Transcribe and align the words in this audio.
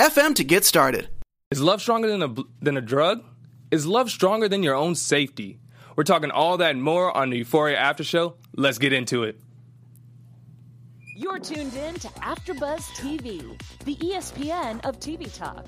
FM 0.00 0.34
to 0.36 0.44
get 0.44 0.64
started. 0.64 1.10
Is 1.50 1.60
love 1.60 1.82
stronger 1.82 2.08
than 2.08 2.22
a, 2.22 2.34
than 2.62 2.78
a 2.78 2.80
drug? 2.80 3.22
Is 3.70 3.86
love 3.86 4.10
stronger 4.10 4.48
than 4.48 4.62
your 4.62 4.74
own 4.74 4.94
safety? 4.94 5.60
We're 5.94 6.04
talking 6.04 6.30
all 6.30 6.56
that 6.56 6.70
and 6.70 6.82
more 6.82 7.14
on 7.14 7.28
the 7.28 7.36
Euphoria 7.36 7.76
After 7.76 8.02
Show. 8.02 8.36
Let's 8.56 8.78
get 8.78 8.94
into 8.94 9.24
it. 9.24 9.38
You're 11.14 11.38
tuned 11.38 11.74
in 11.74 11.96
to 11.96 12.08
AfterBuzz 12.08 12.80
TV, 12.96 13.60
the 13.84 13.94
ESPN 13.96 14.82
of 14.86 14.98
TV 15.00 15.30
talk. 15.36 15.66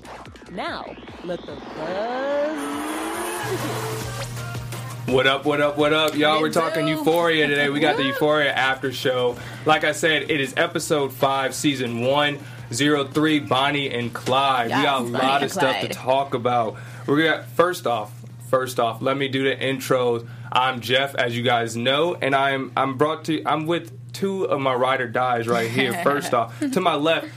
Now, 0.51 0.95
let 1.23 1.39
the 1.41 1.53
buzz. 1.77 3.03
What 5.05 5.27
up, 5.27 5.45
what 5.45 5.61
up, 5.61 5.77
what 5.77 5.93
up, 5.93 6.15
y'all? 6.15 6.41
We're 6.41 6.51
talking 6.51 6.87
Euphoria 6.87 7.45
today. 7.45 7.69
We 7.69 7.79
got 7.79 7.97
the 7.97 8.03
Euphoria 8.03 8.51
After 8.51 8.91
Show. 8.91 9.37
Like 9.67 9.83
I 9.83 9.91
said, 9.91 10.31
it 10.31 10.41
is 10.41 10.55
episode 10.57 11.13
5, 11.13 11.53
season 11.53 12.01
1. 12.01 12.39
Zero 12.73 13.05
Three, 13.05 13.39
Bonnie 13.39 13.89
and 13.89 14.13
Clyde. 14.13 14.69
Yes, 14.69 14.79
we 14.79 14.83
got 14.83 15.01
a 15.01 15.03
Bonnie 15.03 15.17
lot 15.17 15.43
of 15.43 15.51
stuff 15.51 15.81
to 15.81 15.87
talk 15.89 16.33
about. 16.33 16.77
We're 17.05 17.23
gonna 17.23 17.43
first 17.55 17.87
off, 17.87 18.11
first 18.49 18.79
off, 18.79 19.01
let 19.01 19.17
me 19.17 19.27
do 19.27 19.43
the 19.43 19.55
intros. 19.55 20.27
I'm 20.51 20.81
Jeff, 20.81 21.15
as 21.15 21.35
you 21.35 21.43
guys 21.43 21.75
know, 21.75 22.15
and 22.15 22.35
I'm 22.35 22.71
I'm 22.75 22.97
brought 22.97 23.25
to 23.25 23.43
I'm 23.45 23.65
with 23.65 23.91
two 24.13 24.43
of 24.45 24.61
my 24.61 24.73
ride 24.73 25.01
or 25.01 25.07
dies 25.07 25.47
right 25.47 25.69
here. 25.69 25.93
First 26.03 26.33
off, 26.33 26.59
to 26.59 26.79
my 26.79 26.95
left. 26.95 27.27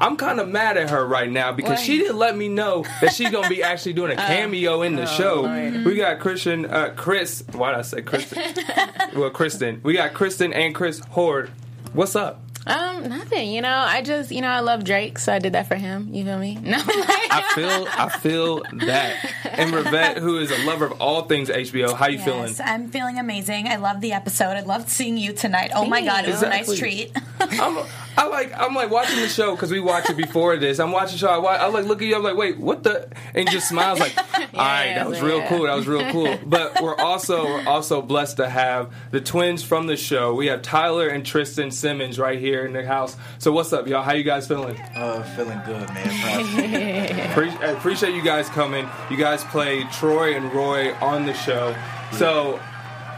I'm 0.00 0.16
kind 0.16 0.38
of 0.38 0.48
mad 0.48 0.76
at 0.76 0.90
her 0.90 1.04
right 1.04 1.28
now 1.28 1.50
because 1.50 1.78
Why? 1.78 1.84
she 1.84 1.98
didn't 1.98 2.18
let 2.18 2.36
me 2.36 2.48
know 2.48 2.84
that 3.00 3.12
she's 3.12 3.30
gonna 3.30 3.48
be 3.48 3.62
actually 3.64 3.94
doing 3.94 4.12
a 4.12 4.16
cameo 4.16 4.82
in 4.82 4.94
the 4.94 5.06
show. 5.06 5.42
Lord. 5.42 5.84
We 5.84 5.96
got 5.96 6.20
Christian, 6.20 6.66
uh, 6.66 6.92
Chris. 6.96 7.42
Why 7.52 7.72
did 7.72 7.78
I 7.80 7.82
say 7.82 8.02
Kristen? 8.02 8.42
well, 9.16 9.30
Kristen. 9.30 9.80
We 9.82 9.94
got 9.94 10.14
Kristen 10.14 10.52
and 10.52 10.74
Chris 10.74 11.00
Horde. 11.00 11.50
What's 11.92 12.14
up? 12.14 12.40
Um, 12.68 13.08
nothing. 13.08 13.50
You 13.50 13.62
know, 13.62 13.74
I 13.74 14.02
just, 14.02 14.30
you 14.30 14.40
know, 14.42 14.48
I 14.48 14.60
love 14.60 14.84
Drake, 14.84 15.18
so 15.18 15.32
I 15.32 15.38
did 15.38 15.54
that 15.54 15.66
for 15.66 15.74
him. 15.74 16.08
You 16.12 16.24
feel 16.24 16.38
me? 16.38 16.58
No. 16.68 16.76
I 16.80 17.50
feel 17.54 17.86
I 17.90 18.08
feel 18.08 18.62
that. 18.72 19.32
And 19.44 19.72
Revette, 19.72 20.18
who 20.18 20.38
is 20.38 20.50
a 20.50 20.58
lover 20.64 20.86
of 20.86 21.00
all 21.00 21.22
things 21.22 21.48
HBO, 21.48 21.94
how 21.94 22.08
you 22.08 22.18
feeling? 22.18 22.54
I'm 22.62 22.88
feeling 22.90 23.18
amazing. 23.18 23.68
I 23.68 23.76
love 23.76 24.00
the 24.00 24.12
episode. 24.12 24.52
I 24.56 24.60
loved 24.60 24.88
seeing 24.90 25.16
you 25.16 25.32
tonight. 25.32 25.70
Oh 25.74 25.86
my 25.86 26.04
god, 26.04 26.24
it 26.26 26.30
was 26.30 26.42
a 26.42 26.48
nice 26.48 26.76
treat. 26.78 27.10
I'm, 27.40 27.84
I 28.16 28.26
like 28.26 28.52
I'm 28.58 28.74
like 28.74 28.90
watching 28.90 29.20
the 29.20 29.28
show 29.28 29.54
because 29.54 29.70
we 29.70 29.80
watched 29.80 30.10
it 30.10 30.16
before 30.16 30.56
this. 30.56 30.80
I'm 30.80 30.90
watching 30.90 31.12
the 31.12 31.18
show. 31.18 31.28
I, 31.28 31.38
wa- 31.38 31.50
I 31.50 31.66
like 31.68 31.84
look 31.86 32.02
at 32.02 32.08
you. 32.08 32.16
I'm 32.16 32.22
like, 32.22 32.36
wait, 32.36 32.58
what 32.58 32.82
the? 32.82 33.08
And 33.34 33.48
just 33.48 33.68
smiles 33.68 34.00
like, 34.00 34.16
all 34.34 34.44
right, 34.54 34.94
that 34.94 35.08
was 35.08 35.20
real 35.20 35.38
yeah. 35.38 35.48
cool. 35.48 35.62
That 35.64 35.74
was 35.76 35.86
real 35.86 36.10
cool. 36.10 36.36
But 36.48 36.80
we're 36.82 36.96
also 36.96 37.44
we're 37.44 37.68
also 37.68 38.02
blessed 38.02 38.38
to 38.38 38.48
have 38.48 38.92
the 39.10 39.20
twins 39.20 39.62
from 39.62 39.86
the 39.86 39.96
show. 39.96 40.34
We 40.34 40.46
have 40.46 40.62
Tyler 40.62 41.08
and 41.08 41.24
Tristan 41.24 41.70
Timmons 41.70 42.18
right 42.18 42.38
here 42.38 42.64
in 42.64 42.72
the 42.72 42.84
house. 42.84 43.16
So 43.38 43.52
what's 43.52 43.72
up, 43.72 43.86
y'all? 43.86 44.02
How 44.02 44.14
you 44.14 44.24
guys 44.24 44.48
feeling? 44.48 44.76
Uh, 44.94 45.22
feeling 45.36 45.60
good, 45.66 45.88
man. 45.94 47.32
Pre- 47.34 47.50
I 47.50 47.70
appreciate 47.72 48.14
you 48.14 48.22
guys 48.22 48.48
coming. 48.48 48.88
You 49.10 49.16
guys 49.16 49.44
play 49.44 49.84
Troy 49.92 50.34
and 50.34 50.52
Roy 50.52 50.94
on 50.96 51.26
the 51.26 51.34
show. 51.34 51.76
So 52.12 52.58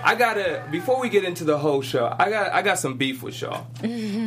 I 0.02 0.14
gotta 0.14 0.64
before 0.70 1.00
we 1.00 1.08
get 1.08 1.24
into 1.24 1.44
the 1.44 1.58
whole 1.58 1.82
show, 1.82 2.14
I 2.18 2.30
got 2.30 2.52
I 2.52 2.62
got 2.62 2.78
some 2.78 2.96
beef 2.96 3.22
with 3.22 3.40
y'all. 3.40 3.66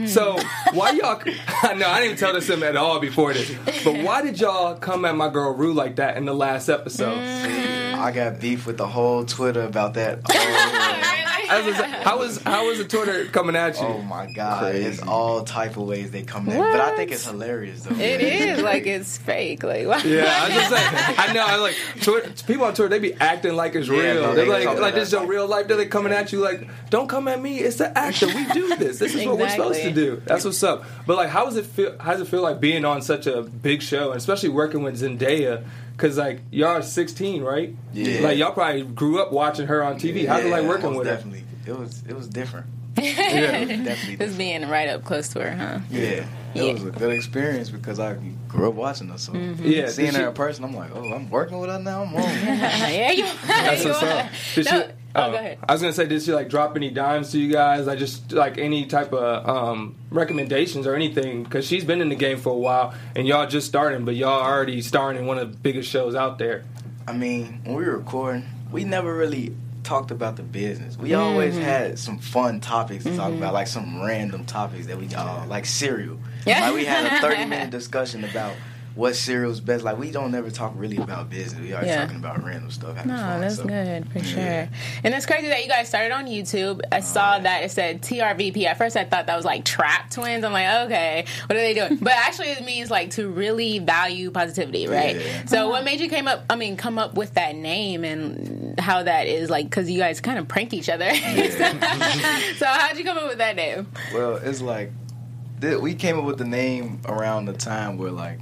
So 0.08 0.38
why 0.74 0.92
y'all? 0.92 1.22
No, 1.76 1.88
I 1.88 2.02
didn't 2.02 2.18
tell 2.20 2.34
this 2.34 2.48
them 2.48 2.62
at 2.62 2.76
all 2.76 3.00
before 3.00 3.34
this. 3.34 3.52
But 3.84 4.04
why 4.04 4.22
did 4.22 4.40
y'all 4.40 4.76
come 4.76 5.06
at 5.06 5.16
my 5.16 5.30
girl 5.30 5.54
Rue 5.54 5.74
like 5.74 5.96
that 5.96 6.18
in 6.18 6.26
the 6.26 6.34
last 6.34 6.70
episode? 6.70 7.18
I 7.18 8.12
got 8.12 8.40
beef 8.40 8.68
with 8.68 8.78
the 8.78 8.88
whole 8.88 9.26
Twitter 9.26 9.62
about 9.64 9.94
that. 9.96 10.20
Oh, 10.30 10.34
I 10.36 11.23
was 11.62 11.76
gonna 11.76 11.78
say, 11.94 12.04
how 12.04 12.20
was 12.20 12.42
how 12.44 12.68
was 12.68 12.78
the 12.78 12.84
Twitter 12.86 13.26
coming 13.26 13.56
at 13.56 13.80
you? 13.80 13.86
oh 13.86 14.02
my 14.02 14.32
god, 14.32 14.72
Crazy. 14.72 14.88
it's 14.90 15.02
all 15.02 15.44
type 15.44 15.78
of 15.78 15.84
ways 15.88 16.12
they 16.12 16.24
come 16.24 16.48
in. 16.50 16.58
But 16.58 16.80
I 16.80 16.96
think 16.96 17.12
it's 17.12 17.26
hilarious 17.26 17.84
though. 17.84 17.96
it 17.96 18.22
is 18.22 18.62
like 18.62 18.86
it's 18.88 19.18
fake. 19.18 19.64
Like, 19.64 19.88
why? 19.88 19.98
Yeah, 20.04 20.26
I 20.28 20.50
just 20.50 20.70
saying. 20.70 21.16
I 21.30 21.34
know. 21.34 21.46
I 21.46 21.56
like 21.58 21.76
Twitter, 22.02 22.32
people 22.48 22.66
on 22.66 22.74
Twitter. 22.74 22.90
They 22.90 23.00
be 23.00 23.14
acting 23.16 23.56
like 23.56 23.76
it's 23.76 23.88
Yeah, 23.88 23.96
real. 24.00 24.14
no, 24.22 24.36
They're 24.36 24.46
they 24.46 24.66
like, 24.68 24.80
like 24.80 24.94
this 24.96 25.10
is 25.10 25.14
us 25.14 25.20
your 25.20 25.22
like- 25.22 25.30
real 25.30 25.48
life. 25.48 25.68
They're 25.68 25.78
like 25.78 25.90
coming 25.92 26.14
at 26.14 26.32
you 26.32 26.40
like, 26.40 26.68
don't 26.90 27.08
come 27.08 27.28
at 27.28 27.42
me. 27.42 27.60
It's 27.60 27.78
the 27.78 27.96
actor. 27.98 28.28
We 28.28 28.46
do 28.54 28.76
this. 28.76 29.00
This 29.00 29.16
is 29.16 29.26
what 29.26 29.38
we're 29.38 29.50
supposed 29.50 29.82
to 29.82 29.92
do. 29.92 30.22
That's 30.26 30.46
what's 30.46 30.64
up. 30.64 30.86
But 31.06 31.18
like, 31.18 31.30
how 31.30 31.46
does 31.46 31.58
it 31.58 31.66
feel? 31.66 31.98
How 32.00 32.12
does 32.14 32.22
it 32.22 32.28
feel 32.28 32.42
like 32.42 32.60
being 32.60 32.86
on 32.86 33.02
such 33.02 33.28
a 33.28 33.42
big 33.44 33.82
show, 33.82 34.12
and 34.12 34.18
especially 34.18 34.50
working 34.50 34.84
with 34.84 35.00
Zendaya? 35.02 35.64
Because 35.96 36.18
like 36.18 36.42
y'all 36.52 36.70
are 36.70 36.82
16, 36.82 37.42
right? 37.44 37.76
Yeah. 37.94 38.22
Like 38.22 38.38
y'all 38.38 38.52
probably 38.52 38.84
grew 38.84 39.22
up 39.22 39.32
watching 39.32 39.68
her 39.68 39.84
on 39.84 39.96
TV. 40.00 40.28
How's 40.28 40.44
it 40.44 40.50
like 40.50 40.64
Yeah, 40.64 40.68
working 40.70 40.90
most 40.90 40.98
with 41.00 41.08
her? 41.08 41.16
definitely. 41.16 41.44
It 41.66 41.78
was 41.78 42.04
it 42.08 42.16
was 42.16 42.28
different. 42.28 42.68
Yeah. 42.98 43.52
Definitely 43.66 43.86
Just 43.86 44.08
different. 44.08 44.38
being 44.38 44.70
right 44.70 44.88
up 44.90 45.04
close 45.04 45.30
to 45.30 45.40
her, 45.42 45.56
huh? 45.56 45.80
Yeah, 45.90 46.02
it 46.02 46.26
Yeah. 46.56 46.74
was 46.74 46.84
a 46.86 46.92
good 46.92 47.12
experience 47.14 47.70
because 47.70 48.00
I 48.00 48.16
grew 48.48 48.70
up 48.70 48.76
watching 48.76 49.10
her. 49.10 49.18
So 49.18 49.34
mm-hmm. 49.34 49.66
Yeah, 49.66 49.88
seeing 49.90 50.12
did 50.12 50.22
her 50.22 50.28
in 50.28 50.34
person, 50.34 50.64
I'm 50.64 50.76
like, 50.76 50.92
oh, 50.96 51.12
I'm 51.14 51.30
working 51.30 51.58
with 51.60 51.70
her 51.70 51.80
now. 51.80 52.04
I'm 52.04 52.16
on. 52.16 52.22
yeah, 52.24 53.12
you. 53.12 53.26
That's 53.48 53.84
you 53.84 53.90
what's 53.90 54.04
are. 54.04 54.08
up. 54.10 54.30
Did 54.56 54.66
No, 54.66 54.82
she, 54.82 54.88
oh, 55.16 55.32
go 55.32 55.38
ahead. 55.38 55.60
I 55.68 55.72
was 55.74 55.82
gonna 55.82 55.94
say, 55.94 56.06
did 56.06 56.22
she 56.22 56.34
like 56.34 56.50
drop 56.50 56.76
any 56.76 56.90
dimes 56.90 57.32
to 57.32 57.40
you 57.40 57.52
guys? 57.52 57.86
Like 57.88 58.00
just 58.00 58.32
like 58.32 58.58
any 58.58 58.86
type 58.86 59.14
of 59.14 59.48
um, 59.48 59.96
recommendations 60.10 60.88
or 60.88 60.96
anything? 60.96 61.44
Because 61.44 61.66
she's 61.66 61.84
been 61.84 62.02
in 62.02 62.10
the 62.10 62.16
game 62.16 62.38
for 62.38 62.50
a 62.54 62.58
while, 62.58 62.94
and 63.16 63.28
y'all 63.28 63.48
just 63.48 63.68
starting, 63.68 64.06
but 64.06 64.16
y'all 64.16 64.42
already 64.42 64.82
starring 64.82 65.18
in 65.18 65.26
one 65.26 65.38
of 65.38 65.52
the 65.52 65.58
biggest 65.58 65.90
shows 65.90 66.16
out 66.16 66.38
there. 66.38 66.64
I 67.08 67.14
mean, 67.14 67.62
when 67.66 67.76
we 67.76 67.86
were 67.86 67.98
recording, 67.98 68.46
we 68.72 68.84
never 68.86 69.14
really 69.16 69.54
talked 69.84 70.12
about 70.12 70.38
the 70.38 70.44
business. 70.44 70.98
We 70.98 71.14
always 71.14 71.54
Mm-hmm. 71.56 71.64
had 71.64 72.00
some 72.00 72.18
fun 72.18 72.62
topics 72.62 73.04
to 73.04 73.16
talk 73.18 73.34
about, 73.34 73.54
like 73.54 73.68
some 73.68 74.02
random 74.02 74.46
topics 74.46 74.86
that 74.88 74.98
we 74.98 75.14
uh, 75.14 75.46
like 75.48 75.66
cereal. 75.66 76.18
Yeah. 76.46 76.62
Like 76.62 76.74
we 76.76 76.86
had 76.86 77.06
a 77.06 77.20
thirty 77.22 77.44
minute 77.46 77.70
discussion 77.70 78.24
about 78.24 78.54
what 78.96 79.16
cereal's 79.16 79.60
best. 79.60 79.84
Like 79.84 79.98
we 79.98 80.12
don't 80.12 80.34
ever 80.36 80.52
talk 80.52 80.74
really 80.76 80.98
about 80.98 81.30
business. 81.30 81.62
We 81.62 81.74
always 81.74 81.88
Yeah. 81.88 82.02
talking 82.02 82.18
about 82.18 82.44
random 82.44 82.70
stuff. 82.70 83.04
No, 83.06 83.16
fun, 83.16 83.42
that's 83.42 83.56
so. 83.56 83.66
good 83.66 84.08
for 84.12 84.20
Yeah. 84.20 84.26
sure. 84.26 84.70
And 85.04 85.14
it's 85.14 85.26
crazy 85.26 85.48
that 85.48 85.64
you 85.64 85.70
guys 85.70 85.88
started 85.88 86.14
on 86.14 86.28
YouTube. 86.28 86.82
I 86.92 86.98
oh, 86.98 87.02
saw 87.02 87.40
that 87.40 87.64
it 87.64 87.72
said 87.72 88.02
TRVP. 88.04 88.66
At 88.66 88.78
first, 88.78 88.96
I 88.96 89.04
thought 89.04 89.26
that 89.26 89.36
was 89.36 89.46
like 89.46 89.66
trap 89.66 90.12
twins. 90.12 90.44
I'm 90.44 90.54
like, 90.54 90.86
okay, 90.86 91.26
what 91.48 91.58
are 91.58 91.60
they 91.62 91.74
doing? 91.74 91.98
but 92.02 92.14
actually, 92.14 92.50
it 92.50 92.64
means 92.64 92.92
like 92.92 93.12
to 93.12 93.30
really 93.30 93.80
value 93.80 94.30
positivity, 94.30 94.88
right? 94.88 95.16
Yeah. 95.16 95.46
So, 95.46 95.58
uh-huh. 95.58 95.70
what 95.70 95.86
made 95.86 96.00
you 96.00 96.10
came 96.10 96.28
up? 96.28 96.46
I 96.50 96.56
mean, 96.56 96.78
come 96.78 97.00
up 97.00 97.16
with 97.16 97.34
that 97.34 97.56
name 97.56 98.04
and 98.04 98.80
how 98.80 99.02
that 99.04 99.28
is 99.28 99.50
like 99.50 99.66
because 99.66 99.90
you 99.90 99.98
guys 99.98 100.22
kind 100.22 100.38
of 100.38 100.48
prank 100.48 100.74
each 100.74 100.90
other. 100.90 101.12
so, 101.16 102.66
how'd 102.66 102.98
you 102.98 103.04
come 103.04 103.18
up 103.18 103.28
with 103.28 103.40
that 103.40 103.56
name? 103.56 103.88
Well, 104.14 104.36
it's 104.36 104.62
like 104.62 104.92
we 105.62 105.96
came 105.96 106.20
up 106.20 106.26
with 106.26 106.38
the 106.38 106.46
name 106.46 107.02
around 107.06 107.46
the 107.46 107.54
time 107.54 107.98
where 107.98 108.12
like 108.12 108.40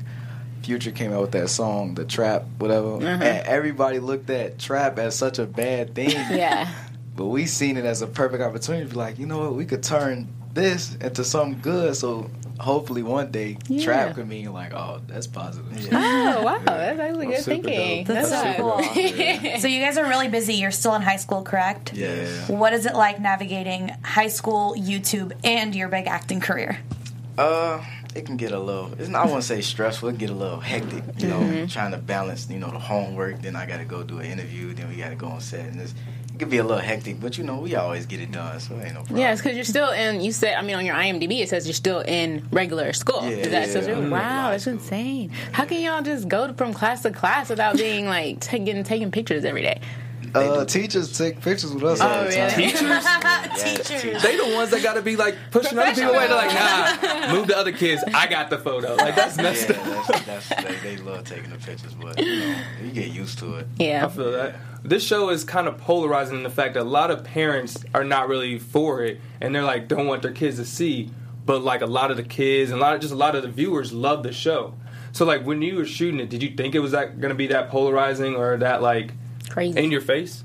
Future 0.64 0.92
came 0.92 1.12
out 1.14 1.22
with 1.22 1.32
that 1.32 1.50
song, 1.50 1.96
the 1.96 2.06
trap, 2.06 2.44
whatever, 2.58 2.96
and 3.06 3.24
everybody 3.24 4.00
looked 4.00 4.30
at 4.30 4.60
trap 4.60 5.00
as 5.00 5.16
such 5.16 5.40
a 5.40 5.46
bad 5.46 5.96
thing. 5.96 6.12
Yeah. 6.32 6.72
But 7.16 7.26
we 7.26 7.46
seen 7.46 7.76
it 7.78 7.86
as 7.86 8.02
a 8.02 8.08
perfect 8.08 8.42
opportunity 8.42 8.86
to 8.86 8.90
be 8.92 8.96
like, 8.96 9.20
you 9.20 9.26
know 9.26 9.40
what, 9.40 9.56
we 9.56 9.66
could 9.66 9.84
turn 9.84 10.28
this 10.54 10.96
into 10.96 11.24
something 11.24 11.60
good. 11.62 11.96
So 11.96 12.30
hopefully 12.60 13.04
one 13.04 13.32
day 13.32 13.58
Yeah. 13.68 13.84
trap 13.84 14.16
could 14.16 14.28
mean 14.30 14.52
like, 14.54 14.74
oh, 14.74 15.02
that's 15.08 15.28
positive. 15.28 15.90
Oh 15.92 16.42
wow, 16.42 16.60
that's 16.64 17.00
actually 17.00 17.28
good 17.28 17.44
thinking. 17.44 18.06
dope. 18.06 18.16
That's 18.16 18.30
so 18.30 18.54
cool. 18.58 18.82
Yeah. 18.96 19.58
so 19.60 19.68
you 19.68 19.82
guys 19.82 19.98
are 19.98 20.06
really 20.08 20.30
busy. 20.30 20.54
You're 20.56 20.72
still 20.72 20.96
in 20.96 21.02
high 21.02 21.18
school, 21.18 21.44
correct? 21.44 21.94
Yeah. 21.94 22.26
What 22.48 22.72
is 22.74 22.86
it 22.86 22.94
like 22.96 23.20
navigating 23.20 23.90
high 24.04 24.30
school, 24.30 24.76
YouTube, 24.78 25.34
and 25.44 25.76
your 25.76 25.90
big 25.90 26.08
acting 26.08 26.40
career? 26.40 26.80
Uh, 27.38 27.84
it 28.16 28.26
can 28.26 28.38
get 28.38 28.52
a 28.52 28.60
little. 28.60 28.92
It's 29.00 29.10
not. 29.10 29.26
I 29.26 29.30
want 29.30 29.42
to 29.42 29.48
say 29.48 29.62
stressful. 29.62 30.10
It 30.10 30.14
can 30.14 30.20
get 30.20 30.30
a 30.30 30.34
little 30.34 30.60
hectic. 30.60 31.04
You 31.20 31.28
know, 31.28 31.40
mm-hmm. 31.40 31.66
trying 31.68 31.92
to 31.92 31.98
balance. 31.98 32.50
You 32.50 32.60
know, 32.60 32.72
the 32.72 32.80
homework. 32.80 33.42
Then 33.42 33.56
I 33.56 33.66
got 33.66 33.78
to 33.78 33.86
go 33.86 34.04
do 34.04 34.20
an 34.20 34.26
interview. 34.26 34.74
Then 34.74 34.90
we 34.90 34.96
got 34.96 35.10
to 35.10 35.16
go 35.16 35.28
on 35.28 35.42
set. 35.42 35.66
And 35.66 35.80
it's, 35.80 35.94
it 36.34 36.40
can 36.40 36.50
be 36.50 36.58
a 36.58 36.64
little 36.64 36.82
hectic. 36.82 37.20
But 37.20 37.38
you 37.38 37.44
know, 37.44 37.60
we 37.60 37.76
always 37.76 38.06
get 38.06 38.20
it 38.20 38.32
done. 38.32 38.60
So 38.60 38.76
it 38.76 38.86
ain't 38.86 38.94
no 38.94 39.00
problem. 39.02 39.18
Yes, 39.18 39.42
because 39.42 39.56
you're 39.56 39.66
still 39.66 39.92
in. 39.92 40.22
You 40.22 40.32
said, 40.32 40.56
I 40.56 40.62
mean, 40.62 40.76
on 40.76 40.86
your 40.86 40.96
IMDb 40.96 41.42
it 41.42 41.50
says 41.50 41.66
you're 41.66 41.74
still 41.74 42.02
in 42.02 42.48
regular 42.52 42.94
school. 42.94 43.24
Yeah, 43.24 43.30
Is 43.30 43.50
that 43.50 43.68
yeah, 43.68 43.96
so 43.96 44.10
Wow, 44.10 44.52
that's 44.52 44.68
insane. 44.68 45.32
How 45.52 45.66
can 45.66 45.82
y'all 45.82 46.02
just 46.02 46.28
go 46.28 46.54
from 46.54 46.74
class 46.74 47.04
to 47.04 47.12
class 47.12 47.50
without 47.50 47.78
being 47.78 48.06
like 48.06 48.40
taking 48.40 48.84
taking 48.84 49.12
pictures 49.12 49.46
every 49.46 49.62
day? 49.62 49.80
Uh, 50.34 50.66
teachers 50.66 51.18
take 51.18 51.42
pictures 51.42 51.74
with 51.74 51.84
us. 51.84 52.00
Oh, 52.02 52.08
all 52.08 52.24
the 52.26 52.32
time. 52.32 52.58
really? 52.58 52.72
Teachers. 53.78 54.22
They 54.24 54.38
the 54.38 54.54
ones 54.56 54.72
that 54.72 54.82
got 54.84 54.94
to 54.94 55.02
be 55.02 55.16
like 55.16 55.36
pushing 55.52 55.78
other 55.78 55.94
people 55.94 56.12
away. 56.12 56.28
They're 56.28 56.36
like, 56.36 56.54
nah, 56.54 57.32
move 57.34 57.48
the 57.48 57.58
other 57.58 57.72
kids. 57.72 58.04
I 58.14 58.28
got 58.28 58.50
the 58.50 58.58
photo. 58.58 58.96
Like 58.96 59.16
that's 59.16 59.38
messed 59.38 59.70
Yeah, 59.70 59.76
up. 59.78 60.08
that's, 60.26 60.50
that's 60.50 60.64
they, 60.82 60.96
they 60.96 60.98
love 61.04 61.24
taking 61.26 61.50
the 61.50 61.58
pictures, 61.58 61.94
but 61.94 62.20
you 62.20 62.40
know, 62.40 62.56
you 62.84 62.92
get 62.92 63.10
used 63.10 63.40
to 63.40 63.56
it. 63.56 63.68
Yeah. 63.80 64.06
I 64.06 64.10
feel 64.10 64.32
that. 64.32 64.56
This 64.84 65.04
show 65.06 65.30
is 65.30 65.44
kind 65.44 65.68
of 65.68 65.78
polarizing 65.78 66.38
in 66.38 66.44
the 66.44 66.50
fact 66.50 66.74
that 66.74 66.82
a 66.82 66.84
lot 66.84 67.12
of 67.12 67.24
parents 67.24 67.78
are 67.94 68.04
not 68.04 68.28
really 68.28 68.58
for 68.58 69.04
it, 69.04 69.20
and 69.40 69.54
they're 69.54 69.64
like 69.64 69.88
don't 69.88 70.08
want 70.08 70.22
their 70.22 70.32
kids 70.32 70.58
to 70.58 70.66
see. 70.66 71.12
But 71.46 71.64
like 71.64 71.82
a 71.82 71.88
lot 71.88 72.12
of 72.12 72.18
the 72.18 72.24
kids 72.24 72.72
and 72.72 72.80
a 72.80 72.84
lot 72.84 72.94
of 72.96 73.02
just 73.02 73.14
a 73.14 73.18
lot 73.18 73.36
of 73.36 73.42
the 73.42 73.50
viewers 73.50 73.92
love 73.92 74.24
the 74.24 74.32
show. 74.32 74.76
So 75.12 75.26
like 75.26 75.44
when 75.46 75.62
you 75.62 75.76
were 75.76 75.86
shooting 75.86 76.20
it, 76.20 76.30
did 76.30 76.42
you 76.42 76.52
think 76.52 76.76
it 76.76 76.80
was 76.80 76.92
that 76.92 77.20
going 77.20 77.30
to 77.32 77.36
be 77.36 77.48
that 77.48 77.70
polarizing 77.70 78.36
or 78.36 78.58
that 78.58 78.82
like 78.82 79.14
Crazy. 79.52 79.80
in 79.84 79.92
your 79.92 80.02
face? 80.02 80.44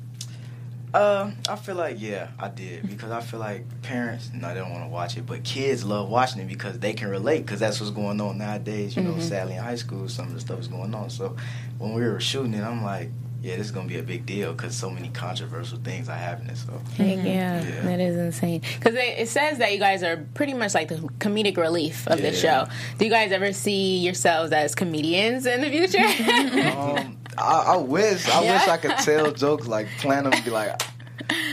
Uh, 0.94 1.31
I 1.49 1.56
feel 1.56 1.75
like 1.75 2.00
yeah, 2.00 2.29
I 2.38 2.49
did 2.49 2.88
because 2.88 3.11
I 3.11 3.20
feel 3.20 3.38
like 3.41 3.64
parents 3.82 4.31
no, 4.32 4.49
they 4.49 4.61
don't 4.61 4.70
want 4.73 4.85
to 4.85 4.88
watch 4.88 5.17
it, 5.19 5.26
but 5.26 5.44
kids 5.44 5.85
love 5.85 6.08
watching 6.08 6.41
it 6.41 6.49
because 6.49 6.79
they 6.79 6.94
can 6.94 7.08
relate 7.08 7.41
because 7.41 7.61
that's 7.61 7.81
what's 7.81 7.93
going 7.93 8.20
on 8.20 8.38
nowadays. 8.38 8.97
You 8.97 9.03
know, 9.03 9.19
sadly 9.19 9.55
in 9.55 9.62
high 9.62 9.75
school, 9.75 10.08
some 10.08 10.29
of 10.29 10.35
the 10.35 10.41
stuff 10.41 10.58
is 10.58 10.69
going 10.69 10.94
on. 10.94 11.11
So 11.11 11.37
when 11.79 11.93
we 11.93 12.00
were 12.03 12.19
shooting 12.20 12.55
it, 12.55 12.62
I'm 12.62 12.82
like, 12.82 13.11
yeah, 13.43 13.56
this 13.56 13.67
is 13.67 13.73
gonna 13.73 13.88
be 13.88 13.99
a 13.99 14.03
big 14.03 14.25
deal 14.25 14.53
because 14.55 14.75
so 14.75 14.88
many 14.88 15.09
controversial 15.11 15.79
things 15.79 16.09
are 16.09 16.17
happening. 16.17 16.56
So 16.56 16.81
Heck 16.97 17.19
yeah, 17.19 17.62
Yeah. 17.62 17.81
that 17.82 18.00
is 18.00 18.17
insane. 18.17 18.62
Because 18.79 18.94
it, 18.94 19.19
it 19.19 19.29
says 19.29 19.59
that 19.59 19.73
you 19.73 19.79
guys 19.79 20.02
are 20.02 20.25
pretty 20.35 20.55
much 20.55 20.73
like 20.73 20.88
the 20.88 20.97
comedic 21.19 21.59
relief 21.59 22.09
of 22.09 22.23
the 22.23 22.32
show. 22.32 22.69
Do 22.97 23.05
you 23.05 23.11
guys 23.11 23.32
ever 23.32 23.52
see 23.52 23.99
yourselves 23.99 24.50
as 24.52 24.75
comedians 24.75 25.44
in 25.44 25.61
the 25.61 25.69
future? 25.69 26.73
Um, 26.76 27.19
I, 27.38 27.75
I 27.75 27.77
wish 27.77 28.29
I 28.29 28.43
Yeah. 28.44 28.53
wish 28.59 28.69
I 28.69 28.77
could 28.77 28.97
tell 28.99 29.31
jokes 29.33 29.67
like 29.67 29.87
plan 29.99 30.25
them 30.25 30.33
be 30.44 30.50
like, 30.50 30.81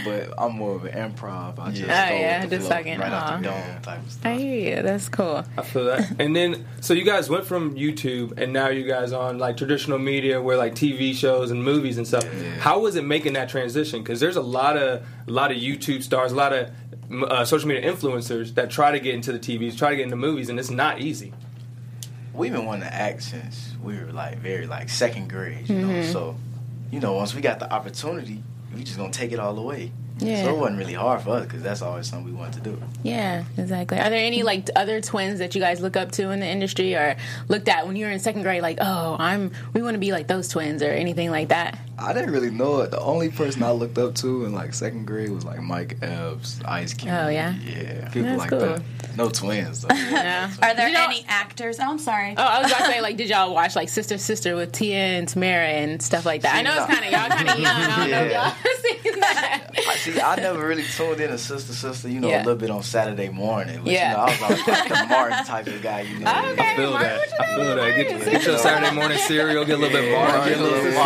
but 0.06 0.34
I'm 0.38 0.54
more 0.54 0.76
of 0.76 0.86
an 0.86 1.12
improv. 1.14 1.58
I 1.60 1.72
just 1.72 1.88
Yeah. 1.88 2.06
Oh, 2.06 2.10
go 2.14 2.20
yeah, 2.20 2.42
with 2.42 2.50
the 2.50 2.56
just 2.58 2.68
flow. 2.68 2.78
talking. 2.78 3.00
right 3.00 3.12
off 3.12 3.24
Aw. 3.32 3.38
the 3.38 3.44
dome 3.44 3.82
type 3.82 4.00
of 4.06 4.12
stuff. 4.12 4.26
I 4.26 4.36
hear 4.36 4.76
you. 4.78 4.84
That's 4.84 5.10
cool. 5.10 5.44
I 5.58 5.62
feel 5.62 5.86
that. 5.86 6.16
and 6.20 6.36
then, 6.36 6.66
so 6.82 6.94
you 6.94 7.04
guys 7.06 7.30
went 7.30 7.46
from 7.46 7.76
YouTube, 7.76 8.38
and 8.40 8.52
now 8.54 8.68
you 8.70 8.84
guys 8.84 9.14
on 9.14 9.38
like 9.40 9.58
traditional 9.58 10.00
media, 10.00 10.42
where 10.42 10.58
like 10.58 10.76
TV 10.76 11.14
shows 11.16 11.52
and 11.52 11.64
movies 11.64 11.98
and 11.98 12.08
stuff. 12.08 12.24
Yeah. 12.26 12.56
How 12.60 12.80
was 12.80 12.96
it 12.96 13.06
making 13.06 13.34
that 13.34 13.50
transition? 13.50 14.02
Because 14.04 14.20
there's 14.20 14.36
a 14.36 14.42
lot 14.42 14.78
of 14.78 15.06
a 15.28 15.32
lot 15.32 15.52
of 15.52 15.58
YouTube 15.58 16.04
stars, 16.04 16.32
a 16.32 16.36
lot 16.36 16.54
of 16.54 16.70
uh, 17.30 17.46
social 17.46 17.68
media 17.68 17.90
influencers 17.92 18.54
that 18.56 18.70
try 18.70 18.92
to 18.92 19.00
get 19.00 19.16
into 19.16 19.32
the 19.32 19.40
TVs, 19.40 19.78
try 19.78 19.90
to 19.92 19.96
get 19.96 20.04
into 20.04 20.16
movies, 20.18 20.50
and 20.50 20.60
it's 20.60 20.70
not 20.72 21.00
easy. 21.00 21.34
We've 22.34 22.52
been 22.52 22.66
wanting 22.66 22.88
to 22.90 22.94
act 22.94 23.24
since 23.24 23.74
we 23.84 23.98
were 24.00 24.12
like 24.12 24.40
very 24.40 24.66
like 24.68 24.90
second 24.90 25.30
grade, 25.30 25.70
you 25.70 25.76
Mm-hmm. 25.76 25.88
know. 25.92 26.04
So, 26.04 26.36
you 26.92 27.00
know, 27.00 27.14
once 27.14 27.34
we 27.36 27.42
got 27.42 27.60
the 27.60 27.72
opportunity, 27.72 28.44
we 28.76 28.84
just 28.84 28.98
gonna 28.98 29.12
take 29.12 29.32
it 29.32 29.40
all 29.40 29.54
the 29.54 29.62
way. 29.62 29.92
Yeah. 30.20 30.44
So 30.44 30.56
it 30.56 30.60
wasn't 30.60 30.78
really 30.78 30.94
hard 30.94 31.22
for 31.22 31.32
us 31.32 31.46
because 31.46 31.64
that's 31.64 31.82
always 31.82 32.08
something 32.08 32.32
we 32.32 32.38
wanted 32.40 32.64
to 32.64 32.70
do. 32.70 32.82
Yeah, 33.02 33.46
exactly. 33.58 33.98
Are 33.98 34.10
there 34.12 34.24
any 34.24 34.44
like 34.44 34.70
other 34.76 35.02
twins 35.02 35.40
that 35.40 35.56
you 35.56 35.60
guys 35.62 35.82
look 35.82 35.98
up 35.98 36.12
to 36.14 36.30
in 36.30 36.40
the 36.40 36.46
industry 36.48 36.94
or 36.96 37.16
looked 37.50 37.68
at 37.68 37.88
when 37.88 37.96
you 37.96 38.06
were 38.06 38.12
in 38.12 38.20
second 38.20 38.44
grade? 38.44 38.62
Like, 38.62 38.78
oh, 38.80 39.16
I'm 39.20 39.52
we 39.74 39.82
want 39.82 39.96
to 39.96 40.00
be 40.00 40.12
like 40.12 40.28
those 40.28 40.48
twins 40.48 40.84
or 40.84 40.92
anything 40.92 41.32
like 41.32 41.50
that? 41.50 41.80
I 41.98 42.14
didn't 42.14 42.30
really 42.32 42.52
know 42.52 42.82
it. 42.82 42.92
The 42.92 43.00
only 43.00 43.30
person 43.30 43.64
I 43.64 43.72
looked 43.72 43.98
up 43.98 44.14
to 44.16 44.46
in 44.46 44.54
like 44.54 44.74
second 44.76 45.06
grade 45.08 45.32
was 45.32 45.46
like 45.46 45.62
Mike 45.62 45.98
Epps, 46.04 46.60
Ice 46.64 46.94
Cube. 46.94 47.12
Oh, 47.14 47.30
yeah? 47.30 47.56
Yeah. 47.56 48.10
people 48.10 48.24
That's 48.24 48.40
like 48.40 48.50
cool. 48.50 48.60
that. 48.60 48.82
No 49.18 49.30
twins. 49.30 49.82
Though. 49.82 49.94
Yeah. 49.96 50.50
Are 50.62 50.74
there 50.76 50.90
You 50.90 50.98
any 50.98 51.26
actors? 51.28 51.80
Oh, 51.80 51.84
I'm 51.90 52.00
sorry. 52.00 52.34
Oh, 52.38 52.42
I 52.44 52.62
was 52.62 52.72
about 52.72 52.86
to 52.86 52.92
say, 52.92 53.02
like, 53.08 53.18
did 53.18 53.30
y'all 53.30 53.54
watch 53.54 53.76
like 53.76 53.90
Sister 53.90 54.18
Sister 54.18 54.56
with 54.56 54.72
Tia 54.72 54.98
and 54.98 55.28
Tamara 55.28 55.68
and 55.68 56.02
stuff 56.02 56.26
like 56.26 56.42
that? 56.44 56.56
I 56.56 56.62
know 56.62 56.76
it's 56.76 56.94
kind 56.94 57.06
of 57.06 57.12
y'all 57.12 57.30
kind 57.30 57.50
of 57.50 57.60
young. 57.60 57.76
I 57.76 57.98
don't 57.98 58.12
know 58.12 58.24
if 58.24 58.32
y'all 58.32 59.04
seen 59.04 59.20
that. 59.20 59.68
I 59.90 59.96
see. 59.96 60.20
I 60.22 60.36
never 60.38 60.66
really 60.68 60.84
tuned 60.84 61.20
in 61.20 61.30
to 61.30 61.38
Sister 61.38 61.74
Sister, 61.74 62.10
you 62.10 62.20
know, 62.20 62.30
Yeah. 62.30 62.38
a 62.38 62.46
little 62.46 62.56
bit 62.56 62.70
on 62.70 62.84
Saturday 62.84 63.30
morning. 63.30 63.82
But, 63.84 63.92
Yeah. 63.94 64.12
You 64.12 64.18
know, 64.18 64.24
I 64.24 64.26
was 64.32 64.42
always 64.42 64.68
like 64.68 64.90
the 64.90 65.06
Martin 65.10 65.46
type 65.46 65.68
of 65.68 65.82
guy, 65.82 66.02
you 66.02 66.20
know. 66.20 66.32
Okay. 66.52 66.62
I 66.72 66.76
feel 66.76 66.92
Martin, 66.92 67.10
that. 67.10 67.42
I 67.42 67.46
feel 67.56 67.64
doing, 67.64 67.76
that. 67.78 67.96
Get, 67.96 68.12
Martin? 68.16 68.32
get 68.34 68.46
your 68.46 68.58
Saturday 68.58 68.96
morning 68.96 69.18
cereal, 69.20 69.66
get 69.66 69.78
a 69.78 69.82
little 69.82 70.00
bit 70.00 70.10
Yeah, 70.12 70.18
Martin, 70.18 70.36
Martin, 70.36 70.54
get 70.54 70.60
a 70.60 70.64
little 70.64 70.84
little 70.84 71.04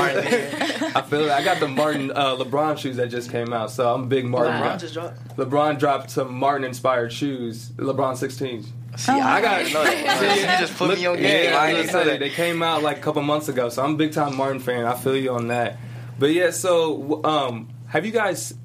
Martin. 0.81 0.95
I 0.95 1.01
feel 1.01 1.25
that. 1.25 1.39
I 1.41 1.43
got 1.43 1.59
the 1.59 1.67
Martin 1.67 2.11
uh, 2.11 2.35
LeBron 2.35 2.77
shoes 2.77 2.97
that 2.97 3.07
just 3.09 3.31
came 3.31 3.53
out, 3.53 3.71
so 3.71 3.93
I'm 3.93 4.03
a 4.03 4.07
big 4.07 4.25
Martin. 4.25 4.53
Wow. 4.53 4.59
guy. 4.61 4.75
LeBron 4.75 4.79
just 4.79 4.93
dropped. 4.93 5.37
LeBron 5.37 5.79
dropped 5.79 6.11
some 6.11 6.33
Martin 6.33 6.65
inspired 6.65 7.11
shoes, 7.13 7.69
LeBron 7.77 8.13
16s. 8.13 8.65
See, 8.97 9.11
Oh, 9.11 9.19
I 9.19 9.41
got- 9.41 9.63
got 9.63 9.73
know 9.73 9.83
that. 9.83 10.37
you 10.59 10.65
just 10.67 10.75
put 10.77 10.97
me 10.97 11.05
on 11.05 11.17
game. 11.17 11.51
Yeah, 11.51 11.57
I 11.57 11.65
I 11.65 11.69
ain't 11.69 11.77
was 11.77 11.87
know 11.87 11.93
gonna 11.93 12.05
say, 12.05 12.09
that. 12.11 12.19
they 12.19 12.29
came 12.31 12.63
out 12.63 12.81
like 12.81 12.97
a 12.97 13.01
couple 13.01 13.21
months 13.21 13.47
ago, 13.47 13.69
so 13.69 13.83
I'm 13.83 13.93
a 13.93 13.97
big 13.97 14.11
time 14.11 14.35
Martin 14.35 14.59
fan. 14.59 14.85
I 14.85 14.95
feel 14.95 15.15
you 15.15 15.33
on 15.33 15.49
that. 15.49 15.77
But 16.17 16.31
yeah, 16.31 16.49
so 16.49 17.23
um, 17.23 17.69
have 17.89 18.07
you 18.07 18.11
guys 18.11 18.55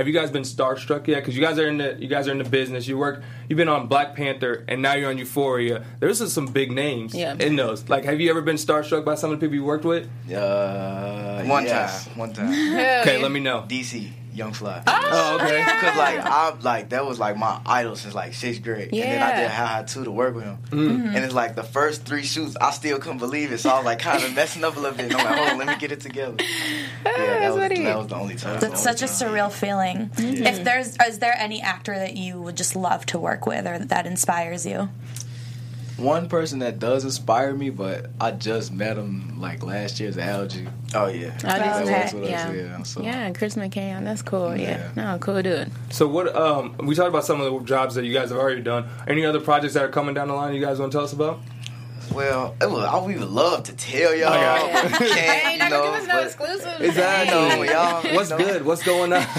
have 0.00 0.06
you 0.08 0.14
guys 0.14 0.30
been 0.30 0.44
starstruck 0.44 1.06
yet? 1.06 1.16
Because 1.20 1.36
you 1.36 1.42
guys 1.42 1.58
are 1.58 1.68
in 1.68 1.76
the 1.76 1.94
you 2.00 2.08
guys 2.08 2.26
are 2.26 2.32
in 2.32 2.38
the 2.38 2.48
business. 2.48 2.88
You 2.88 2.96
work. 2.96 3.22
You've 3.50 3.58
been 3.58 3.68
on 3.68 3.86
Black 3.86 4.16
Panther, 4.16 4.64
and 4.66 4.80
now 4.80 4.94
you're 4.94 5.10
on 5.10 5.18
Euphoria. 5.18 5.84
There's 5.98 6.20
just 6.20 6.32
some 6.32 6.46
big 6.46 6.72
names 6.72 7.14
Yeah. 7.14 7.34
in 7.38 7.54
those. 7.56 7.86
Like, 7.86 8.04
have 8.06 8.18
you 8.18 8.30
ever 8.30 8.40
been 8.40 8.56
starstruck 8.56 9.04
by 9.04 9.14
some 9.14 9.30
of 9.30 9.38
the 9.38 9.44
people 9.46 9.56
you 9.56 9.64
worked 9.64 9.84
with? 9.84 10.08
Uh, 10.32 11.42
One 11.44 11.64
yes. 11.64 12.06
time, 12.06 12.16
one 12.18 12.32
time. 12.32 12.48
Okay, 13.02 13.18
let 13.20 13.30
me 13.30 13.40
know. 13.40 13.66
DC, 13.68 14.08
Young 14.40 14.52
Fly. 14.54 14.82
Oh, 14.86 15.38
okay. 15.40 15.62
Cause 15.80 15.96
like 15.96 16.18
I'm 16.24 16.60
like 16.60 16.88
that 16.90 17.04
was 17.06 17.18
like 17.18 17.36
my 17.36 17.60
idol 17.66 17.94
since 17.94 18.14
like 18.14 18.32
sixth 18.34 18.62
grade, 18.62 18.88
yeah. 18.92 19.04
and 19.04 19.12
then 19.12 19.22
I 19.22 19.40
did 19.42 19.50
How 19.50 19.66
High 19.66 19.82
Two 19.84 20.04
to 20.04 20.10
work 20.10 20.34
with 20.34 20.44
him, 20.44 20.58
Mm. 20.70 21.14
and 21.14 21.24
it's 21.24 21.34
like 21.34 21.54
the 21.56 21.62
first 21.62 22.04
three 22.04 22.22
shoots 22.22 22.56
I 22.60 22.70
still 22.70 22.98
couldn't 22.98 23.18
believe 23.18 23.52
it, 23.52 23.58
so 23.58 23.70
I 23.70 23.76
was 23.76 23.84
like 23.84 23.98
kind 23.98 24.24
of 24.24 24.34
messing 24.34 24.64
up 24.64 24.76
a 24.76 24.80
little 24.80 24.96
bit. 24.96 25.12
And 25.12 25.16
I'm 25.16 25.24
like, 25.26 25.36
hold 25.38 25.50
on, 25.50 25.58
let 25.58 25.66
me 25.68 25.76
get 25.78 25.92
it 25.92 26.00
together. 26.00 26.36
Yeah, 27.02 27.40
that 27.40 27.54
was, 27.54 27.68
that 27.78 27.98
was 27.98 28.06
the 28.08 28.14
only 28.16 28.34
time. 28.36 28.60
That's 28.60 28.82
such 28.82 29.00
a 29.02 29.06
surreal 29.06 29.50
feeling. 29.50 30.10
Mm-hmm. 30.10 30.46
If 30.46 30.64
there's, 30.64 30.96
is 31.06 31.18
there 31.18 31.34
any 31.36 31.60
actor 31.62 31.94
that 31.94 32.14
you 32.16 32.40
would 32.40 32.56
just 32.56 32.76
love 32.76 33.06
to 33.06 33.18
work 33.18 33.46
with 33.46 33.66
or 33.66 33.78
that 33.78 34.06
inspires 34.06 34.66
you? 34.66 34.88
One 36.00 36.28
person 36.28 36.60
that 36.60 36.78
does 36.78 37.04
inspire 37.04 37.52
me, 37.54 37.70
but 37.70 38.06
I 38.20 38.30
just 38.30 38.72
met 38.72 38.96
him 38.96 39.40
like 39.40 39.62
last 39.62 40.00
year's 40.00 40.16
Algee. 40.16 40.68
Oh 40.94 41.08
yeah. 41.08 41.32
Oh, 41.44 41.46
That 41.46 41.80
this 41.84 41.90
works 41.90 42.12
with 42.14 42.24
us, 42.24 42.30
yeah. 42.30 42.52
yeah, 42.52 42.82
so- 42.82 43.02
yeah, 43.02 43.30
Chris 43.32 43.54
McKay. 43.54 44.02
That's 44.02 44.22
cool. 44.22 44.56
Yeah. 44.56 44.90
Yeah. 44.96 45.12
no, 45.12 45.18
cool 45.18 45.42
dude. 45.42 45.70
So 45.90 46.08
what? 46.08 46.34
Um, 46.34 46.74
we 46.78 46.94
talked 46.94 47.08
about 47.10 47.24
some 47.24 47.40
of 47.40 47.52
the 47.52 47.60
jobs 47.64 47.94
that 47.96 48.04
you 48.04 48.12
guys 48.14 48.30
have 48.30 48.38
already 48.38 48.62
done. 48.62 48.88
Any 49.06 49.24
other 49.24 49.40
projects 49.40 49.74
that 49.74 49.84
are 49.84 49.88
coming 49.88 50.14
down 50.14 50.28
the 50.28 50.34
line? 50.34 50.54
You 50.54 50.64
guys 50.64 50.78
want 50.78 50.90
to 50.92 50.96
tell 50.98 51.04
us 51.04 51.12
about? 51.12 51.40
Well, 52.14 52.54
it 52.60 52.64
I, 52.64 53.04
we 53.04 53.16
would 53.16 53.30
love 53.30 53.64
to 53.64 53.72
tell 53.72 54.14
y'all. 54.14 54.32
Okay. 54.32 54.82
but 54.82 55.00
we 55.00 55.08
can't, 55.08 55.20
Hey, 55.20 55.52
you 55.52 55.58
not 55.58 55.70
know, 55.70 55.84
gonna 55.84 56.00
give 56.00 56.10
us 56.10 56.36
no 56.38 56.44
but. 56.44 56.80
Exactly. 56.80 57.60
You 57.60 57.66
know, 57.66 57.72
y'all, 57.72 58.14
What's 58.14 58.30
you 58.30 58.38
know, 58.38 58.44
good? 58.44 58.64
What's 58.64 58.82
going 58.82 59.12
on? 59.12 59.26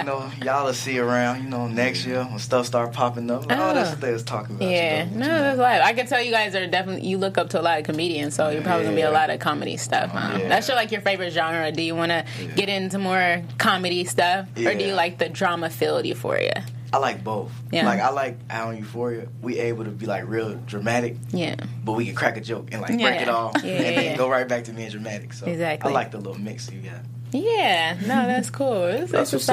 You 0.00 0.04
know, 0.06 0.30
y'all 0.42 0.64
will 0.64 0.72
see 0.72 0.98
around. 0.98 1.42
You 1.42 1.50
know, 1.50 1.66
next 1.68 2.06
year 2.06 2.24
when 2.24 2.38
stuff 2.38 2.66
start 2.66 2.92
popping 2.92 3.30
up. 3.30 3.46
Like, 3.46 3.58
oh, 3.58 3.74
that's 3.74 3.90
what 3.90 4.00
they 4.00 4.12
was 4.12 4.22
talking 4.22 4.56
about. 4.56 4.70
Yeah, 4.70 5.04
you 5.04 5.10
know, 5.10 5.18
no, 5.18 5.26
you 5.26 5.32
know. 5.32 5.40
that's 5.40 5.58
live. 5.58 5.82
I 5.84 5.92
can 5.92 6.06
tell 6.06 6.22
you 6.22 6.30
guys 6.30 6.54
are 6.54 6.66
definitely 6.66 7.06
you 7.06 7.18
look 7.18 7.36
up 7.38 7.50
to 7.50 7.60
a 7.60 7.62
lot 7.62 7.78
of 7.78 7.84
comedians, 7.84 8.34
so 8.34 8.48
you're 8.48 8.62
probably 8.62 8.84
gonna 8.84 8.96
be 8.96 9.02
a 9.02 9.10
lot 9.10 9.30
of 9.30 9.40
comedy 9.40 9.76
stuff. 9.76 10.10
Huh? 10.10 10.38
Yeah. 10.38 10.48
That's 10.48 10.68
your 10.68 10.76
like 10.76 10.90
your 10.90 11.02
favorite 11.02 11.32
genre. 11.32 11.70
Do 11.70 11.82
you 11.82 11.94
want 11.94 12.12
to 12.12 12.24
get 12.56 12.68
into 12.68 12.98
more 12.98 13.42
comedy 13.58 14.04
stuff, 14.04 14.48
or 14.56 14.74
do 14.74 14.84
you 14.84 14.94
like 14.94 15.18
the 15.18 15.28
drama 15.28 15.70
filled 15.70 16.06
Euphoria? 16.06 16.64
I 16.92 16.98
like 16.98 17.22
both. 17.22 17.52
Yeah. 17.70 17.86
Like 17.86 18.00
I 18.00 18.10
like 18.10 18.50
how 18.50 18.70
in 18.70 18.78
Euphoria 18.78 19.28
we 19.42 19.58
able 19.58 19.84
to 19.84 19.90
be 19.90 20.06
like 20.06 20.26
real 20.26 20.54
dramatic, 20.66 21.16
Yeah, 21.30 21.56
but 21.84 21.92
we 21.92 22.06
can 22.06 22.14
crack 22.14 22.36
a 22.36 22.40
joke 22.40 22.68
and 22.72 22.80
like 22.82 22.98
Yeah. 22.98 23.08
break 23.10 23.20
it 23.22 23.28
off, 23.28 23.54
Yeah, 23.62 23.70
and 23.76 23.84
yeah, 23.84 23.90
then 23.94 24.04
yeah. 24.04 24.16
go 24.16 24.28
right 24.28 24.48
back 24.48 24.64
to 24.64 24.72
being 24.72 24.90
dramatic. 24.90 25.32
So 25.32 25.46
Exactly. 25.46 25.90
I 25.90 25.94
like 25.94 26.10
the 26.10 26.18
little 26.18 26.40
mix 26.40 26.70
you 26.70 26.80
got. 26.80 27.00
yeah. 27.32 27.96
No, 28.02 28.26
that's 28.26 28.50
cool. 28.50 28.84
It's, 28.86 29.12
That's 29.12 29.32
it's 29.32 29.46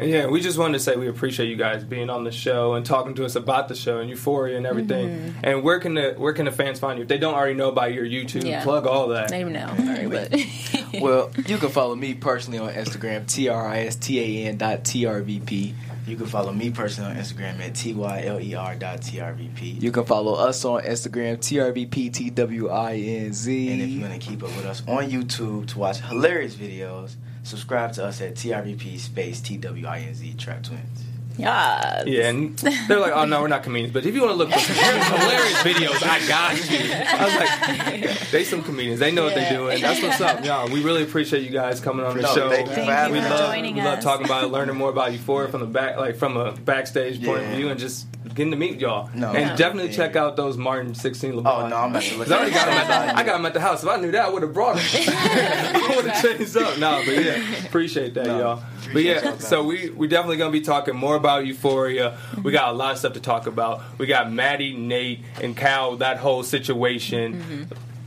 what's 0.00 0.12
up. 0.12 0.14
exciting. 0.14 0.14
Yeah, 0.14 0.26
we 0.26 0.40
just 0.40 0.58
wanted 0.58 0.74
to 0.74 0.80
say 0.80 0.96
we 0.96 1.08
appreciate 1.08 1.48
you 1.48 1.56
guys 1.56 1.84
being 1.84 2.10
on 2.10 2.24
the 2.24 2.32
show 2.32 2.74
and 2.74 2.84
talking 2.84 3.14
to 3.14 3.24
us 3.24 3.36
about 3.36 3.68
the 3.68 3.74
show 3.74 3.98
and 3.98 4.10
Euphoria 4.10 4.56
and 4.56 4.66
everything. 4.66 5.08
Mm-hmm. 5.08 5.38
And 5.42 5.62
where 5.62 5.80
can 5.80 5.94
the 5.94 6.14
where 6.16 6.32
can 6.32 6.46
the 6.46 6.52
fans 6.52 6.78
find 6.78 6.98
you 6.98 7.02
if 7.02 7.08
they 7.08 7.18
don't 7.18 7.34
already 7.34 7.54
know 7.54 7.68
about 7.68 7.92
your 7.92 8.04
YouTube? 8.04 8.44
Yeah. 8.44 8.62
Plug 8.62 8.86
all 8.86 9.08
that. 9.08 9.28
They 9.28 9.40
even 9.40 9.52
know, 9.52 9.72
sorry, 9.76 10.08
but 10.08 10.32
Well, 11.00 11.30
you 11.46 11.58
can 11.58 11.68
follow 11.68 11.94
me 11.94 12.14
personally 12.14 12.58
on 12.58 12.72
Instagram, 12.72 13.26
T 13.26 13.48
R 13.48 13.66
I 13.66 13.82
S 13.82 13.96
T 13.96 14.20
A 14.20 14.48
N 14.48 14.56
dot 14.56 14.84
T 14.84 15.06
R 15.06 15.20
V 15.20 15.40
P. 15.40 15.74
You 16.06 16.16
can 16.16 16.26
follow 16.26 16.52
me 16.52 16.70
personally 16.70 17.12
on 17.12 17.16
Instagram 17.16 17.60
at 17.60 17.76
tyler 17.76 18.74
dot 18.76 19.00
trvp. 19.00 19.80
You 19.80 19.92
can 19.92 20.04
follow 20.04 20.34
us 20.34 20.64
on 20.64 20.82
Instagram, 20.82 21.36
TRVPTWINZ. 21.36 23.72
And 23.72 23.80
if 23.80 23.90
you 23.90 24.00
want 24.00 24.14
to 24.14 24.18
keep 24.18 24.42
up 24.42 24.48
with 24.56 24.66
us 24.66 24.82
on 24.88 25.08
YouTube 25.08 25.68
to 25.68 25.78
watch 25.78 26.00
hilarious 26.00 26.56
videos, 26.56 27.14
subscribe 27.42 27.92
to 27.94 28.04
us 28.04 28.20
at 28.20 28.34
trvp 28.34 28.98
space 28.98 29.40
twinz 29.40 30.38
trap 30.38 30.62
twins. 30.62 31.04
yeah, 31.38 32.02
Yeah, 32.06 32.28
and 32.28 32.58
they're 32.86 33.00
like, 33.00 33.12
oh 33.14 33.24
no, 33.24 33.40
we're 33.40 33.48
not 33.48 33.62
comedians. 33.62 33.94
But 33.94 34.04
if 34.04 34.14
you 34.14 34.20
want 34.20 34.32
to 34.32 34.36
look 34.36 34.50
for 34.50 34.58
some 34.58 34.74
hilarious 34.76 35.58
videos, 35.58 36.02
I 36.02 36.28
got 36.28 36.70
you. 36.70 36.92
I 36.92 37.24
was 37.24 38.10
like, 38.10 38.30
they 38.30 38.44
some 38.44 38.62
comedians. 38.62 39.00
They 39.00 39.10
know 39.10 39.24
what 39.24 39.34
they're 39.34 39.50
doing. 39.52 39.80
That's 39.80 40.02
what's 40.02 40.20
up, 40.20 40.44
y'all. 40.44 40.68
We 40.68 40.82
really 40.82 41.02
appreciate 41.02 41.42
you 41.42 41.50
guys 41.50 41.80
coming 41.80 42.04
on 42.04 42.16
the 42.16 42.22
No, 42.24 42.34
show. 42.34 42.50
thank 42.50 42.66
you 42.68 42.74
for 42.74 42.74
Thank 42.74 42.88
you 42.88 42.92
having 42.92 43.12
we 43.14 43.18
us. 43.20 43.30
love, 43.30 43.54
joining 43.54 43.74
we 43.76 43.80
love 43.82 44.00
talking 44.00 44.26
about 44.26 44.44
it, 44.44 44.48
learning 44.48 44.76
more 44.76 44.90
about 44.90 45.12
Euphoria 45.12 45.48
from 45.48 45.60
the 45.60 45.66
back, 45.66 45.96
like 45.96 46.16
from 46.16 46.36
a 46.36 46.52
backstage 46.52 47.24
point 47.24 47.42
of 47.44 47.50
view, 47.52 47.68
and 47.70 47.80
just 47.80 48.06
getting 48.40 48.50
to 48.52 48.56
meet 48.56 48.80
y'all. 48.80 49.10
No. 49.14 49.32
and 49.32 49.50
No. 49.50 49.56
definitely 49.56 49.90
Yeah. 49.90 49.96
check 49.96 50.16
out 50.16 50.36
those 50.36 50.56
Martin 50.56 50.94
16 50.94 51.32
LeBron. 51.34 51.46
Oh 51.46 51.68
no, 51.68 51.76
I'm 51.76 51.90
about 51.90 52.02
to 52.02 52.16
look. 52.16 52.26
'Cause 52.28 52.32
I 52.32 52.36
already 52.38 52.52
got 52.52 52.68
him 52.68 52.74
at 52.74 52.90
at 52.90 53.06
the, 53.12 53.18
I 53.18 53.22
got 53.22 53.36
him 53.40 53.46
at 53.46 53.54
the 53.54 53.60
house. 53.60 53.82
If 53.82 53.88
I 53.88 53.96
knew 53.96 54.10
that, 54.12 54.24
I 54.24 54.28
would 54.30 54.42
have 54.42 54.54
brought 54.54 54.76
them. 54.76 54.84
I 54.94 55.92
would 55.96 56.06
have 56.06 56.22
changed 56.22 56.56
up. 56.56 56.78
No, 56.78 57.02
but 57.04 57.14
yeah, 57.24 57.42
appreciate 57.66 58.14
that, 58.14 58.26
No, 58.26 58.38
y'all. 58.38 58.62
But 58.92 59.02
yeah, 59.02 59.36
so 59.38 59.62
we 59.62 59.90
we 59.90 60.08
definitely 60.08 60.36
gonna 60.38 60.50
be 60.50 60.60
talking 60.62 60.96
more 60.96 61.14
about 61.16 61.46
Euphoria. 61.46 62.16
We 62.42 62.50
got 62.52 62.68
a 62.70 62.72
lot 62.72 62.92
of 62.92 62.98
stuff 62.98 63.12
to 63.12 63.20
talk 63.20 63.46
about. 63.46 63.82
We 63.98 64.06
got 64.06 64.32
Maddie, 64.32 64.74
Nate, 64.74 65.20
and 65.42 65.56
Cal. 65.56 65.96
That 65.96 66.16
whole 66.18 66.42
situation. 66.42 67.34
Mm-hmm. 67.34 67.62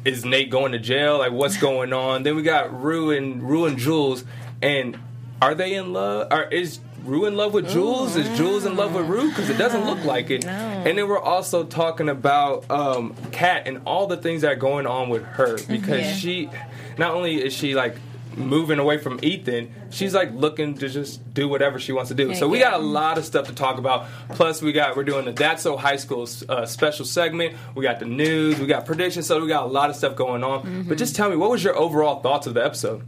Is 0.05 0.25
Nate 0.25 0.49
going 0.49 0.73
to 0.73 0.79
jail? 0.79 1.19
Like, 1.19 1.31
what's 1.31 1.55
going 1.55 1.93
on? 1.93 2.23
Then 2.23 2.35
we 2.35 2.41
got 2.41 2.77
Rue 2.83 3.11
and 3.11 3.41
Rue 3.41 3.65
and 3.65 3.77
Jules, 3.77 4.25
and 4.61 4.97
are 5.41 5.55
they 5.55 5.75
in 5.75 5.93
love? 5.93 6.27
Or 6.31 6.43
is 6.43 6.79
Rue 7.03 7.25
in 7.25 7.35
love 7.35 7.53
with 7.53 7.69
Jules? 7.69 8.15
Is 8.15 8.37
Jules 8.37 8.65
in 8.65 8.75
love 8.75 8.95
with 8.95 9.07
Rue? 9.07 9.29
Because 9.29 9.49
it 9.49 9.57
doesn't 9.57 9.85
look 9.85 10.03
like 10.05 10.29
it. 10.31 10.45
And 10.45 10.97
then 10.97 11.07
we're 11.07 11.19
also 11.19 11.63
talking 11.63 12.09
about 12.09 12.69
um, 12.71 13.13
Kat 13.31 13.63
and 13.67 13.81
all 13.85 14.07
the 14.07 14.17
things 14.17 14.41
that 14.41 14.51
are 14.53 14.55
going 14.55 14.87
on 14.87 15.09
with 15.09 15.23
her 15.23 15.57
because 15.67 16.01
Yeah. 16.01 16.13
she, 16.15 16.49
not 16.97 17.13
only 17.13 17.43
is 17.43 17.53
she 17.53 17.75
like 17.75 17.97
moving 18.37 18.79
away 18.79 18.97
from 18.97 19.19
Ethan, 19.21 19.71
she's 19.91 20.13
like 20.13 20.31
looking 20.33 20.73
to 20.75 20.89
just 20.89 21.33
do 21.33 21.47
whatever 21.47 21.77
she 21.77 21.91
wants 21.91 22.09
to 22.09 22.15
do. 22.15 22.33
So 22.33 22.47
we 22.47 22.57
got 22.59 22.73
a 22.73 22.77
lot 22.83 23.17
of 23.17 23.25
stuff 23.25 23.47
to 23.47 23.53
talk 23.53 23.77
about. 23.77 24.07
Plus, 24.29 24.61
we 24.61 24.71
got 24.71 24.95
we're 24.95 25.03
doing 25.03 25.25
the 25.25 25.33
That's 25.33 25.61
So 25.61 25.77
High 25.77 25.97
School 25.97 26.27
uh, 26.49 26.65
special 26.65 27.05
segment. 27.05 27.55
We 27.75 27.83
got 27.83 27.99
the 27.99 28.05
news. 28.05 28.59
We 28.59 28.65
got 28.65 28.85
predictions. 28.85 29.27
So 29.27 29.39
we 29.41 29.47
got 29.49 29.63
a 29.63 29.67
lot 29.67 29.89
of 29.89 29.95
stuff 29.95 30.15
going 30.15 30.43
on. 30.43 30.85
But 30.87 30.97
just 30.97 31.15
tell 31.15 31.29
me, 31.29 31.35
what 31.35 31.49
was 31.51 31.63
your 31.63 31.75
overall 31.75 32.21
thoughts 32.21 32.47
of 32.47 32.53
the 32.55 32.65
episode? 32.65 33.03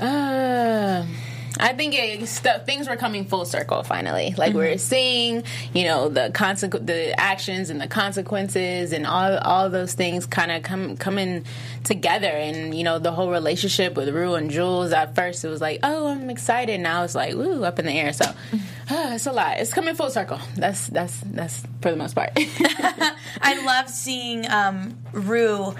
Uh, 0.00 1.04
I 1.58 1.72
think 1.72 1.94
it, 1.94 2.26
stuff, 2.26 2.66
things 2.66 2.88
were 2.88 2.96
coming 2.96 3.24
full 3.24 3.44
circle 3.44 3.82
finally. 3.82 4.34
Like 4.36 4.54
we're 4.54 4.78
seeing, 4.78 5.44
you 5.72 5.84
know, 5.84 6.08
the 6.08 6.30
consequ- 6.32 6.84
the 6.84 7.18
actions 7.18 7.70
and 7.70 7.80
the 7.80 7.86
consequences 7.86 8.92
and 8.92 9.06
all 9.06 9.38
all 9.38 9.70
those 9.70 9.94
things 9.94 10.26
kind 10.26 10.50
of 10.50 10.62
come 10.62 10.96
coming 10.96 11.44
together. 11.84 12.28
And 12.28 12.76
you 12.76 12.84
know, 12.84 12.98
the 12.98 13.12
whole 13.12 13.30
relationship 13.30 13.94
with 13.94 14.08
Rue 14.08 14.34
and 14.34 14.50
Jules. 14.50 14.92
At 14.92 15.14
first, 15.14 15.44
it 15.44 15.48
was 15.48 15.60
like, 15.60 15.80
oh, 15.82 16.08
I'm 16.08 16.30
excited. 16.30 16.80
Now 16.80 17.04
it's 17.04 17.14
like, 17.14 17.34
ooh, 17.34 17.64
up 17.64 17.78
in 17.78 17.86
the 17.86 17.92
air. 17.92 18.12
So 18.12 18.24
uh, 18.24 18.34
it's 19.14 19.26
a 19.26 19.32
lot. 19.32 19.58
It's 19.58 19.72
coming 19.72 19.94
full 19.94 20.10
circle. 20.10 20.40
That's 20.56 20.88
that's 20.88 21.20
that's 21.20 21.62
for 21.80 21.90
the 21.90 21.96
most 21.96 22.14
part. 22.14 22.32
I 23.40 23.64
love 23.64 23.88
seeing 23.88 24.48
um, 24.50 24.96
Rue 25.12 25.74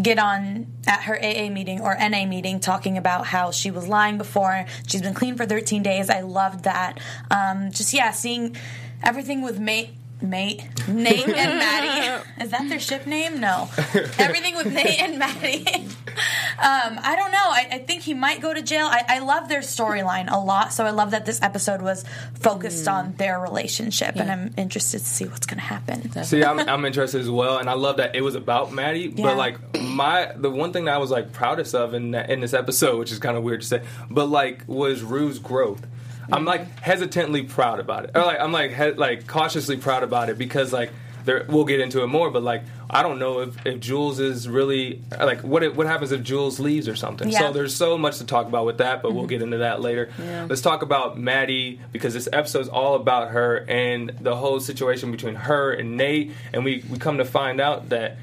get 0.00 0.18
on 0.18 0.66
at 0.86 1.02
her 1.02 1.16
AA 1.16 1.50
meeting 1.50 1.80
or 1.80 1.96
NA 1.98 2.24
meeting 2.26 2.60
talking 2.60 2.96
about 2.96 3.26
how 3.26 3.50
she 3.50 3.70
was 3.70 3.88
lying 3.88 4.18
before. 4.18 4.66
She's 4.86 5.02
been 5.02 5.14
clean 5.14 5.36
for 5.36 5.46
13 5.46 5.82
days. 5.82 6.08
I 6.08 6.20
loved 6.20 6.64
that. 6.64 6.98
Um, 7.30 7.70
just, 7.70 7.92
yeah, 7.92 8.10
seeing 8.12 8.56
everything 9.02 9.42
with 9.42 9.58
mate. 9.58 9.90
Mate, 10.20 10.66
Nate 10.88 11.28
and 11.28 11.58
Maddie. 11.58 12.24
Is 12.42 12.50
that 12.50 12.68
their 12.68 12.80
ship 12.80 13.06
name? 13.06 13.40
No. 13.40 13.68
Everything 14.18 14.56
with 14.56 14.72
Nate 14.72 15.00
and 15.00 15.18
Maddie. 15.18 15.64
um, 15.66 16.98
I 17.02 17.14
don't 17.16 17.30
know. 17.30 17.38
I, 17.38 17.68
I 17.72 17.78
think 17.78 18.02
he 18.02 18.14
might 18.14 18.40
go 18.40 18.52
to 18.52 18.60
jail. 18.60 18.86
I, 18.86 19.04
I 19.08 19.18
love 19.20 19.48
their 19.48 19.60
storyline 19.60 20.30
a 20.30 20.38
lot, 20.38 20.72
so 20.72 20.84
I 20.84 20.90
love 20.90 21.12
that 21.12 21.24
this 21.24 21.40
episode 21.40 21.82
was 21.82 22.04
focused 22.34 22.88
on 22.88 23.14
their 23.14 23.40
relationship, 23.40 24.16
and 24.16 24.30
I'm 24.30 24.54
interested 24.56 24.98
to 24.98 25.04
see 25.04 25.26
what's 25.26 25.46
going 25.46 25.58
to 25.58 25.64
happen. 25.64 26.10
See, 26.24 26.42
I'm, 26.42 26.58
I'm 26.60 26.84
interested 26.84 27.20
as 27.20 27.30
well, 27.30 27.58
and 27.58 27.70
I 27.70 27.74
love 27.74 27.98
that 27.98 28.16
it 28.16 28.22
was 28.22 28.34
about 28.34 28.72
Maddie. 28.72 29.12
Yeah. 29.14 29.22
But 29.22 29.36
like 29.36 29.80
my, 29.80 30.32
the 30.34 30.50
one 30.50 30.72
thing 30.72 30.86
that 30.86 30.94
I 30.94 30.98
was 30.98 31.10
like 31.10 31.32
proudest 31.32 31.74
of 31.74 31.94
in 31.94 32.10
that, 32.12 32.30
in 32.30 32.40
this 32.40 32.54
episode, 32.54 32.98
which 32.98 33.12
is 33.12 33.18
kind 33.20 33.36
of 33.36 33.44
weird 33.44 33.60
to 33.60 33.66
say, 33.66 33.82
but 34.10 34.26
like 34.26 34.64
was 34.66 35.02
Rue's 35.02 35.38
growth. 35.38 35.86
I'm 36.32 36.44
like 36.44 36.80
hesitantly 36.80 37.42
proud 37.42 37.80
about 37.80 38.04
it, 38.04 38.10
or 38.14 38.22
like 38.22 38.40
I'm 38.40 38.52
like 38.52 38.74
he, 38.74 38.90
like 38.92 39.26
cautiously 39.26 39.76
proud 39.76 40.02
about 40.02 40.28
it 40.28 40.38
because 40.38 40.72
like 40.72 40.90
there 41.24 41.44
we'll 41.48 41.64
get 41.64 41.80
into 41.80 42.02
it 42.02 42.06
more, 42.06 42.30
but 42.30 42.42
like 42.42 42.62
I 42.90 43.02
don't 43.02 43.18
know 43.18 43.40
if, 43.40 43.66
if 43.66 43.80
Jules 43.80 44.18
is 44.18 44.48
really 44.48 45.02
like 45.10 45.42
what 45.42 45.62
it, 45.62 45.76
what 45.76 45.86
happens 45.86 46.10
if 46.10 46.22
Jules 46.22 46.58
leaves 46.58 46.88
or 46.88 46.96
something. 46.96 47.28
Yeah. 47.28 47.40
So 47.40 47.52
there's 47.52 47.74
so 47.74 47.98
much 47.98 48.18
to 48.18 48.26
talk 48.26 48.46
about 48.46 48.64
with 48.64 48.78
that, 48.78 49.02
but 49.02 49.12
we'll 49.12 49.24
mm-hmm. 49.24 49.30
get 49.30 49.42
into 49.42 49.58
that 49.58 49.80
later. 49.80 50.10
Let's 50.18 50.62
talk 50.62 50.82
about 50.82 51.18
Maddie 51.18 51.80
because 51.92 52.14
this 52.14 52.28
episode 52.32 52.60
is 52.60 52.68
all 52.68 52.94
about 52.94 53.30
her 53.30 53.64
and 53.68 54.10
the 54.20 54.36
whole 54.36 54.60
situation 54.60 55.12
between 55.12 55.34
her 55.34 55.72
and 55.72 55.96
Nate, 55.96 56.32
and 56.52 56.64
we 56.64 56.84
we 56.90 56.98
come 56.98 57.18
to 57.18 57.24
find 57.24 57.60
out 57.60 57.90
that 57.90 58.16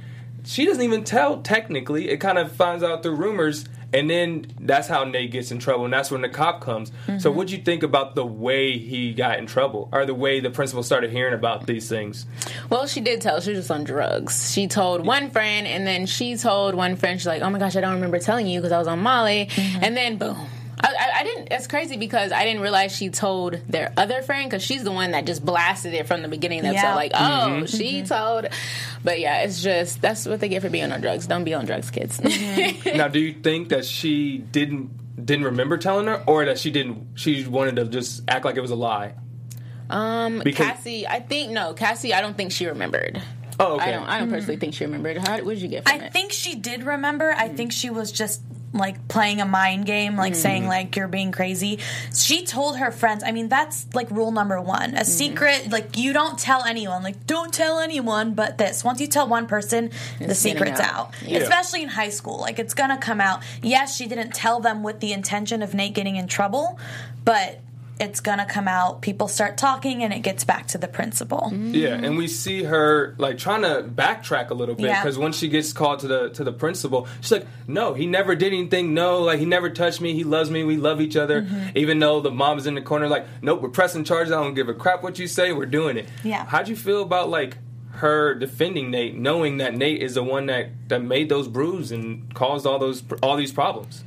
she 0.44 0.66
doesn't 0.66 0.84
even 0.84 1.04
tell 1.04 1.42
technically. 1.42 2.10
It 2.10 2.18
kind 2.18 2.38
of 2.38 2.52
finds 2.52 2.84
out 2.84 3.04
through 3.04 3.16
rumors. 3.16 3.66
And 3.96 4.10
then 4.10 4.46
that's 4.60 4.90
how 4.90 5.06
Nate 5.06 5.32
gets 5.32 5.52
in 5.52 5.60
trouble, 5.60 5.86
and 5.86 5.94
that's 5.94 6.12
when 6.12 6.22
the 6.22 6.28
cop 6.28 6.60
comes. 6.60 6.90
So, 6.90 7.14
mm-hmm. 7.14 7.38
what'd 7.38 7.52
you 7.52 7.60
think 7.60 7.82
about 7.82 8.14
the 8.16 8.26
way 8.26 8.78
he 8.78 9.14
got 9.14 9.40
in 9.40 9.46
trouble, 9.46 9.88
or 9.94 10.06
the 10.06 10.14
way 10.14 10.42
the 10.42 10.50
principal 10.50 10.84
started 10.84 11.12
hearing 11.12 11.34
about 11.34 11.66
these 11.66 11.88
things? 11.88 12.26
Well, 12.70 12.88
she 12.88 13.00
did 13.00 13.22
tell. 13.22 13.40
She 13.40 13.52
was 13.52 13.60
just 13.60 13.72
on 13.72 13.86
drugs. 13.86 14.52
She 14.52 14.68
told 14.68 15.06
one 15.06 15.30
friend, 15.32 15.66
and 15.66 15.88
then 15.88 16.08
she 16.08 16.36
told 16.36 16.76
one 16.76 16.98
friend. 16.98 17.22
She's 17.22 17.26
like, 17.26 17.42
"Oh 17.42 17.50
my 17.50 17.58
gosh, 17.58 17.78
I 17.78 17.82
don't 17.82 17.94
remember 17.94 18.20
telling 18.20 18.48
you 18.48 18.60
because 18.60 18.74
I 18.74 18.80
was 18.80 18.88
on 18.90 19.00
Molly." 19.00 19.46
Mm-hmm. 19.46 19.84
And 19.84 19.96
then 19.96 20.18
boom. 20.18 20.46
I, 20.80 20.88
I, 20.88 21.20
I 21.20 21.24
didn't. 21.24 21.48
It's 21.52 21.68
crazy 21.68 21.98
because 21.98 22.32
I 22.32 22.44
didn't 22.44 22.62
realize 22.62 22.96
she 22.96 23.10
told 23.10 23.60
their 23.68 23.94
other 23.98 24.22
friend 24.22 24.50
because 24.50 24.64
she's 24.64 24.84
the 24.84 24.92
one 24.92 25.12
that 25.12 25.26
just 25.26 25.44
blasted 25.46 25.94
it 25.94 26.08
from 26.08 26.22
the 26.22 26.28
beginning 26.28 26.60
of 26.60 26.64
the 26.64 26.70
episode. 26.70 26.88
Yeah. 26.88 26.96
Like, 26.96 27.12
oh, 27.14 27.18
mm-hmm. 27.18 27.66
she 27.66 28.02
mm-hmm. 28.02 28.06
told. 28.08 28.48
But 29.04 29.20
yeah, 29.20 29.44
it's 29.44 29.62
just 29.62 30.02
that's 30.02 30.26
what 30.26 30.40
they 30.40 30.50
get 30.50 30.62
for 30.62 30.70
being 30.70 30.92
on 30.92 31.02
drugs. 31.02 31.28
Don't 31.28 31.44
be 31.44 31.54
on 31.54 31.66
drugs, 31.66 31.92
kids. 31.92 32.20
Mm-hmm. 32.20 32.98
now, 32.98 33.08
do 33.08 33.20
you 33.20 33.34
think 33.34 33.70
that 33.70 33.86
she 33.86 34.40
didn't 34.40 35.26
didn't 35.26 35.46
remember 35.46 35.78
telling 35.78 36.08
her, 36.08 36.24
or 36.28 36.46
that 36.46 36.60
she 36.60 36.72
didn't? 36.72 37.08
She 37.16 37.46
wanted 37.46 37.78
to 37.78 37.86
just 37.86 38.24
act 38.28 38.46
like 38.46 38.56
it 38.56 38.62
was 38.62 38.72
a 38.72 38.76
lie. 38.76 39.14
um, 39.90 40.42
Because- 40.44 40.68
Cassie, 40.68 41.08
I 41.08 41.20
think 41.22 41.52
no, 41.52 41.74
Cassie. 41.74 42.14
I 42.14 42.22
don't 42.22 42.36
think 42.36 42.52
she 42.52 42.66
remembered. 42.66 43.22
Oh, 43.60 43.76
okay. 43.76 43.86
I 43.86 43.92
don't. 43.92 44.04
I 44.04 44.20
don't 44.20 44.30
personally 44.30 44.58
think 44.58 44.74
she 44.74 44.84
remembered. 44.84 45.18
How 45.18 45.38
what 45.38 45.54
did 45.54 45.62
you 45.62 45.70
get 45.70 45.88
from 45.88 46.02
I 46.02 46.06
it? 46.06 46.14
think 46.14 46.34
she 46.34 46.56
did 46.56 46.84
remember. 46.84 47.34
I 47.38 47.48
think 47.48 47.72
she 47.72 47.90
was 47.90 48.12
just 48.12 48.42
like 48.74 49.08
playing 49.08 49.42
a 49.42 49.46
mind 49.46 49.86
game, 49.86 50.16
like 50.16 50.36
saying 50.36 50.64
mm. 50.64 50.68
like 50.68 50.96
you're 50.96 51.08
being 51.08 51.32
crazy. 51.32 51.80
She 52.14 52.46
told 52.46 52.78
her 52.78 52.92
friends. 52.92 53.24
I 53.26 53.32
mean, 53.32 53.48
that's 53.48 53.88
like 53.94 54.12
rule 54.12 54.32
number 54.32 54.60
one. 54.60 54.96
A 54.96 55.02
mm. 55.02 55.06
secret, 55.06 55.72
like 55.72 55.98
you 55.98 56.14
don't 56.14 56.38
tell 56.38 56.64
anyone. 56.64 57.04
Like 57.04 57.26
don't 57.26 57.54
tell 57.54 57.80
anyone. 57.80 58.34
But 58.34 58.58
this, 58.58 58.84
once 58.84 59.00
you 59.00 59.08
tell 59.08 59.28
one 59.28 59.48
person, 59.48 59.90
the 60.20 60.26
It's 60.26 60.44
getting 60.44 60.58
secret's 60.58 60.80
out. 60.80 60.94
out. 60.94 61.14
Yeah. 61.26 61.40
Especially 61.40 61.84
in 61.84 61.90
high 61.90 62.10
school, 62.10 62.40
like 62.40 62.60
it's 62.60 62.74
gonna 62.74 62.98
come 62.98 63.22
out. 63.22 63.44
Yes, 63.62 63.96
she 63.96 64.08
didn't 64.08 64.34
tell 64.34 64.60
them 64.60 64.84
with 64.84 65.00
the 65.00 65.14
intention 65.14 65.62
of 65.62 65.74
Nate 65.74 65.94
getting 65.94 66.16
in 66.16 66.28
trouble, 66.28 66.80
but. 67.24 67.62
It's 67.98 68.20
gonna 68.20 68.46
come 68.46 68.68
out. 68.68 69.02
People 69.02 69.30
start 69.30 69.58
talking, 69.58 70.04
and 70.04 70.12
it 70.12 70.20
gets 70.20 70.44
back 70.44 70.68
to 70.68 70.78
the 70.78 70.88
principal. 70.88 71.50
Yeah, 71.54 71.94
and 71.94 72.18
we 72.18 72.28
see 72.28 72.64
her 72.64 73.16
like 73.18 73.38
trying 73.38 73.62
to 73.62 73.84
backtrack 73.90 74.50
a 74.50 74.54
little 74.54 74.76
bit 74.76 74.88
Yeah. 74.88 75.02
because 75.02 75.18
when 75.18 75.32
she 75.32 75.48
gets 75.48 75.72
called 75.72 76.00
to 76.00 76.08
the 76.08 76.30
to 76.32 76.44
the 76.44 76.52
principal, 76.52 77.08
she's 77.22 77.32
like, 77.32 77.48
"No, 77.68 77.94
he 77.94 78.06
never 78.06 78.36
did 78.36 78.52
anything. 78.52 78.94
No, 78.94 79.22
like 79.22 79.40
he 79.40 79.46
never 79.46 79.70
touched 79.70 80.02
me. 80.02 80.14
He 80.14 80.26
loves 80.26 80.52
me. 80.52 80.64
We 80.66 80.76
love 80.76 81.00
each 81.00 81.16
other." 81.16 81.44
Mm-hmm. 81.44 81.70
Even 81.78 82.00
though 82.00 82.20
the 82.20 82.32
mom's 82.32 82.68
in 82.68 82.76
the 82.76 82.82
corner, 82.82 83.08
like, 83.08 83.26
"Nope, 83.42 83.62
we're 83.62 83.70
pressing 83.70 84.04
charges. 84.04 84.34
I 84.34 84.44
don't 84.44 84.56
give 84.56 84.68
a 84.68 84.74
crap 84.74 85.02
what 85.02 85.18
you 85.18 85.28
say. 85.28 85.54
We're 85.54 85.66
doing 85.66 85.96
it." 85.98 86.10
Yeah. 86.22 86.46
How'd 86.46 86.68
you 86.68 86.76
feel 86.76 87.02
about 87.02 87.30
like 87.30 87.58
her 87.92 88.34
defending 88.36 88.92
Nate, 88.92 89.16
knowing 89.18 89.56
that 89.60 89.74
Nate 89.74 90.02
is 90.02 90.16
the 90.16 90.24
one 90.24 90.48
that 90.48 90.68
that 90.90 91.02
made 91.02 91.30
those 91.30 91.48
bruises 91.48 91.94
and 91.94 92.34
caused 92.34 92.66
all 92.68 92.78
those 92.78 93.04
all 93.24 93.38
these 93.38 93.54
problems? 93.54 94.04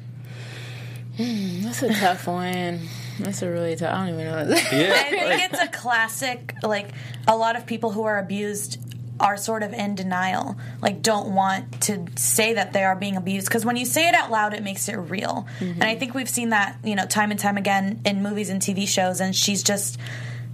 That's 1.17 1.83
a 1.83 1.93
tough 1.95 2.27
one. 2.27 2.81
That's 3.19 3.43
a 3.43 3.51
really 3.51 3.77
tough. 3.77 3.95
I 3.95 4.07
don't 4.07 4.15
even 4.15 4.25
know. 4.27 4.37
what 4.37 4.73
Yeah, 4.73 4.93
I 4.95 5.37
think 5.37 5.53
it's 5.53 5.63
a 5.63 5.69
classic. 5.69 6.55
Like 6.63 6.91
a 7.27 7.37
lot 7.37 7.57
of 7.57 7.67
people 7.67 7.91
who 7.91 8.05
are 8.05 8.19
abused 8.19 8.79
are 9.21 9.37
sort 9.37 9.63
of 9.63 9.73
in 9.73 9.95
denial, 9.95 10.57
like 10.81 11.03
don't 11.03 11.35
want 11.35 11.81
to 11.83 12.07
say 12.17 12.55
that 12.55 12.73
they 12.73 12.85
are 12.85 12.95
being 12.95 13.17
abused 13.17 13.49
because 13.49 13.65
when 13.65 13.77
you 13.77 13.85
say 13.85 14.09
it 14.09 14.15
out 14.15 14.31
loud, 14.31 14.55
it 14.55 14.63
makes 14.63 14.89
it 14.89 14.95
real. 14.95 15.47
Mm-hmm. 15.59 15.83
And 15.83 15.85
I 15.85 15.97
think 15.97 16.15
we've 16.15 16.29
seen 16.29 16.51
that 16.51 16.77
you 16.85 16.95
know 16.95 17.07
time 17.07 17.31
and 17.31 17.41
time 17.41 17.57
again 17.57 18.01
in 18.05 18.23
movies 18.23 18.51
and 18.51 18.61
TV 18.61 18.87
shows. 18.87 19.21
And 19.21 19.35
she's 19.35 19.63
just 19.63 19.99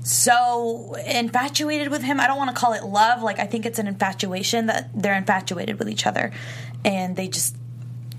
so 0.02 0.94
infatuated 1.06 1.90
with 1.90 2.02
him. 2.02 2.20
I 2.20 2.26
don't 2.26 2.38
want 2.38 2.54
to 2.54 2.56
call 2.56 2.72
it 2.72 2.84
love. 2.84 3.22
Like 3.22 3.38
I 3.38 3.46
think 3.46 3.66
it's 3.66 3.78
an 3.78 3.86
infatuation 3.86 4.66
that 4.66 4.90
they're 4.94 5.16
infatuated 5.16 5.78
with 5.78 5.88
each 5.88 6.06
other, 6.06 6.32
and 6.84 7.16
they 7.16 7.28
just 7.28 7.56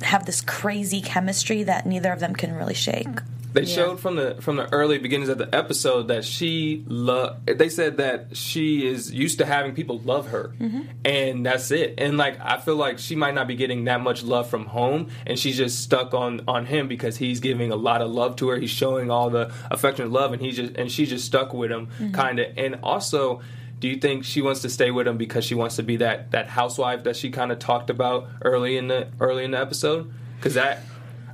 have 0.01 0.25
this 0.25 0.41
crazy 0.41 1.01
chemistry 1.01 1.63
that 1.63 1.85
neither 1.85 2.11
of 2.11 2.19
them 2.19 2.35
can 2.35 2.53
really 2.53 2.73
shake. 2.73 3.07
They 3.55 3.65
showed 3.65 4.01
from 4.01 4.17
the 4.17 4.35
from 4.41 4.57
the 4.57 4.71
early 4.73 4.97
beginnings 4.97 5.29
of 5.29 5.37
the 5.37 5.53
episode 5.55 6.09
that 6.09 6.25
she 6.25 6.83
love. 6.87 7.45
They 7.45 7.69
said 7.69 7.97
that 7.97 8.35
she 8.35 8.85
is 8.85 9.13
used 9.13 9.37
to 9.37 9.45
having 9.45 9.73
people 9.73 9.99
love 9.99 10.27
her, 10.27 10.53
mm-hmm. 10.59 10.81
and 11.05 11.45
that's 11.45 11.71
it. 11.71 11.93
And 11.97 12.17
like 12.17 12.37
I 12.41 12.57
feel 12.57 12.75
like 12.75 12.99
she 12.99 13.15
might 13.15 13.33
not 13.33 13.47
be 13.47 13.55
getting 13.55 13.85
that 13.85 14.01
much 14.01 14.23
love 14.23 14.49
from 14.49 14.65
home, 14.65 15.09
and 15.25 15.39
she's 15.39 15.55
just 15.55 15.79
stuck 15.81 16.13
on 16.13 16.41
on 16.49 16.65
him 16.65 16.89
because 16.89 17.15
he's 17.15 17.39
giving 17.39 17.71
a 17.71 17.77
lot 17.77 18.01
of 18.01 18.11
love 18.11 18.35
to 18.37 18.49
her. 18.49 18.57
He's 18.57 18.71
showing 18.71 19.09
all 19.09 19.29
the 19.29 19.53
affectionate 19.71 20.11
love, 20.11 20.33
and 20.33 20.41
he's 20.41 20.57
just 20.57 20.75
and 20.75 20.91
she's 20.91 21.09
just 21.09 21.25
stuck 21.25 21.53
with 21.53 21.71
him, 21.71 21.87
mm-hmm. 21.87 22.11
kind 22.11 22.39
of. 22.39 22.57
And 22.57 22.79
also. 22.83 23.41
Do 23.77 23.89
you 23.89 23.97
think 23.97 24.23
she 24.23 24.41
wants 24.41 24.61
to 24.61 24.69
stay 24.69 24.89
with 24.89 25.05
him 25.05 25.17
because 25.17 25.43
she 25.43 25.53
wants 25.53 25.75
to 25.75 25.83
be 25.83 25.97
that, 25.97 26.31
that 26.31 26.47
housewife 26.47 27.03
that 27.03 27.17
she 27.17 27.29
kind 27.29 27.51
of 27.51 27.59
talked 27.59 27.89
about 27.89 28.29
early 28.41 28.77
in 28.77 28.87
the 28.87 29.09
early 29.19 29.43
in 29.43 29.51
the 29.51 29.59
episode? 29.59 30.11
Because 30.37 30.53
that 30.53 30.81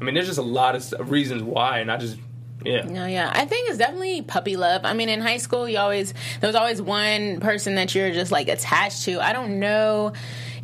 I 0.01 0.03
mean, 0.03 0.15
there's 0.15 0.27
just 0.27 0.39
a 0.39 0.43
lot 0.43 0.75
of 0.75 1.11
reasons 1.11 1.43
why, 1.43 1.79
and 1.79 1.91
I 1.91 1.97
just 1.97 2.17
Yeah. 2.65 2.81
No, 2.81 3.05
yeah. 3.05 3.31
I 3.33 3.45
think 3.45 3.69
it's 3.69 3.77
definitely 3.77 4.21
puppy 4.23 4.55
love. 4.55 4.81
I 4.83 4.93
mean, 4.93 5.09
in 5.09 5.21
high 5.21 5.37
school, 5.37 5.69
you 5.69 5.77
always 5.77 6.13
there 6.39 6.47
was 6.47 6.55
always 6.55 6.81
one 6.81 7.39
person 7.39 7.75
that 7.75 7.93
you're 7.95 8.11
just 8.11 8.31
like 8.31 8.49
attached 8.49 9.03
to. 9.03 9.19
I 9.19 9.33
don't 9.33 9.59
know 9.59 10.13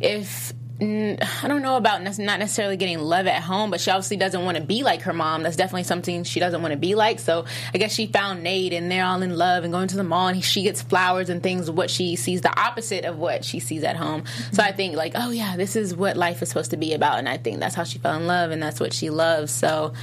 if 0.00 0.52
I 0.80 1.48
don't 1.48 1.62
know 1.62 1.76
about 1.76 2.02
not 2.02 2.38
necessarily 2.38 2.76
getting 2.76 3.00
love 3.00 3.26
at 3.26 3.42
home, 3.42 3.70
but 3.70 3.80
she 3.80 3.90
obviously 3.90 4.16
doesn't 4.16 4.44
want 4.44 4.58
to 4.58 4.62
be 4.62 4.84
like 4.84 5.02
her 5.02 5.12
mom. 5.12 5.42
That's 5.42 5.56
definitely 5.56 5.82
something 5.82 6.22
she 6.22 6.38
doesn't 6.38 6.62
want 6.62 6.70
to 6.70 6.78
be 6.78 6.94
like. 6.94 7.18
So 7.18 7.46
I 7.74 7.78
guess 7.78 7.92
she 7.92 8.06
found 8.06 8.44
Nate, 8.44 8.72
and 8.72 8.88
they're 8.88 9.04
all 9.04 9.20
in 9.22 9.36
love 9.36 9.64
and 9.64 9.72
going 9.72 9.88
to 9.88 9.96
the 9.96 10.04
mall, 10.04 10.28
and 10.28 10.36
he, 10.36 10.42
she 10.42 10.62
gets 10.62 10.80
flowers 10.80 11.30
and 11.30 11.42
things. 11.42 11.68
What 11.68 11.90
she 11.90 12.14
sees 12.14 12.42
the 12.42 12.60
opposite 12.60 13.04
of 13.04 13.18
what 13.18 13.44
she 13.44 13.58
sees 13.58 13.82
at 13.82 13.96
home. 13.96 14.22
So 14.52 14.62
I 14.62 14.70
think 14.70 14.94
like, 14.94 15.14
oh 15.16 15.30
yeah, 15.30 15.56
this 15.56 15.74
is 15.74 15.96
what 15.96 16.16
life 16.16 16.42
is 16.42 16.48
supposed 16.48 16.70
to 16.70 16.76
be 16.76 16.94
about, 16.94 17.18
and 17.18 17.28
I 17.28 17.38
think 17.38 17.58
that's 17.58 17.74
how 17.74 17.82
she 17.82 17.98
fell 17.98 18.14
in 18.14 18.28
love, 18.28 18.52
and 18.52 18.62
that's 18.62 18.78
what 18.78 18.92
she 18.92 19.10
loves. 19.10 19.50
So. 19.52 19.94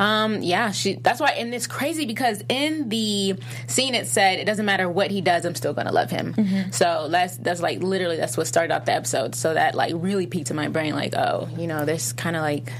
Um, 0.00 0.42
yeah, 0.42 0.72
she. 0.72 0.94
That's 0.94 1.20
why, 1.20 1.30
and 1.30 1.54
it's 1.54 1.66
crazy 1.66 2.06
because 2.06 2.42
in 2.48 2.88
the 2.88 3.36
scene 3.66 3.94
it 3.94 4.06
said 4.06 4.38
it 4.38 4.46
doesn't 4.46 4.64
matter 4.64 4.88
what 4.88 5.10
he 5.10 5.20
does, 5.20 5.44
I'm 5.44 5.54
still 5.54 5.74
gonna 5.74 5.92
love 5.92 6.10
him. 6.10 6.72
So 6.72 7.08
that's 7.10 7.36
that's 7.36 7.60
like 7.60 7.82
literally 7.82 8.16
that's 8.16 8.36
what 8.36 8.46
started 8.46 8.74
off 8.74 8.86
the 8.86 8.94
episode. 8.94 9.34
So 9.34 9.54
that 9.54 9.74
like 9.74 9.92
really 9.96 10.26
peaked 10.26 10.50
in 10.50 10.56
my 10.56 10.68
brain, 10.68 10.94
like 10.94 11.14
oh, 11.14 11.48
you 11.56 11.66
know, 11.66 11.84
there's 11.84 12.12
kind 12.12 12.36
of 12.36 12.42
like 12.42 12.72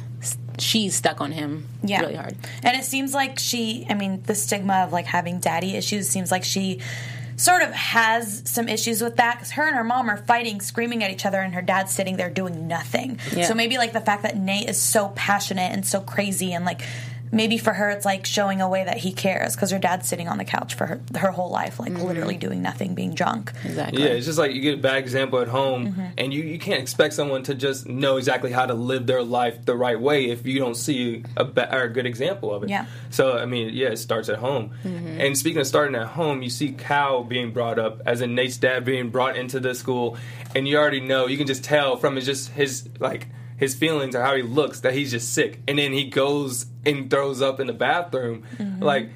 she's 0.59 0.95
stuck 0.95 1.21
on 1.21 1.33
him 1.33 1.67
yeah. 1.83 2.01
really 2.01 2.15
hard. 2.15 2.37
And 2.63 2.77
it 2.77 2.85
seems 2.85 3.15
like 3.15 3.39
she, 3.39 3.87
I 3.89 3.95
mean, 3.95 4.23
the 4.23 4.35
stigma 4.35 4.85
of 4.85 4.93
like 4.93 5.07
having 5.07 5.41
daddy 5.41 5.77
issues 5.77 6.09
seems 6.09 6.31
like 6.31 6.45
she 6.45 6.81
sort 7.37 7.63
of 7.63 7.71
has 7.73 8.43
some 8.45 8.69
issues 8.69 9.01
with 9.01 9.17
that 9.17 9.37
because 9.37 9.53
her 9.53 9.67
and 9.67 9.75
her 9.75 9.85
mom 9.85 10.11
are 10.11 10.19
fighting, 10.19 10.61
screaming 10.61 11.03
at 11.03 11.11
each 11.11 11.25
other, 11.25 11.41
and 11.41 11.55
her 11.55 11.63
dad's 11.63 11.93
sitting 11.93 12.17
there 12.17 12.29
doing 12.29 12.69
nothing. 12.69 13.19
Yeah. 13.35 13.47
So 13.47 13.55
maybe 13.55 13.79
like 13.79 13.93
the 13.93 14.01
fact 14.01 14.25
that 14.25 14.37
Nate 14.37 14.69
is 14.69 14.81
so 14.81 15.09
passionate 15.17 15.73
and 15.73 15.87
so 15.87 16.01
crazy 16.01 16.53
and 16.53 16.65
like. 16.65 16.83
Maybe 17.33 17.59
for 17.59 17.73
her, 17.73 17.91
it's 17.91 18.05
like 18.05 18.27
showing 18.27 18.61
a 18.61 18.69
way 18.69 18.83
that 18.85 18.99
he 18.99 19.13
cares 19.13 19.55
because 19.55 19.71
her 19.71 19.79
dad's 19.79 20.09
sitting 20.09 20.27
on 20.29 20.39
the 20.39 20.45
couch 20.45 20.75
for 20.75 20.87
her, 20.87 21.01
her 21.17 21.31
whole 21.31 21.51
life, 21.51 21.79
like 21.79 21.93
literally 21.93 22.37
doing 22.37 22.61
nothing, 22.61 22.95
being 22.95 23.15
drunk. 23.15 23.53
Exactly. 23.65 24.03
Yeah, 24.03 24.09
it's 24.11 24.27
just 24.27 24.39
like 24.39 24.53
you 24.53 24.61
get 24.61 24.75
a 24.75 24.83
bad 24.83 24.99
example 24.99 25.39
at 25.41 25.49
home, 25.49 25.89
Mm-hmm. 25.89 26.07
and 26.19 26.35
you, 26.35 26.43
you 26.43 26.59
can't 26.59 26.83
expect 26.83 27.15
someone 27.15 27.43
to 27.45 27.55
just 27.55 27.87
know 27.89 28.17
exactly 28.17 28.51
how 28.51 28.67
to 28.67 28.75
live 28.75 29.07
their 29.07 29.23
life 29.23 29.65
the 29.65 29.77
right 29.77 30.01
way 30.01 30.31
if 30.31 30.45
you 30.45 30.59
don't 30.59 30.75
see 30.77 31.23
a, 31.37 31.45
ba- 31.45 31.73
or 31.73 31.83
a 31.83 31.89
good 31.89 32.07
example 32.07 32.53
of 32.53 32.65
it. 32.65 32.69
Yeah. 32.69 32.87
So, 33.11 33.39
I 33.39 33.47
mean, 33.47 33.71
yeah, 33.75 33.89
it 33.91 33.99
starts 33.99 34.29
at 34.29 34.39
home. 34.39 34.73
And 34.85 35.39
speaking 35.39 35.61
of 35.61 35.67
starting 35.67 35.95
at 35.95 36.09
home, 36.09 36.43
you 36.43 36.51
see 36.51 36.73
Cal 36.73 37.23
being 37.23 37.53
brought 37.53 37.79
up, 37.79 38.01
as 38.07 38.21
in 38.23 38.35
Nate's 38.35 38.57
dad 38.57 38.85
being 38.85 39.11
brought 39.11 39.37
into 39.37 39.61
the 39.61 39.75
school, 39.75 40.17
and 40.55 40.67
you 40.67 40.77
already 40.79 41.01
know, 41.01 41.27
you 41.29 41.37
can 41.39 41.47
just 41.47 41.63
tell 41.63 41.97
from 41.97 42.17
his 42.17 42.27
just 42.27 42.51
his, 42.51 42.89
like, 42.99 43.29
his 43.61 43.75
feelings 43.75 44.17
or 44.17 44.23
how 44.23 44.35
he 44.35 44.43
looks 44.43 44.81
that 44.81 44.95
he's 44.95 45.11
just 45.13 45.33
sick. 45.33 45.61
And 45.69 45.79
then 45.79 45.93
he 45.93 46.05
goes 46.05 46.67
and 46.85 47.11
throws 47.11 47.43
up 47.43 47.61
in 47.61 47.67
the 47.67 47.73
bathroom. 47.75 48.43
Mm-hmm. 48.57 48.83
Like, 48.83 49.05
he- 49.05 49.13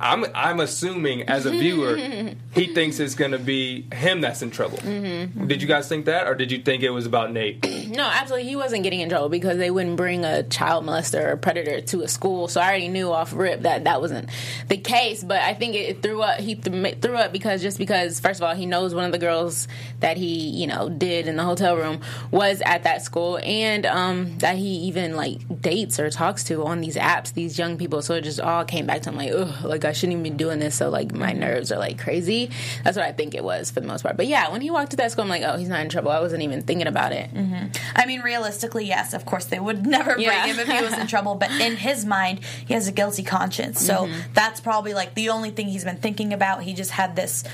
I'm 0.00 0.24
I'm 0.34 0.60
assuming 0.60 1.22
as 1.28 1.46
a 1.46 1.50
viewer, 1.50 1.96
he 2.54 2.74
thinks 2.74 2.98
it's 3.00 3.14
gonna 3.14 3.38
be 3.38 3.86
him 3.92 4.20
that's 4.20 4.42
in 4.42 4.50
trouble. 4.50 4.78
Did 4.78 5.62
you 5.62 5.68
guys 5.68 5.88
think 5.88 6.06
that, 6.06 6.26
or 6.26 6.34
did 6.34 6.50
you 6.52 6.58
think 6.62 6.82
it 6.82 6.90
was 6.90 7.06
about 7.06 7.32
Nate? 7.32 7.64
No, 7.92 8.04
absolutely. 8.04 8.48
He 8.48 8.56
wasn't 8.56 8.84
getting 8.84 9.00
in 9.00 9.10
trouble 9.10 9.28
because 9.28 9.58
they 9.58 9.70
wouldn't 9.70 9.96
bring 9.96 10.24
a 10.24 10.44
child 10.44 10.82
molester 10.86 11.28
or 11.32 11.36
predator 11.36 11.82
to 11.82 12.00
a 12.00 12.08
school. 12.08 12.48
So 12.48 12.58
I 12.58 12.68
already 12.68 12.88
knew 12.88 13.12
off 13.12 13.34
rip 13.34 13.62
that 13.62 13.84
that 13.84 14.00
wasn't 14.00 14.30
the 14.68 14.78
case. 14.78 15.22
But 15.22 15.42
I 15.42 15.52
think 15.52 15.74
it 15.74 16.02
threw 16.02 16.22
up. 16.22 16.40
He 16.40 16.54
th- 16.54 17.00
threw 17.02 17.16
up 17.16 17.32
because 17.32 17.60
just 17.60 17.76
because, 17.76 18.18
first 18.18 18.40
of 18.40 18.44
all, 18.44 18.54
he 18.54 18.64
knows 18.64 18.94
one 18.94 19.04
of 19.04 19.12
the 19.12 19.18
girls 19.18 19.68
that 20.00 20.16
he, 20.16 20.48
you 20.48 20.66
know, 20.66 20.88
did 20.88 21.28
in 21.28 21.36
the 21.36 21.44
hotel 21.44 21.76
room 21.76 22.00
was 22.30 22.62
at 22.64 22.84
that 22.84 23.02
school, 23.02 23.38
and 23.42 23.84
um, 23.84 24.38
that 24.38 24.56
he 24.56 24.68
even 24.86 25.14
like 25.14 25.60
dates 25.60 26.00
or 26.00 26.08
talks 26.08 26.44
to 26.44 26.64
on 26.64 26.80
these 26.80 26.96
apps, 26.96 27.34
these 27.34 27.58
young 27.58 27.76
people. 27.76 28.00
So 28.00 28.14
it 28.14 28.22
just 28.22 28.40
all 28.40 28.64
came 28.64 28.86
back 28.86 29.02
to 29.02 29.10
him 29.10 29.16
like, 29.16 29.32
ugh, 29.32 29.61
like 29.64 29.84
I 29.84 29.92
shouldn't 29.92 30.18
even 30.18 30.22
be 30.22 30.30
doing 30.30 30.58
this. 30.58 30.74
So 30.76 30.90
like 30.90 31.12
my 31.12 31.32
nerves 31.32 31.72
are 31.72 31.78
like 31.78 31.98
crazy. 31.98 32.50
That's 32.84 32.96
what 32.96 33.06
I 33.06 33.12
think 33.12 33.34
it 33.34 33.44
was 33.44 33.70
for 33.70 33.80
the 33.80 33.86
most 33.86 34.02
part. 34.02 34.16
But 34.16 34.26
yeah, 34.26 34.50
when 34.50 34.60
he 34.60 34.70
walked 34.70 34.90
to 34.92 34.96
that 34.98 35.10
school, 35.12 35.24
I'm 35.24 35.28
like, 35.28 35.42
oh, 35.42 35.56
he's 35.56 35.68
not 35.68 35.80
in 35.80 35.88
trouble. 35.88 36.10
I 36.10 36.20
wasn't 36.20 36.42
even 36.42 36.62
thinking 36.62 36.86
about 36.86 37.12
it. 37.12 37.32
Mm-hmm. 37.32 37.66
I 37.96 38.06
mean, 38.06 38.20
realistically, 38.20 38.86
yes, 38.86 39.14
of 39.14 39.24
course, 39.24 39.46
they 39.46 39.60
would 39.60 39.86
never 39.86 40.14
bring 40.14 40.26
Yeah. 40.26 40.46
him 40.46 40.58
if 40.58 40.68
he 40.68 40.82
was 40.82 40.98
in 40.98 41.06
trouble. 41.06 41.34
But 41.34 41.50
in 41.52 41.76
his 41.76 42.04
mind, 42.04 42.40
he 42.66 42.74
has 42.74 42.88
a 42.88 42.92
guilty 42.92 43.22
conscience. 43.22 43.84
So 43.84 44.06
mm-hmm. 44.06 44.32
that's 44.34 44.60
probably 44.60 44.94
like 44.94 45.14
the 45.14 45.28
only 45.30 45.50
thing 45.50 45.68
he's 45.68 45.84
been 45.84 45.96
thinking 45.96 46.32
about. 46.32 46.62
He 46.62 46.74
just 46.74 46.92
had 46.92 47.16
this 47.16 47.44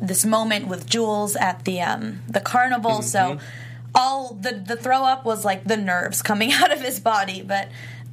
this 0.00 0.24
moment 0.24 0.68
with 0.68 0.88
Jules 0.88 1.34
at 1.36 1.64
the 1.64 1.80
um, 1.80 2.20
the 2.28 2.40
carnival. 2.40 3.02
So 3.02 3.18
mm-hmm. 3.18 3.44
all 3.94 4.34
the 4.34 4.52
the 4.52 4.76
throw 4.76 5.04
up 5.04 5.24
was 5.24 5.44
like 5.44 5.64
the 5.64 5.76
nerves 5.76 6.22
coming 6.22 6.52
out 6.60 6.72
of 6.72 6.80
his 6.80 7.00
body, 7.00 7.42
but. 7.42 7.68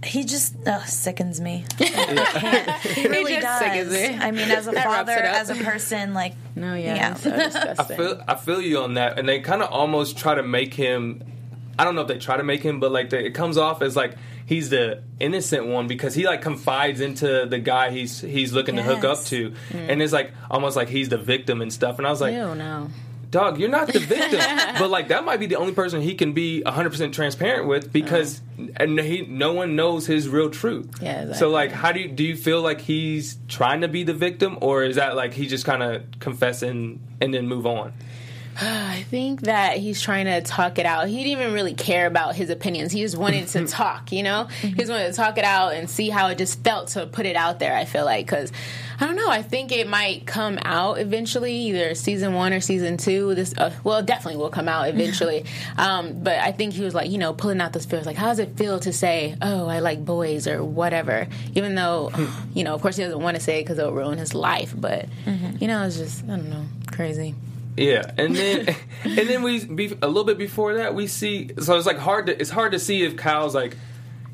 He 0.06 0.24
just 0.24 0.56
ugh, 0.68 0.86
sickens 0.88 1.42
me. 1.42 1.66
I 1.80 1.86
can't. 1.86 2.70
He 2.82 3.08
really 3.08 3.34
just 3.34 3.42
does. 3.42 3.60
sickens 3.60 3.92
me. 3.92 4.16
I 4.26 4.32
mean, 4.32 4.50
as 4.52 4.68
a 4.68 4.72
That 4.72 4.86
father, 4.86 5.12
as 5.14 5.50
a 5.50 5.56
person, 5.56 6.14
like 6.14 6.34
No, 6.56 6.76
yeah, 6.76 6.96
Yeah. 6.96 7.14
so. 7.16 7.76
I 7.80 7.84
feel 7.84 8.24
I 8.28 8.36
feel 8.36 8.62
you 8.62 8.80
on 8.80 8.94
that, 8.96 9.18
and 9.20 9.28
they 9.28 9.40
kind 9.40 9.62
of 9.62 9.70
almost 9.72 10.18
try 10.18 10.36
to 10.36 10.44
make 10.44 10.74
him. 10.74 11.24
I 11.78 11.84
don't 11.84 11.96
know 11.96 12.02
if 12.04 12.08
they 12.08 12.20
try 12.20 12.38
to 12.38 12.44
make 12.44 12.62
him, 12.64 12.80
but 12.80 12.92
like 12.92 13.10
the, 13.10 13.24
it 13.26 13.32
comes 13.34 13.58
off 13.58 13.82
as 13.82 13.96
like 13.98 14.16
he's 14.46 14.70
the 14.70 15.02
innocent 15.20 15.66
one 15.66 15.88
because 15.88 16.14
he 16.14 16.26
like 16.26 16.42
confides 16.42 17.02
into 17.02 17.46
the 17.48 17.60
guy 17.60 17.90
he's 17.92 18.22
he's 18.22 18.54
looking 18.54 18.76
to 18.78 18.84
hook 18.84 19.04
up 19.04 19.18
Yes. 19.18 19.30
to, 19.30 19.54
and 19.74 20.02
it's 20.02 20.14
like 20.14 20.32
almost 20.50 20.76
like 20.78 20.88
he's 20.88 21.10
the 21.10 21.18
victim 21.18 21.62
and 21.62 21.74
stuff. 21.74 21.98
And 21.98 22.08
I 22.08 22.12
was 22.12 22.22
like, 22.22 22.34
Ew, 22.34 22.56
no. 22.56 22.90
Dog, 23.32 23.60
you're 23.60 23.70
not 23.70 23.92
the 23.92 24.00
victim. 24.00 24.40
but 24.80 24.90
like 24.90 25.10
that 25.10 25.26
might 25.26 25.40
be 25.40 25.46
the 25.46 25.56
only 25.56 25.74
person 25.74 26.02
he 26.02 26.16
can 26.16 26.34
be 26.34 26.64
100% 26.66 27.14
transparent 27.14 27.68
with 27.68 27.92
because 27.92 28.42
uh-huh. 28.60 28.68
and 28.78 29.00
he 29.00 29.24
no 29.24 29.54
one 29.54 29.76
knows 29.76 30.08
his 30.08 30.28
real 30.28 30.50
truth. 30.50 30.90
Yeah, 31.02 31.22
exactly. 31.22 31.38
So 31.38 31.50
like 31.50 31.72
how 31.72 31.92
do 31.92 32.00
you 32.00 32.08
do 32.08 32.24
you 32.24 32.36
feel 32.36 32.62
like 32.62 32.82
he's 32.82 33.38
trying 33.48 33.82
to 33.82 33.88
be 33.88 34.04
the 34.04 34.14
victim 34.14 34.58
or 34.62 34.84
is 34.84 34.96
that 34.96 35.16
like 35.16 35.34
he 35.34 35.48
just 35.48 35.66
kind 35.66 35.84
of 35.84 36.04
confessing 36.20 37.00
and 37.22 37.34
then 37.34 37.48
move 37.48 37.66
on? 37.66 37.94
I 38.62 39.06
think 39.10 39.42
that 39.42 39.78
he's 39.78 40.02
trying 40.02 40.26
to 40.26 40.42
talk 40.42 40.80
it 40.80 40.86
out. 40.86 41.10
He 41.10 41.18
didn't 41.18 41.42
even 41.42 41.54
really 41.54 41.74
care 41.74 42.08
about 42.08 42.36
his 42.36 42.50
opinions. 42.50 42.94
He 42.94 43.02
just 43.02 43.18
wanted 43.18 43.48
to 43.50 43.68
talk, 43.68 44.14
you 44.14 44.24
know? 44.24 44.46
He 44.62 44.72
just 44.72 44.90
wanted 44.90 45.08
to 45.08 45.14
talk 45.14 45.38
it 45.38 45.44
out 45.44 45.74
and 45.74 45.90
see 45.90 46.10
how 46.10 46.28
it 46.30 46.38
just 46.38 46.64
felt 46.64 46.88
to 46.90 47.06
put 47.06 47.26
it 47.26 47.36
out 47.36 47.60
there, 47.60 47.76
I 47.76 47.84
feel 47.84 48.06
like. 48.06 48.26
Because, 48.26 48.54
I 48.98 49.08
don't 49.08 49.18
know, 49.18 49.30
I 49.30 49.42
think 49.42 49.74
it 49.74 49.90
might 49.90 50.26
come 50.26 50.58
out 50.62 51.00
eventually, 51.00 51.54
either 51.54 51.96
season 51.96 52.34
one 52.34 52.54
or 52.54 52.62
season 52.62 52.96
two. 52.96 53.36
This, 53.36 53.54
uh, 53.58 53.74
Well, 53.84 54.02
definitely 54.02 54.40
will 54.40 54.50
come 54.50 54.70
out 54.70 54.88
eventually. 54.88 55.44
um, 55.78 56.24
but 56.24 56.40
I 56.40 56.54
think 56.54 56.74
he 56.74 56.84
was 56.84 56.96
like, 56.96 57.10
you 57.10 57.18
know, 57.18 57.34
pulling 57.34 57.60
out 57.60 57.74
those 57.74 57.86
feels. 57.86 58.06
Like, 58.06 58.16
how 58.16 58.28
does 58.28 58.40
it 58.40 58.58
feel 58.58 58.80
to 58.80 58.94
say, 58.94 59.36
oh, 59.42 59.68
I 59.68 59.80
like 59.80 60.06
boys 60.06 60.48
or 60.48 60.64
whatever? 60.64 61.28
Even 61.56 61.76
though, 61.76 62.10
you 62.54 62.64
know, 62.64 62.74
of 62.74 62.82
course 62.82 62.96
he 62.96 63.04
doesn't 63.04 63.20
want 63.20 63.36
to 63.36 63.44
say 63.44 63.60
it 63.60 63.64
because 63.64 63.80
it'll 63.80 63.92
ruin 63.92 64.18
his 64.18 64.34
life. 64.34 64.74
But, 64.78 65.10
you 65.60 65.68
know, 65.68 65.84
it's 65.84 65.98
just, 65.98 66.24
I 66.24 66.28
don't 66.28 66.50
know, 66.50 66.66
crazy. 66.90 67.36
Yeah, 67.78 68.12
and 68.18 68.36
then 68.36 68.76
and 69.04 69.30
then 69.30 69.44
we 69.44 69.66
be, 69.66 69.98
a 70.02 70.08
little 70.08 70.24
bit 70.24 70.38
before 70.38 70.76
that 70.76 70.96
we 70.96 71.08
see 71.08 71.52
so 71.60 71.78
it's 71.78 71.86
like 71.86 71.98
hard 71.98 72.28
to 72.28 72.40
it's 72.40 72.50
hard 72.50 72.72
to 72.72 72.80
see 72.80 73.04
if 73.04 73.16
Kyle's 73.16 73.56
like 73.56 73.78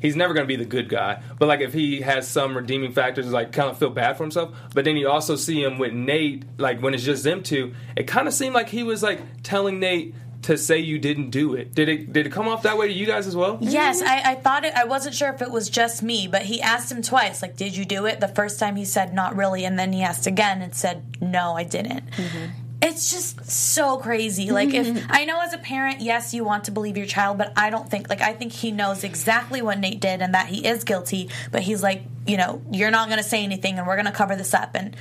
he's 0.02 0.16
never 0.16 0.34
going 0.34 0.44
to 0.44 0.48
be 0.48 0.56
the 0.56 0.68
good 0.68 0.88
guy, 0.88 1.22
but 1.38 1.46
like 1.46 1.60
if 1.60 1.72
he 1.72 2.02
has 2.02 2.28
some 2.28 2.56
redeeming 2.56 2.92
factors, 2.92 3.30
like 3.30 3.52
kind 3.52 3.70
of 3.70 3.78
feel 3.78 3.90
bad 3.90 4.16
for 4.16 4.24
himself. 4.24 4.54
But 4.74 4.84
then 4.84 4.96
you 4.96 5.08
also 5.08 5.36
see 5.36 5.62
him 5.62 5.78
with 5.78 5.92
Nate, 5.92 6.44
like 6.58 6.80
when 6.80 6.92
it's 6.92 7.04
just 7.04 7.24
them 7.24 7.42
two, 7.42 7.74
it 7.96 8.04
kind 8.04 8.28
of 8.28 8.34
seemed 8.34 8.54
like 8.54 8.68
he 8.68 8.82
was 8.82 9.02
like 9.02 9.20
telling 9.42 9.78
Nate 9.80 10.14
to 10.42 10.58
say 10.58 10.78
you 10.78 10.98
didn't 10.98 11.30
do 11.30 11.54
it. 11.54 11.72
Did 11.74 11.88
it 11.88 12.12
did 12.12 12.26
it 12.26 12.30
come 12.30 12.48
off 12.48 12.64
that 12.64 12.76
way 12.76 12.88
to 12.88 12.92
you 12.92 13.06
guys 13.06 13.26
as 13.26 13.36
well? 13.36 13.58
Yes, 13.60 14.02
I, 14.02 14.32
I 14.32 14.34
thought 14.34 14.64
it. 14.64 14.74
I 14.74 14.84
wasn't 14.84 15.14
sure 15.14 15.32
if 15.32 15.40
it 15.40 15.50
was 15.50 15.70
just 15.70 16.02
me, 16.02 16.26
but 16.26 16.42
he 16.42 16.60
asked 16.60 16.90
him 16.90 17.00
twice. 17.00 17.40
Like, 17.40 17.56
did 17.56 17.76
you 17.76 17.84
do 17.84 18.06
it? 18.06 18.20
The 18.20 18.28
first 18.28 18.58
time 18.58 18.76
he 18.76 18.84
said 18.84 19.14
not 19.14 19.36
really, 19.36 19.64
and 19.64 19.78
then 19.78 19.92
he 19.92 20.02
asked 20.02 20.26
again 20.26 20.60
and 20.60 20.74
said 20.74 21.22
no, 21.22 21.54
I 21.54 21.62
didn't. 21.62 22.10
Mm-hmm. 22.10 22.61
It's 22.82 23.12
just 23.12 23.48
so 23.48 23.96
crazy. 23.98 24.50
Like, 24.50 24.74
if 24.74 24.86
mm-hmm. 24.86 25.06
I 25.08 25.24
know 25.24 25.40
as 25.40 25.54
a 25.54 25.58
parent, 25.58 26.00
yes, 26.00 26.34
you 26.34 26.42
want 26.42 26.64
to 26.64 26.72
believe 26.72 26.96
your 26.96 27.06
child, 27.06 27.38
but 27.38 27.52
I 27.56 27.70
don't 27.70 27.88
think 27.88 28.10
like 28.10 28.20
I 28.20 28.32
think 28.32 28.50
he 28.50 28.72
knows 28.72 29.04
exactly 29.04 29.62
what 29.62 29.78
Nate 29.78 30.00
did 30.00 30.20
and 30.20 30.34
that 30.34 30.48
he 30.48 30.66
is 30.66 30.82
guilty. 30.82 31.30
But 31.52 31.62
he's 31.62 31.80
like, 31.82 32.02
you 32.26 32.36
know, 32.36 32.60
you're 32.72 32.90
not 32.90 33.08
going 33.08 33.22
to 33.22 33.28
say 33.28 33.44
anything, 33.44 33.78
and 33.78 33.86
we're 33.86 33.94
going 33.94 34.06
to 34.06 34.12
cover 34.12 34.34
this 34.34 34.52
up 34.52 34.74
and 34.74 34.96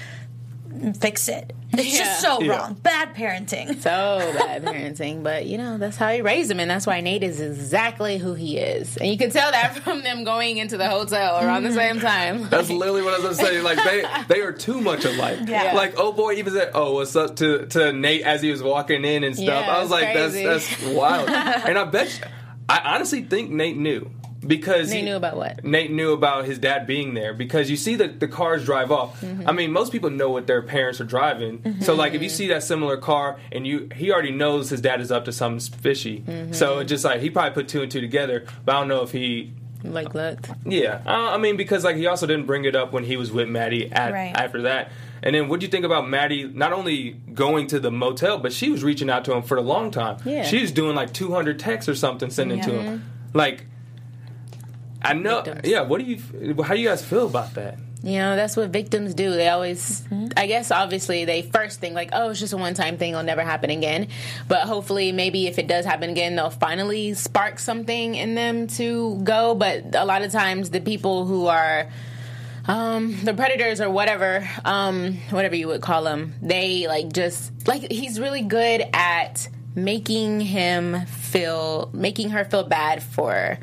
fix 1.00 1.28
it. 1.28 1.54
It's 1.74 1.98
just 1.98 2.20
so 2.22 2.42
Yeah. 2.42 2.52
wrong. 2.58 2.74
Bad 2.82 3.16
parenting. 3.16 3.76
so 3.82 4.34
bad 4.38 4.64
parenting, 4.64 5.24
but 5.24 5.46
you 5.46 5.58
know 5.58 5.78
that's 5.78 5.96
how 5.96 6.10
he 6.10 6.22
raised 6.22 6.52
him, 6.52 6.60
and 6.60 6.70
that's 6.70 6.86
why 6.86 7.00
Nate 7.02 7.24
is 7.24 7.40
exactly 7.40 8.18
who 8.18 8.34
he 8.34 8.58
is, 8.58 8.98
and 8.98 9.10
you 9.10 9.18
can 9.18 9.30
tell 9.32 9.52
that 9.52 9.76
from 9.84 10.04
them 10.04 10.24
going 10.26 10.58
into 10.58 10.78
the 10.78 10.90
hotel 10.90 11.38
around 11.46 11.64
the 11.64 11.72
same 11.74 12.00
time. 12.00 12.48
That's 12.50 12.70
literally 12.70 13.02
what 13.04 13.14
I 13.14 13.26
was 13.26 13.38
gonna 13.38 13.50
say. 13.50 13.62
Like 13.62 13.78
they 13.84 14.04
they 14.28 14.42
are 14.42 14.52
too 14.52 14.82
much 14.82 15.06
alike. 15.06 15.40
Yeah. 15.48 15.74
Like 15.74 15.94
oh 15.98 16.12
boy 16.12 16.34
even 16.34 16.54
said 16.54 16.72
oh 16.74 16.96
what's 16.96 17.16
up 17.16 17.38
to 17.38 17.66
to 17.68 17.94
Nate 17.94 18.24
as 18.24 18.42
he 18.42 18.52
was 18.52 18.62
walking 18.62 19.06
in 19.06 19.24
and 19.24 19.36
stuff. 19.36 19.48
Yeah, 19.66 19.76
I 19.76 19.82
was 19.82 19.90
like 19.90 20.12
crazy. 20.12 20.44
that's 20.44 20.68
that's 20.78 20.94
wild. 20.94 21.30
and 21.30 21.78
I 21.78 21.86
bet 21.86 22.20
you, 22.20 22.26
I 22.68 22.94
honestly 22.96 23.22
think 23.24 23.50
Nate 23.50 23.78
knew 23.78 24.12
because 24.46 24.90
Nate 24.90 25.00
he- 25.00 25.06
knew 25.06 25.16
about 25.16 25.38
what? 25.38 25.64
Nate 25.64 25.92
knew 25.92 26.14
about 26.14 26.46
his 26.46 26.58
dad 26.60 26.88
being 26.88 27.14
there 27.14 27.34
because 27.34 27.70
you 27.70 27.78
see 27.78 27.96
the 27.96 28.08
the 28.08 28.28
cars 28.28 28.66
drive 28.66 28.92
off. 28.92 29.22
Mm-hmm. 29.22 29.48
I 29.48 29.52
mean 29.52 29.72
most 29.72 29.92
people 29.92 30.10
know 30.10 30.30
what 30.30 30.48
their 30.48 30.62
parents 30.62 31.00
are 31.02 31.06
driving. 31.06 31.78
So 31.82 31.94
like 31.94 32.14
if 32.14 32.22
you 32.24 32.30
see 32.30 32.48
that 32.50 32.64
similar 32.64 32.98
car 32.98 33.40
and 33.52 33.66
you 33.68 33.90
he 33.96 34.12
already 34.12 34.32
knows 34.32 34.70
his 34.70 34.82
dad 34.82 35.02
is 35.02 35.12
up 35.12 35.26
to 35.26 35.32
something 35.32 35.60
fishy. 35.80 36.22
Mm-hmm. 36.22 36.54
So 36.54 36.84
just 36.84 37.04
like 37.06 37.22
he 37.22 37.30
probably 37.30 37.52
put 37.54 37.68
two 37.68 37.82
and 37.82 37.92
two 37.92 38.02
together. 38.02 38.46
But 38.66 38.76
I 38.76 38.80
don't 38.80 38.88
know 38.88 39.04
if 39.04 39.12
he 39.12 39.54
Like 39.84 40.14
looked. 40.14 40.50
Yeah, 40.66 41.02
uh, 41.06 41.10
I 41.36 41.38
mean 41.38 41.58
because 41.58 41.84
like 41.84 41.96
he 41.96 42.08
also 42.08 42.26
didn't 42.28 42.46
bring 42.48 42.66
it 42.66 42.76
up 42.76 42.92
when 42.94 43.04
he 43.04 43.18
was 43.18 43.32
with 43.32 43.48
Maddie 43.50 43.92
at, 43.92 44.12
Right. 44.14 44.32
after 44.36 44.64
that. 44.64 44.92
And 45.24 45.36
then 45.36 45.50
what 45.50 45.60
do 45.60 45.68
you 45.68 45.72
think 45.72 45.86
about 45.86 46.10
Maddie 46.10 46.46
not 46.48 46.74
only 46.74 47.12
going 47.34 47.68
to 47.68 47.80
the 47.80 47.92
motel, 47.92 48.40
but 48.40 48.52
she 48.52 48.70
was 48.72 48.84
reaching 48.84 49.08
out 49.10 49.24
to 49.26 49.34
him 49.34 49.44
for 49.44 49.56
a 49.58 49.62
long 49.62 49.92
time. 49.92 50.18
Yeah. 50.26 50.44
She 50.44 50.62
was 50.62 50.72
doing 50.72 50.96
like 50.96 51.14
200 51.14 51.60
texts 51.60 51.88
or 51.88 51.94
something, 51.94 52.32
sending 52.32 52.60
to 52.62 52.72
him. 52.72 53.06
Like, 53.34 53.66
I 55.02 55.14
know. 55.14 55.42
Victims. 55.42 55.68
Yeah. 55.68 55.82
What 55.82 56.00
do 56.00 56.06
you? 56.06 56.64
How 56.64 56.74
do 56.74 56.80
you 56.80 56.88
guys 56.88 57.04
feel 57.04 57.28
about 57.28 57.54
that? 57.56 57.78
You 58.04 58.18
know, 58.18 58.36
that's 58.36 58.58
what 58.58 58.72
victims 58.72 59.14
do. 59.14 59.30
They 59.30 59.48
always, 59.48 60.04
I 60.36 60.48
guess, 60.48 60.72
obviously, 60.72 61.26
they 61.26 61.44
first 61.44 61.80
think, 61.80 61.94
like, 61.94 62.10
oh, 62.14 62.32
it's 62.32 62.40
just 62.40 62.52
a 62.52 62.58
one 62.58 62.74
time 62.74 62.98
thing, 62.98 63.12
it'll 63.12 63.24
never 63.24 63.44
happen 63.44 63.70
again. 63.70 64.08
But 64.48 64.62
hopefully, 64.62 65.12
maybe 65.12 65.46
if 65.46 65.60
it 65.60 65.68
does 65.68 65.86
happen 65.86 66.10
again, 66.10 66.36
they'll 66.36 66.50
finally 66.50 67.14
spark 67.14 67.60
something 67.60 68.16
in 68.16 68.34
them 68.34 68.66
to 68.70 69.22
go. 69.24 69.54
But 69.54 69.94
a 69.96 70.04
lot 70.04 70.24
of 70.24 70.32
times, 70.32 70.72
the 70.72 70.82
people 70.82 71.28
who 71.28 71.46
are, 71.46 71.90
um, 72.68 73.18
the 73.24 73.36
predators 73.36 73.80
or 73.82 73.92
whatever, 73.92 74.50
um, 74.66 75.18
whatever 75.30 75.56
you 75.56 75.68
would 75.68 75.82
call 75.82 76.04
them, 76.04 76.34
they 76.42 76.88
like 76.88 77.14
just, 77.14 77.68
like, 77.68 77.92
he's 77.92 78.20
really 78.20 78.42
good 78.42 78.84
at 78.94 79.48
making 79.76 80.40
him 80.42 81.06
feel, 81.06 81.92
making 81.94 82.32
her 82.32 82.46
feel 82.46 82.64
bad 82.64 83.04
for. 83.04 83.60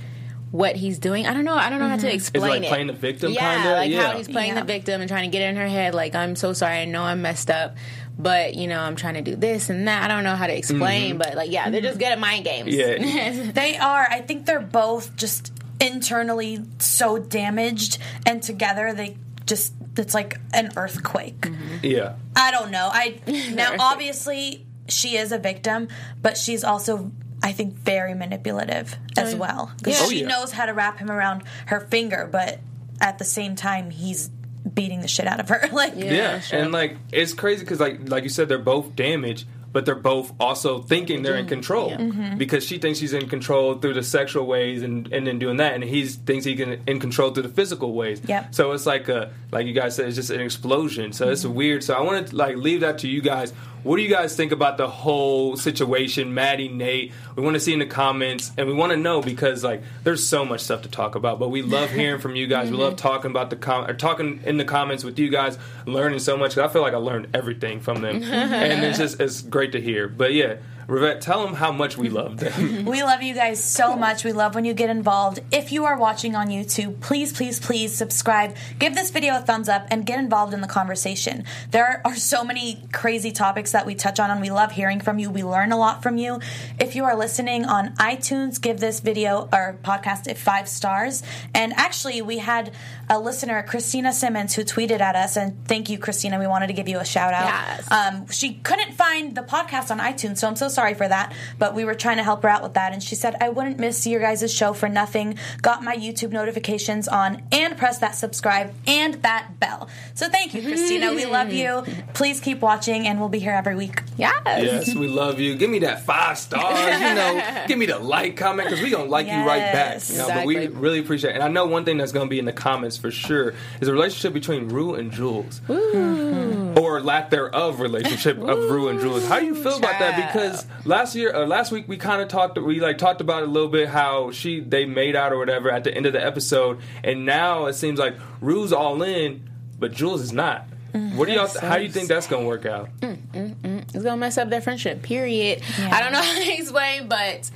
What 0.50 0.76
he's 0.76 0.98
doing, 0.98 1.26
I 1.26 1.34
don't 1.34 1.44
know. 1.44 1.54
I 1.54 1.68
don't 1.68 1.78
know 1.78 1.88
how 1.88 1.96
to 1.96 2.06
mm-hmm. 2.06 2.14
explain 2.14 2.48
like 2.48 2.62
it. 2.62 2.68
playing 2.68 2.86
the 2.86 2.92
victim, 2.94 3.32
yeah, 3.32 3.54
kinda? 3.54 3.72
like 3.72 3.90
Yeah. 3.90 4.10
how 4.10 4.16
he's 4.16 4.28
playing 4.28 4.54
Yeah. 4.54 4.60
the 4.60 4.66
victim 4.66 5.00
and 5.02 5.08
trying 5.08 5.30
to 5.30 5.36
get 5.36 5.42
in 5.48 5.56
her 5.56 5.68
head 5.68 5.94
like 5.94 6.14
i'm 6.14 6.36
so 6.36 6.52
sorry 6.52 6.78
i 6.78 6.84
know 6.84 7.02
i'm 7.02 7.20
messed 7.20 7.50
up 7.50 7.76
but 8.18 8.54
you 8.54 8.66
know 8.66 8.80
i'm 8.80 8.96
trying 8.96 9.14
to 9.14 9.22
do 9.22 9.36
this 9.36 9.68
and 9.68 9.86
that 9.88 10.02
i 10.02 10.08
don't 10.08 10.24
know 10.24 10.34
how 10.36 10.46
to 10.46 10.56
explain 10.56 11.10
mm-hmm. 11.10 11.18
but 11.18 11.34
like 11.34 11.50
yeah 11.50 11.68
they're 11.70 11.80
just 11.80 11.98
good 11.98 12.08
at 12.08 12.18
mind 12.18 12.44
games 12.44 12.74
Yeah. 12.74 13.50
They 13.52 13.76
are. 13.76 14.06
I 14.10 14.20
think 14.22 14.46
they're 14.46 14.60
both 14.60 15.16
just 15.16 15.52
internally 15.80 16.60
so 16.78 17.18
damaged, 17.18 17.98
and 18.26 18.42
together 18.42 18.92
they 18.92 19.16
just 19.46 19.74
it's 19.96 20.14
like 20.14 20.38
an 20.52 20.70
earthquake. 20.76 21.40
Mm-hmm. 21.40 21.76
Yeah. 21.82 22.14
I 22.36 22.50
don't 22.50 22.70
know. 22.70 22.88
I 22.92 23.20
now 23.54 23.74
obviously 23.78 24.66
she 24.88 25.16
is 25.16 25.32
a 25.32 25.38
victim, 25.38 25.88
but 26.22 26.36
she's 26.36 26.64
also 26.64 27.10
I 27.42 27.52
think 27.52 27.74
very 27.74 28.14
manipulative 28.14 28.96
as 29.16 29.34
well 29.34 29.72
because 29.78 29.98
Yeah. 29.98 30.06
Oh, 30.06 30.10
she 30.10 30.20
yeah. 30.20 30.28
knows 30.28 30.52
how 30.52 30.66
to 30.66 30.72
wrap 30.72 30.98
him 30.98 31.10
around 31.10 31.42
her 31.66 31.80
finger, 31.80 32.28
but 32.30 32.60
at 33.00 33.18
the 33.18 33.24
same 33.24 33.54
time 33.54 33.90
he's 33.90 34.30
beating 34.74 35.00
the 35.00 35.08
shit 35.08 35.26
out 35.26 35.40
of 35.40 35.48
her. 35.48 35.68
like 35.72 35.94
Yeah, 35.96 36.40
sure. 36.40 36.58
and 36.58 36.72
like 36.72 36.96
it's 37.12 37.34
crazy 37.34 37.60
because 37.60 37.80
like 37.80 38.08
like 38.08 38.24
you 38.24 38.28
said, 38.28 38.48
they're 38.48 38.58
both 38.58 38.96
damaged, 38.96 39.46
but 39.72 39.84
they're 39.86 39.94
both 39.94 40.32
also 40.40 40.80
thinking 40.80 41.22
they're 41.22 41.36
in 41.36 41.46
control 41.46 41.90
mm-hmm. 41.90 42.38
because 42.38 42.64
she 42.64 42.78
thinks 42.78 42.98
she's 42.98 43.12
in 43.12 43.28
control 43.28 43.74
through 43.74 43.94
the 43.94 44.02
sexual 44.02 44.46
ways 44.46 44.82
and 44.82 45.12
and 45.12 45.26
then 45.26 45.38
doing 45.38 45.58
that, 45.58 45.74
and 45.74 45.84
he 45.84 46.06
thinks 46.06 46.44
he 46.44 46.56
can 46.56 46.82
in 46.86 46.98
control 47.00 47.30
through 47.30 47.44
the 47.44 47.48
physical 47.48 47.92
ways. 47.92 48.20
Yep. 48.26 48.54
So 48.54 48.72
it's 48.72 48.86
like 48.86 49.08
a 49.08 49.32
like 49.52 49.66
you 49.66 49.74
guys 49.74 49.96
said, 49.96 50.06
it's 50.06 50.16
just 50.16 50.30
an 50.30 50.40
explosion. 50.40 51.12
So 51.12 51.28
it's 51.28 51.44
mm-hmm. 51.44 51.54
weird. 51.54 51.84
So 51.84 51.94
I 51.94 52.00
want 52.00 52.28
to 52.28 52.36
like 52.36 52.56
leave 52.56 52.80
that 52.80 52.98
to 52.98 53.08
you 53.08 53.20
guys. 53.20 53.52
What 53.82 53.96
do 53.96 54.02
you 54.02 54.08
guys 54.08 54.36
think 54.36 54.52
about 54.52 54.76
the 54.76 54.88
whole 54.88 55.56
situation, 55.56 56.34
Maddie, 56.34 56.68
Nate? 56.68 57.12
We 57.36 57.42
want 57.42 57.54
to 57.54 57.60
see 57.60 57.72
in 57.72 57.78
the 57.78 57.86
comments, 57.86 58.52
and 58.56 58.66
we 58.66 58.74
want 58.74 58.90
to 58.90 58.96
know 58.96 59.22
because 59.22 59.62
like 59.62 59.82
there's 60.04 60.26
so 60.26 60.44
much 60.44 60.60
stuff 60.60 60.82
to 60.82 60.88
talk 60.88 61.14
about. 61.14 61.38
But 61.38 61.50
we 61.50 61.62
love 61.62 61.90
hearing 61.90 62.20
from 62.20 62.36
you 62.36 62.46
guys. 62.46 62.70
We 62.70 62.76
love 62.76 62.92
mm-hmm. 62.96 63.08
talking 63.08 63.30
about 63.30 63.50
the 63.50 63.56
com- 63.56 63.88
or 63.88 63.94
talking 63.94 64.40
in 64.44 64.56
the 64.56 64.64
comments 64.64 65.04
with 65.04 65.18
you 65.18 65.28
guys, 65.28 65.58
learning 65.86 66.18
so 66.18 66.36
much. 66.36 66.58
I 66.58 66.68
feel 66.68 66.82
like 66.82 66.94
I 66.94 66.98
learned 66.98 67.28
everything 67.34 67.80
from 67.80 68.00
them, 68.00 68.22
and 68.22 68.84
it's 68.84 68.98
just 68.98 69.20
it's 69.20 69.42
great 69.42 69.72
to 69.72 69.80
hear. 69.80 70.08
But 70.08 70.34
yeah, 70.34 70.56
Rivette, 70.88 71.20
tell 71.20 71.44
them 71.44 71.54
how 71.54 71.70
much 71.70 71.98
we 71.98 72.08
love 72.08 72.38
them. 72.38 72.86
We 72.88 73.02
love 73.02 73.22
you 73.22 73.34
guys 73.34 73.62
so 73.62 73.94
much. 73.94 74.24
We 74.24 74.32
love 74.32 74.54
when 74.54 74.64
you 74.64 74.72
get 74.72 74.88
involved. 74.88 75.40
If 75.52 75.70
you 75.70 75.84
are 75.84 75.98
watching 75.98 76.34
on 76.34 76.48
YouTube, 76.48 77.00
please, 77.00 77.32
please, 77.32 77.60
please 77.60 77.94
subscribe, 77.94 78.56
give 78.78 78.94
this 78.94 79.10
video 79.10 79.36
a 79.36 79.40
thumbs 79.40 79.68
up, 79.68 79.86
and 79.90 80.06
get 80.06 80.18
involved 80.18 80.54
in 80.54 80.62
the 80.62 80.66
conversation. 80.66 81.44
There 81.70 82.00
are 82.06 82.16
so 82.16 82.42
many 82.42 82.88
crazy 82.92 83.30
topics 83.30 83.72
that 83.72 83.84
we 83.84 83.94
touch 83.94 84.18
on, 84.18 84.30
and 84.30 84.40
we 84.40 84.50
love 84.50 84.72
hearing 84.72 85.00
from 85.00 85.18
you. 85.18 85.30
We 85.30 85.44
learn 85.44 85.70
a 85.70 85.76
lot 85.76 86.02
from 86.02 86.16
you. 86.16 86.40
If 86.80 86.96
you 86.96 87.04
are 87.04 87.14
listening 87.14 87.66
on 87.66 87.94
iTunes, 87.96 88.60
give 88.60 88.80
this 88.80 89.00
video 89.00 89.50
or 89.52 89.78
podcast 89.82 90.26
it 90.26 90.38
five 90.38 90.66
stars. 90.68 91.22
And 91.54 91.74
actually, 91.74 92.22
we 92.22 92.38
had 92.38 92.72
a 93.10 93.18
listener, 93.18 93.62
Christina 93.62 94.12
Simmons, 94.12 94.54
who 94.54 94.64
tweeted 94.64 95.00
at 95.00 95.14
us, 95.14 95.36
and 95.36 95.66
thank 95.66 95.90
you, 95.90 95.98
Christina. 95.98 96.38
We 96.38 96.46
wanted 96.46 96.68
to 96.68 96.72
give 96.72 96.88
you 96.88 96.98
a 96.98 97.04
shout 97.04 97.34
out. 97.34 97.44
Yes. 97.46 97.90
Um, 97.90 98.28
she 98.28 98.54
couldn't 98.54 98.94
find 98.94 99.36
the 99.36 99.42
podcast 99.42 99.90
on 99.90 99.98
iTunes, 99.98 100.38
so 100.38 100.48
I'm 100.48 100.56
so 100.56 100.68
sorry 100.68 100.77
for 100.94 101.08
that. 101.08 101.32
But 101.58 101.74
we 101.74 101.84
were 101.84 101.94
trying 101.94 102.18
to 102.18 102.22
help 102.22 102.42
her 102.42 102.48
out 102.48 102.62
with 102.62 102.74
that, 102.74 102.92
and 102.92 103.02
she 103.02 103.14
said, 103.14 103.36
"I 103.40 103.48
wouldn't 103.48 103.78
miss 103.78 104.06
your 104.06 104.20
guys' 104.20 104.52
show 104.52 104.72
for 104.72 104.88
nothing. 104.88 105.38
Got 105.62 105.82
my 105.82 105.96
YouTube 105.96 106.30
notifications 106.30 107.08
on, 107.08 107.42
and 107.52 107.76
press 107.76 107.98
that 107.98 108.14
subscribe 108.14 108.72
and 108.86 109.14
that 109.22 109.58
bell." 109.60 109.88
So 110.14 110.28
thank 110.28 110.54
you, 110.54 110.62
Christina. 110.62 111.12
we 111.14 111.26
love 111.26 111.52
you. 111.52 111.66
Mm. 111.68 112.14
Please 112.14 112.40
keep 112.40 112.60
watching, 112.60 113.06
and 113.06 113.18
we'll 113.18 113.28
be 113.28 113.38
here 113.38 113.52
every 113.52 113.74
week. 113.74 114.02
yes 114.16 114.86
yes, 114.86 114.94
we 114.94 115.08
love 115.08 115.40
you. 115.40 115.54
Give 115.56 115.70
me 115.70 115.80
that 115.80 116.04
five 116.04 116.38
stars. 116.38 117.00
You 117.00 117.14
know, 117.14 117.64
give 117.68 117.78
me 117.78 117.86
the 117.86 117.98
like 117.98 118.36
comment 118.36 118.68
because 118.68 118.82
we're 118.82 118.90
gonna 118.90 119.08
like 119.08 119.26
you 119.26 119.32
right 119.32 119.72
back. 119.72 120.08
You 120.08 120.18
know, 120.18 120.28
but 120.28 120.46
we 120.46 120.66
really 120.68 120.98
appreciate. 120.98 121.30
it. 121.30 121.34
And 121.34 121.42
I 121.42 121.48
know 121.48 121.66
one 121.66 121.84
thing 121.84 121.96
that's 121.96 122.12
gonna 122.12 122.28
be 122.28 122.38
in 122.38 122.44
the 122.44 122.52
comments 122.52 122.96
for 122.96 123.10
sure 123.10 123.54
is 123.80 123.86
the 123.86 123.92
relationship 123.92 124.32
between 124.32 124.68
Rue 124.68 124.94
and 124.94 125.10
Jules, 125.10 125.60
mm-hmm. 125.68 126.67
Or 126.78 127.00
lack 127.00 127.30
thereof 127.30 127.80
relationship 127.80 128.38
of 128.38 128.58
Rue 128.70 128.88
and 128.88 129.00
Jules. 129.00 129.26
How 129.26 129.40
do 129.40 129.46
you 129.46 129.54
feel 129.54 129.76
about 129.76 129.98
that? 129.98 130.32
Because 130.32 130.66
last 130.84 131.14
year, 131.14 131.34
or 131.34 131.46
last 131.46 131.72
week, 131.72 131.88
we 131.88 131.96
kind 131.96 132.22
of 132.22 132.28
talked. 132.28 132.58
We 132.58 132.80
like 132.80 132.98
talked 132.98 133.20
about 133.20 133.42
it 133.42 133.48
a 133.48 133.52
little 133.52 133.68
bit 133.68 133.88
how 133.88 134.30
she 134.30 134.60
they 134.60 134.84
made 134.84 135.16
out 135.16 135.32
or 135.32 135.38
whatever 135.38 135.70
at 135.70 135.84
the 135.84 135.94
end 135.94 136.06
of 136.06 136.12
the 136.12 136.24
episode, 136.24 136.80
and 137.02 137.26
now 137.26 137.66
it 137.66 137.74
seems 137.74 137.98
like 137.98 138.16
Rue's 138.40 138.72
all 138.72 139.02
in, 139.02 139.48
but 139.78 139.92
Jules 139.92 140.22
is 140.22 140.32
not. 140.32 140.68
Mm-hmm. 140.92 141.16
What 141.18 141.28
do 141.28 141.34
y'all? 141.34 141.48
How 141.60 141.76
do 141.76 141.82
you 141.82 141.90
think 141.90 142.08
that's 142.08 142.26
gonna 142.26 142.46
work 142.46 142.64
out? 142.64 142.88
Mm, 143.00 143.18
mm, 143.32 143.54
mm. 143.56 143.78
it's 143.94 144.04
gonna 144.04 144.16
mess 144.16 144.38
up 144.38 144.48
their 144.48 144.60
friendship 144.60 145.02
period 145.02 145.62
i 145.78 146.00
don't 146.00 146.12
know 146.12 146.22
how 146.22 146.34
to 146.34 146.52
explain 146.52 147.08
but 147.08 147.50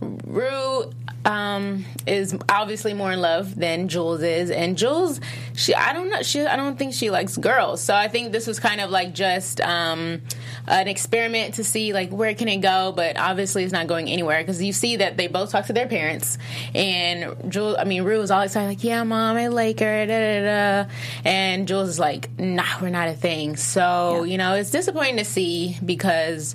Rue 0.00 0.92
um, 1.24 1.84
is 2.06 2.36
obviously 2.48 2.94
more 2.94 3.12
in 3.12 3.20
love 3.20 3.54
than 3.54 3.88
Jules 3.88 4.22
is, 4.22 4.50
and 4.50 4.78
Jules, 4.78 5.20
she 5.54 5.74
I 5.74 5.92
don't 5.92 6.08
know, 6.08 6.22
she 6.22 6.46
I 6.46 6.56
don't 6.56 6.78
think 6.78 6.94
she 6.94 7.10
likes 7.10 7.36
girls. 7.36 7.82
So 7.82 7.94
I 7.94 8.08
think 8.08 8.32
this 8.32 8.46
was 8.46 8.60
kind 8.60 8.80
of 8.80 8.90
like 8.90 9.12
just 9.14 9.60
um, 9.60 10.22
an 10.66 10.88
experiment 10.88 11.54
to 11.54 11.64
see 11.64 11.92
like 11.92 12.10
where 12.10 12.34
can 12.34 12.48
it 12.48 12.58
go, 12.58 12.92
but 12.94 13.18
obviously 13.18 13.64
it's 13.64 13.72
not 13.72 13.86
going 13.86 14.08
anywhere 14.08 14.40
because 14.40 14.62
you 14.62 14.72
see 14.72 14.96
that 14.96 15.16
they 15.16 15.26
both 15.26 15.50
talk 15.50 15.66
to 15.66 15.72
their 15.72 15.88
parents, 15.88 16.38
and 16.74 17.50
Jules, 17.50 17.76
I 17.78 17.84
mean 17.84 18.04
Rue 18.04 18.20
is 18.20 18.30
all 18.30 18.42
excited 18.42 18.68
like 18.68 18.84
yeah, 18.84 19.02
mom, 19.02 19.36
I 19.36 19.48
like 19.48 19.80
her, 19.80 20.06
da 20.06 20.40
da 20.40 20.84
da, 20.84 20.90
and 21.24 21.68
Jules 21.68 21.88
is 21.88 21.98
like 21.98 22.30
nah, 22.38 22.80
we're 22.80 22.90
not 22.90 23.08
a 23.08 23.14
thing. 23.14 23.56
So 23.56 24.22
you 24.22 24.38
know 24.38 24.54
it's 24.54 24.70
disappointing 24.70 25.18
to 25.18 25.24
see 25.24 25.76
because. 25.84 26.54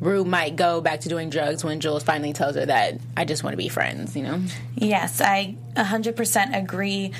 Rue 0.00 0.24
might 0.24 0.56
go 0.56 0.80
back 0.80 1.00
to 1.00 1.08
doing 1.08 1.30
drugs 1.30 1.64
when 1.64 1.80
Jules 1.80 2.02
finally 2.02 2.32
tells 2.32 2.56
her 2.56 2.66
that 2.66 3.00
I 3.16 3.24
just 3.24 3.42
want 3.42 3.54
to 3.54 3.56
be 3.58 3.68
friends, 3.68 4.16
you 4.16 4.22
know? 4.22 4.42
Yes, 4.76 5.20
I 5.20 5.56
100% 5.76 6.56
agree. 6.56 7.12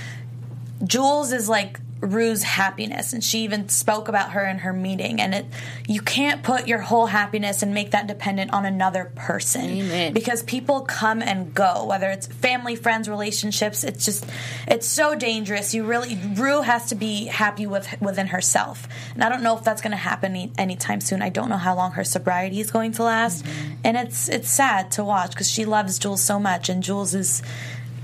Jules 0.85 1.33
is 1.33 1.49
like 1.49 1.79
Rue's 2.05 2.43
happiness, 2.43 3.13
and 3.13 3.23
she 3.23 3.41
even 3.41 3.69
spoke 3.69 4.09
about 4.09 4.33
her 4.33 4.45
in 4.45 4.59
her 4.59 4.73
meeting. 4.73 5.21
And 5.21 5.35
it, 5.35 5.47
you 5.89 6.01
can't 6.01 6.43
put 6.43 6.69
your 6.69 6.81
whole 6.81 7.07
happiness 7.07 7.63
and 7.63 7.73
make 7.73 7.93
that 7.93 8.07
dependent 8.07 8.53
on 8.53 8.65
another 8.65 9.11
person 9.15 9.65
Amen. 9.65 10.13
because 10.13 10.43
people 10.43 10.83
come 10.83 11.23
and 11.23 11.55
go, 11.55 11.87
whether 11.87 12.11
it's 12.11 12.27
family, 12.27 12.77
friends, 12.77 13.09
relationships. 13.09 13.85
It's 13.85 14.05
just, 14.05 14.27
it's 14.67 14.87
so 14.87 15.15
dangerous. 15.15 15.75
You 15.75 15.85
really, 15.85 16.19
Rue 16.35 16.63
has 16.63 16.89
to 16.91 16.95
be 16.95 17.27
happy 17.27 17.67
with 17.67 17.89
within 18.01 18.29
herself, 18.29 18.89
and 19.15 19.25
I 19.25 19.29
don't 19.29 19.43
know 19.43 19.57
if 19.57 19.65
that's 19.65 19.83
going 19.83 19.93
to 19.93 19.97
happen 19.97 20.33
any, 20.33 20.53
anytime 20.59 21.01
soon. 21.01 21.23
I 21.23 21.29
don't 21.29 21.49
know 21.49 21.57
how 21.57 21.75
long 21.75 21.93
her 21.93 22.05
sobriety 22.05 22.61
is 22.61 22.71
going 22.71 22.93
to 22.93 23.03
last, 23.05 23.45
and 23.83 23.97
it's 23.97 24.29
it's 24.29 24.49
sad 24.49 24.93
to 24.93 25.05
watch 25.05 25.31
because 25.31 25.51
she 25.51 25.65
loves 25.65 25.99
Jules 25.99 26.23
so 26.23 26.39
much, 26.39 26.69
and 26.69 26.83
Jules 26.83 27.15
is 27.15 27.43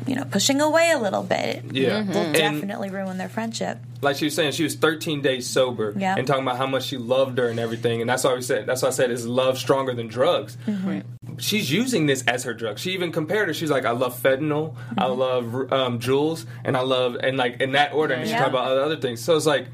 you 0.07 0.15
know, 0.17 0.25
pushing 0.25 0.61
away 0.61 0.91
a 0.95 0.99
little 0.99 1.23
bit. 1.23 1.63
Yeah. 1.73 2.03
Will 2.05 2.17
And- 2.17 2.35
definitely 2.35 2.91
ruin 2.91 3.19
their 3.19 3.29
friendship. 3.29 3.79
like 4.03 4.17
she 4.17 4.25
was 4.27 4.35
saying, 4.35 4.53
she 4.53 4.63
was 4.65 4.75
13 4.77 5.21
days 5.21 5.47
sober 5.47 5.93
Yeah. 5.97 6.15
and 6.17 6.27
talking 6.27 6.43
about 6.43 6.57
how 6.57 6.67
much 6.67 6.85
she 6.85 6.97
loved 6.97 7.37
her 7.39 7.49
and 7.49 7.61
everything. 7.61 8.01
And 8.01 8.09
that's 8.09 8.25
why 8.25 8.35
we 8.35 8.41
said, 8.43 8.65
that's 8.67 8.81
why 8.83 8.89
I 8.89 8.93
said, 8.93 9.11
is 9.11 9.27
love 9.27 9.59
stronger 9.59 9.93
than 9.95 10.07
drugs? 10.09 10.57
She's 11.39 11.71
using 11.71 12.07
this 12.07 12.23
as 12.27 12.45
her 12.45 12.55
drug. 12.55 12.79
She 12.79 12.93
even 12.93 13.13
compared 13.13 13.49
it. 13.51 13.55
She's 13.55 13.71
like, 13.71 13.85
I 13.85 13.91
love 13.93 14.21
fentanyl, 14.21 14.75
I 14.97 15.07
love 15.07 15.71
um, 15.73 15.99
Jules, 16.01 16.47
and 16.65 16.77
I 16.77 16.81
love, 16.81 17.17
and 17.23 17.37
like 17.37 17.61
in 17.61 17.73
that 17.73 17.93
order. 17.93 18.15
And 18.15 18.25
she 18.27 18.33
Yeah. 18.33 18.39
talked 18.39 18.51
about 18.51 18.69
other, 18.71 18.83
other 18.83 18.97
things. 18.97 19.21
So 19.23 19.37
it's 19.37 19.47
like, 19.47 19.67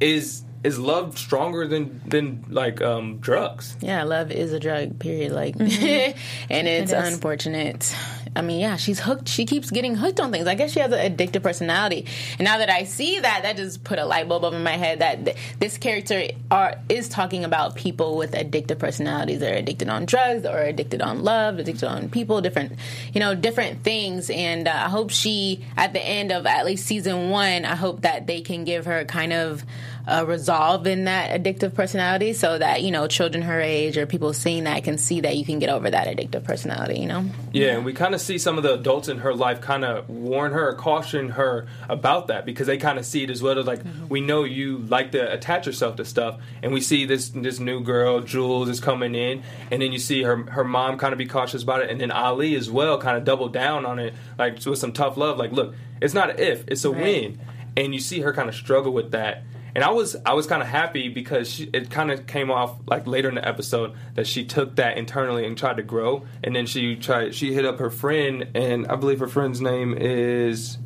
is 0.00 0.42
is 0.64 0.78
love 0.80 1.16
stronger 1.16 1.66
than 1.68 2.00
than 2.06 2.44
like 2.48 2.80
um, 2.82 3.18
drugs? 3.18 3.76
Yeah, 3.80 4.02
love 4.04 4.30
is 4.32 4.52
a 4.52 4.58
drug, 4.60 4.98
period. 4.98 5.32
Like, 5.32 5.54
and 5.60 5.70
it's 5.70 6.92
It 6.92 6.98
is. 6.98 7.12
unfortunate. 7.12 7.94
I 8.36 8.42
mean, 8.42 8.60
yeah, 8.60 8.76
she's 8.76 9.00
hooked. 9.00 9.28
She 9.28 9.46
keeps 9.46 9.70
getting 9.70 9.94
hooked 9.94 10.20
on 10.20 10.30
things. 10.30 10.46
I 10.46 10.54
guess 10.54 10.72
she 10.72 10.80
has 10.80 10.92
an 10.92 11.16
addictive 11.16 11.42
personality. 11.42 12.06
And 12.38 12.44
now 12.44 12.58
that 12.58 12.70
I 12.70 12.84
see 12.84 13.18
that, 13.20 13.42
that 13.42 13.56
just 13.56 13.82
put 13.82 13.98
a 13.98 14.04
light 14.04 14.28
bulb 14.28 14.44
up 14.44 14.52
in 14.52 14.62
my 14.62 14.76
head 14.76 15.00
that 15.00 15.24
th- 15.24 15.36
this 15.58 15.78
character 15.78 16.24
are 16.50 16.76
is 16.88 17.08
talking 17.08 17.44
about 17.44 17.74
people 17.74 18.16
with 18.16 18.32
addictive 18.32 18.78
personalities. 18.78 19.40
They're 19.40 19.56
addicted 19.56 19.88
on 19.88 20.04
drugs, 20.06 20.44
or 20.44 20.58
addicted 20.58 21.00
on 21.00 21.22
love, 21.22 21.58
addicted 21.58 21.88
on 21.88 22.08
people, 22.10 22.40
different, 22.40 22.72
you 23.12 23.20
know, 23.20 23.34
different 23.34 23.82
things. 23.82 24.30
And 24.30 24.68
uh, 24.68 24.72
I 24.72 24.88
hope 24.88 25.10
she, 25.10 25.64
at 25.76 25.92
the 25.92 26.00
end 26.00 26.32
of 26.32 26.46
at 26.46 26.66
least 26.66 26.86
season 26.86 27.30
one, 27.30 27.64
I 27.64 27.74
hope 27.74 28.02
that 28.02 28.26
they 28.26 28.42
can 28.42 28.64
give 28.64 28.84
her 28.84 29.04
kind 29.04 29.32
of 29.32 29.64
uh, 30.06 30.24
resolve 30.26 30.86
in 30.86 31.04
that 31.04 31.30
addictive 31.40 31.74
personality 31.74 32.32
so 32.32 32.58
that 32.58 32.82
you 32.82 32.90
know 32.90 33.06
children 33.06 33.42
her 33.42 33.60
age 33.60 33.96
or 33.96 34.06
people 34.06 34.32
seeing 34.32 34.64
that 34.64 34.84
can 34.84 34.98
see 34.98 35.20
that 35.20 35.36
you 35.36 35.44
can 35.44 35.58
get 35.58 35.68
over 35.68 35.90
that 35.90 36.06
addictive 36.06 36.44
personality 36.44 37.00
you 37.00 37.06
know 37.06 37.24
Yeah, 37.52 37.76
and 37.76 37.84
we 37.84 37.92
kind 37.92 38.14
of 38.14 38.20
see 38.20 38.38
some 38.38 38.56
of 38.56 38.62
the 38.62 38.74
adults 38.74 39.08
in 39.08 39.18
her 39.18 39.34
life 39.34 39.60
kind 39.60 39.84
of 39.84 40.08
warn 40.08 40.52
her, 40.52 40.68
or 40.68 40.74
caution 40.74 41.30
her 41.30 41.66
about 41.88 42.28
that 42.28 42.44
because 42.46 42.66
they 42.66 42.76
kind 42.76 42.98
of 42.98 43.06
see 43.06 43.24
it 43.24 43.30
as 43.30 43.42
well. 43.42 43.58
As 43.58 43.66
like, 43.66 43.80
we 44.08 44.20
know 44.20 44.44
you 44.44 44.78
like 44.78 45.12
to 45.12 45.32
attach 45.32 45.66
yourself 45.66 45.96
to 45.96 46.04
stuff, 46.04 46.38
and 46.62 46.72
we 46.72 46.80
see 46.80 47.04
this 47.06 47.30
this 47.30 47.58
new 47.58 47.80
girl, 47.82 48.20
Jules, 48.20 48.68
is 48.68 48.78
coming 48.80 49.14
in, 49.14 49.42
and 49.70 49.80
then 49.82 49.92
you 49.92 49.98
see 49.98 50.22
her 50.22 50.36
her 50.50 50.64
mom 50.64 50.98
kind 50.98 51.12
of 51.12 51.18
be 51.18 51.26
cautious 51.26 51.62
about 51.62 51.80
it, 51.82 51.90
and 51.90 52.00
then 52.00 52.10
Ali 52.10 52.54
as 52.54 52.70
well, 52.70 52.98
kind 52.98 53.16
of 53.16 53.24
double 53.24 53.48
down 53.48 53.84
on 53.86 53.98
it, 53.98 54.14
like 54.38 54.64
with 54.64 54.78
some 54.78 54.92
tough 54.92 55.16
love. 55.16 55.38
Like, 55.38 55.52
look, 55.52 55.74
it's 56.00 56.14
not 56.14 56.30
an 56.30 56.38
if, 56.38 56.64
it's 56.68 56.84
a 56.84 56.90
Right. 56.90 57.02
win, 57.02 57.40
and 57.76 57.94
you 57.94 58.00
see 58.00 58.20
her 58.20 58.32
kind 58.32 58.48
of 58.48 58.54
struggle 58.54 58.92
with 58.92 59.10
that. 59.12 59.42
And 59.76 59.84
I 59.84 59.90
was 59.90 60.16
I 60.24 60.32
was 60.32 60.46
kind 60.46 60.62
of 60.62 60.68
happy 60.68 61.10
because 61.10 61.50
she, 61.50 61.68
it 61.70 61.90
kind 61.90 62.10
of 62.10 62.26
came 62.26 62.50
off 62.50 62.76
like 62.86 63.06
later 63.06 63.28
in 63.28 63.34
the 63.34 63.46
episode 63.46 63.94
that 64.14 64.26
she 64.26 64.42
took 64.46 64.76
that 64.76 64.96
internally 64.96 65.46
and 65.46 65.56
tried 65.56 65.76
to 65.76 65.82
grow, 65.82 66.24
and 66.42 66.56
then 66.56 66.64
she 66.64 66.96
tried 66.96 67.34
she 67.34 67.52
hit 67.52 67.66
up 67.66 67.78
her 67.78 67.90
friend, 67.90 68.48
and 68.54 68.86
I 68.86 68.96
believe 68.96 69.20
her 69.20 69.28
friend's 69.28 69.60
name 69.60 69.92
is 69.92 70.78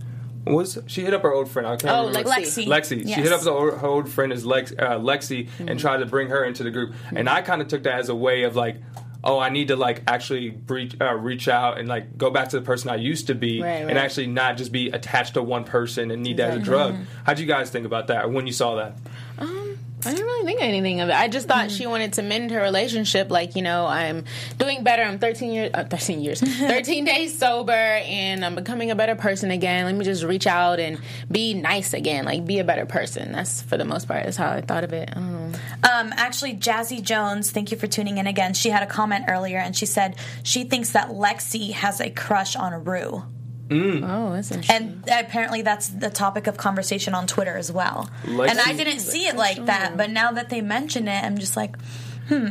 was 0.44 0.76
she 0.88 1.02
hit 1.02 1.14
up 1.14 1.22
her 1.22 1.32
old 1.32 1.48
friend? 1.48 1.68
I 1.68 1.76
can't 1.76 1.94
Oh, 1.96 2.08
remember. 2.08 2.30
Lexi. 2.30 2.66
Lexi. 2.66 3.04
Lexi. 3.04 3.14
She 3.14 3.20
hit 3.20 3.30
up 3.32 3.42
her 3.42 3.50
old, 3.50 3.78
her 3.78 3.86
old 3.86 4.08
friend 4.08 4.32
is 4.32 4.44
Lex, 4.44 4.72
uh, 4.72 4.98
Lexi 4.98 5.48
and 5.60 5.78
tried 5.78 5.98
to 5.98 6.06
bring 6.06 6.28
her 6.28 6.42
into 6.42 6.64
the 6.64 6.70
group. 6.72 6.92
And 7.14 7.28
I 7.28 7.42
kind 7.42 7.62
of 7.62 7.68
took 7.68 7.84
that 7.84 8.00
as 8.00 8.08
a 8.08 8.14
way 8.16 8.42
of 8.42 8.56
like, 8.56 8.76
oh, 9.22 9.38
I 9.38 9.50
need 9.50 9.68
to 9.68 9.76
like 9.76 10.02
actually 10.06 10.58
reach, 10.68 10.96
uh, 11.00 11.14
reach 11.14 11.48
out 11.48 11.78
and 11.78 11.88
like 11.88 12.16
go 12.16 12.30
back 12.30 12.48
to 12.50 12.58
the 12.58 12.64
person 12.64 12.90
I 12.90 12.96
used 12.96 13.26
to 13.28 13.34
be 13.34 13.62
Right, 13.62 13.86
and 13.88 13.98
actually 13.98 14.26
not 14.26 14.56
just 14.56 14.72
be 14.72 14.90
attached 14.90 15.34
to 15.34 15.42
one 15.42 15.64
person 15.64 16.10
and 16.10 16.22
need 16.22 16.38
that 16.38 16.50
as 16.50 16.56
a 16.56 16.60
drug. 16.60 16.96
How'd 17.24 17.38
you 17.38 17.46
guys 17.46 17.70
think 17.70 17.86
about 17.86 18.06
that 18.08 18.30
when 18.30 18.46
you 18.46 18.52
saw 18.52 18.76
that? 18.76 18.96
Um, 19.38 19.69
I 20.06 20.10
didn't 20.12 20.26
really 20.26 20.44
think 20.44 20.62
anything 20.62 21.00
of 21.00 21.08
it. 21.08 21.14
I 21.14 21.28
just 21.28 21.46
thought 21.46 21.70
she 21.70 21.86
wanted 21.86 22.14
to 22.14 22.22
mend 22.22 22.50
her 22.52 22.60
relationship. 22.60 23.30
Like, 23.30 23.54
you 23.56 23.62
know, 23.62 23.86
I'm 23.86 24.24
doing 24.58 24.82
better. 24.82 25.02
I'm 25.02 25.18
13 25.18 25.52
years, 25.52 25.70
uh, 25.74 25.84
13 25.84 26.20
years, 26.20 26.40
13 26.42 27.04
days 27.04 27.38
sober, 27.38 27.72
and 27.72 28.44
I'm 28.44 28.54
becoming 28.54 28.90
a 28.90 28.94
better 28.94 29.14
person 29.14 29.50
again. 29.50 29.84
Let 29.84 29.94
me 29.94 30.04
just 30.04 30.24
reach 30.24 30.46
out 30.46 30.80
and 30.80 30.98
be 31.30 31.54
nice 31.54 31.92
again. 31.92 32.24
Like, 32.24 32.46
be 32.46 32.58
a 32.58 32.64
better 32.64 32.86
person. 32.86 33.32
That's 33.32 33.62
for 33.62 33.76
the 33.76 33.84
most 33.84 34.08
part. 34.08 34.24
That's 34.24 34.36
how 34.36 34.50
I 34.50 34.62
thought 34.62 34.84
of 34.84 34.92
it. 34.92 35.10
I 35.10 35.14
don't 35.14 35.52
know. 35.52 35.58
Um, 35.82 36.12
actually, 36.16 36.54
Jazzy 36.56 37.02
Jones, 37.02 37.50
thank 37.50 37.70
you 37.70 37.76
for 37.76 37.86
tuning 37.86 38.18
in 38.18 38.26
again. 38.26 38.54
She 38.54 38.70
had 38.70 38.82
a 38.82 38.86
comment 38.86 39.26
earlier 39.28 39.58
and 39.58 39.76
she 39.76 39.86
said 39.86 40.16
she 40.42 40.64
thinks 40.64 40.90
that 40.92 41.08
Lexi 41.08 41.72
has 41.72 42.00
a 42.00 42.10
crush 42.10 42.56
on 42.56 42.84
Rue. 42.84 43.22
Mm. 43.70 44.02
Oh, 44.04 44.32
that's 44.32 44.50
interesting. 44.50 45.02
And 45.08 45.26
apparently 45.26 45.62
that's 45.62 45.88
the 45.88 46.10
topic 46.10 46.46
of 46.48 46.56
conversation 46.56 47.14
on 47.14 47.26
Twitter 47.26 47.56
as 47.56 47.70
well. 47.70 48.10
Lexi- 48.24 48.50
and 48.50 48.60
I 48.60 48.72
didn't 48.74 48.98
see 49.00 49.26
it 49.26 49.36
like 49.36 49.64
that, 49.66 49.96
but 49.96 50.10
now 50.10 50.32
that 50.32 50.48
they 50.50 50.60
mention 50.60 51.06
it, 51.08 51.22
I'm 51.24 51.38
just 51.38 51.56
like, 51.56 51.76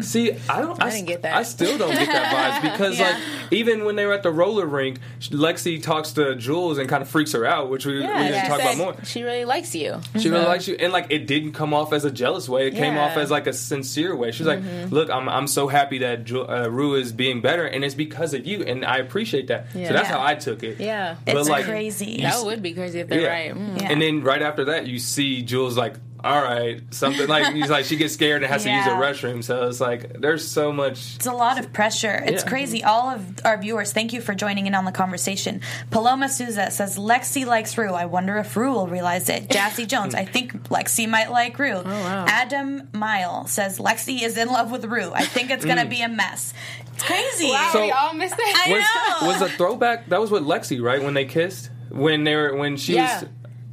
See, 0.02 0.32
I 0.50 0.62
don't. 0.62 0.82
I, 0.82 0.89
didn't 0.92 1.08
get 1.08 1.22
that. 1.24 1.36
I 1.36 1.44
still 1.44 1.78
don't 1.78 1.92
get 1.92 2.08
that 2.08 2.62
vibe 2.62 2.72
because, 2.72 2.98
Yeah. 3.00 3.12
like, 3.12 3.24
even 3.52 3.86
when 3.86 3.96
they 3.96 4.06
were 4.06 4.13
at 4.13 4.24
the 4.24 4.32
roller 4.32 4.65
rink, 4.65 5.00
Lexi 5.30 5.82
talks 5.82 6.12
to 6.13 6.36
Jules 6.36 6.78
and 6.78 6.88
kind 6.89 7.02
of 7.02 7.10
freaks 7.10 7.32
her 7.34 7.46
out, 7.46 7.70
which 7.70 7.86
we, 7.86 7.94
we 7.96 8.02
yeah, 8.02 8.28
didn't 8.28 8.48
talk 8.50 8.60
about 8.60 8.78
more. 8.78 8.96
She 9.06 9.24
really 9.24 9.46
likes 9.46 9.74
you. 9.76 10.00
She 10.20 10.30
really 10.30 10.46
likes 10.46 10.68
you, 10.68 10.76
and 10.76 10.92
like 10.94 11.08
it 11.10 11.28
didn't 11.28 11.54
come 11.54 11.74
off 11.74 11.94
as 11.94 12.06
a 12.06 12.12
jealous 12.12 12.48
way. 12.50 12.68
It 12.68 12.76
came 12.76 12.98
off 12.98 13.18
as 13.18 13.32
like 13.32 13.48
a 13.48 13.54
sincere 13.54 14.15
way. 14.15 14.32
She's 14.32 14.48
like, 14.48 14.62
"Look, 14.89 15.10
I'm 15.10 15.28
I'm 15.30 15.48
so 15.48 15.68
happy 15.68 16.00
that 16.00 16.26
Ju- 16.26 16.48
uh, 16.48 16.68
Rue 16.70 16.96
is 16.96 17.12
being 17.12 17.42
better, 17.42 17.65
and 17.65 17.84
it's 17.84 17.96
because 17.96 18.34
of 18.34 18.46
you, 18.46 18.63
and 18.63 18.86
I 18.86 18.98
appreciate 18.98 19.48
that." 19.48 19.68
Yeah. 19.74 19.88
So 19.88 19.94
that's 19.94 20.10
Yeah. 20.10 20.18
how 20.18 20.26
I 20.26 20.36
took 20.36 20.63
it. 20.63 20.80
Yeah. 20.80 21.15
But, 21.26 21.38
it's 21.38 21.50
like, 21.50 21.65
crazy. 21.65 22.22
That 22.22 22.44
would 22.46 22.62
be 22.62 22.74
crazy 22.74 23.00
if 23.00 23.08
they're 23.08 23.22
Yeah. 23.22 23.28
right. 23.30 23.54
Mm. 23.56 23.82
Yeah. 23.82 23.92
And 23.92 24.02
then 24.02 24.24
right 24.24 24.42
after 24.42 24.65
that, 24.65 24.88
you 24.88 25.00
see 25.00 25.42
Jules 25.42 25.78
like, 25.78 25.96
"All 26.23 26.41
right, 26.41 26.82
something 26.91 27.27
like 27.27 27.53
he's 27.53 27.69
like 27.69 27.86
she 27.86 27.95
gets 27.95 28.13
scared 28.13 28.43
and 28.43 28.51
has 28.51 28.63
to 28.63 28.69
use 28.71 28.86
a 28.86 28.91
restroom." 28.91 29.43
So 29.43 29.67
it's 29.67 29.79
like 29.79 30.19
there's 30.19 30.47
so 30.47 30.71
much. 30.71 31.15
It's 31.15 31.25
a 31.25 31.34
lot 31.34 31.60
of 31.60 31.71
pressure. 31.73 32.21
It's 32.25 32.43
Yeah. 32.43 32.49
crazy. 32.49 32.84
All 32.84 33.10
of 33.10 33.45
our 33.45 33.58
viewers, 33.58 33.91
thank 33.93 34.13
you 34.13 34.21
for 34.21 34.34
joining 34.34 34.67
in 34.67 34.75
on 34.75 34.86
the 34.86 34.91
conversation. 34.91 35.62
Paloma 35.91 36.29
Souza 36.29 36.71
says 36.71 36.97
Lexi 36.97 37.45
likes 37.45 37.77
Rue. 37.77 37.93
I 37.93 38.05
wonder 38.05 38.38
if 38.38 38.55
Rue 38.55 38.71
will 38.71 38.88
realize 38.88 39.29
it. 39.29 39.49
Jassy 39.49 39.86
Jones, 39.86 40.13
I 40.15 40.25
think 40.25 40.69
Lexi 40.69 41.08
might 41.10 41.32
like 41.32 41.58
Rue. 41.58 41.73
Oh, 41.75 41.84
wow. 41.86 42.25
Adam 42.27 42.89
Mile 42.93 43.47
says 43.47 43.79
Lexi 43.79 44.21
is 44.21 44.38
in 44.38 44.47
love 44.49 44.71
with 44.71 44.86
Rue. 44.86 45.12
I 45.13 45.25
think 45.25 45.49
it's 45.51 45.65
gonna 45.65 45.86
mm. 45.86 45.89
be 45.89 46.01
a 46.01 46.10
mess. 46.10 46.53
It's 46.93 47.03
crazy. 47.03 47.49
Wow, 47.49 47.69
So- 47.71 47.82
we 47.86 47.91
all 47.91 48.13
missed 48.13 48.36
that. 48.38 48.63
I 48.67 48.71
Was 48.71 49.21
know. 49.21 49.27
was 49.27 49.41
a 49.41 49.55
throwback? 49.55 50.10
That 50.10 50.19
was 50.19 50.32
with 50.32 50.43
Lexi, 50.43 50.82
right? 50.82 51.01
When 51.01 51.13
they 51.13 51.25
kissed, 51.25 51.69
when 51.89 52.23
they 52.23 52.36
were 52.36 52.55
when 52.55 52.77
she 52.77 52.95
Yeah. 52.95 53.21
was. 53.21 53.29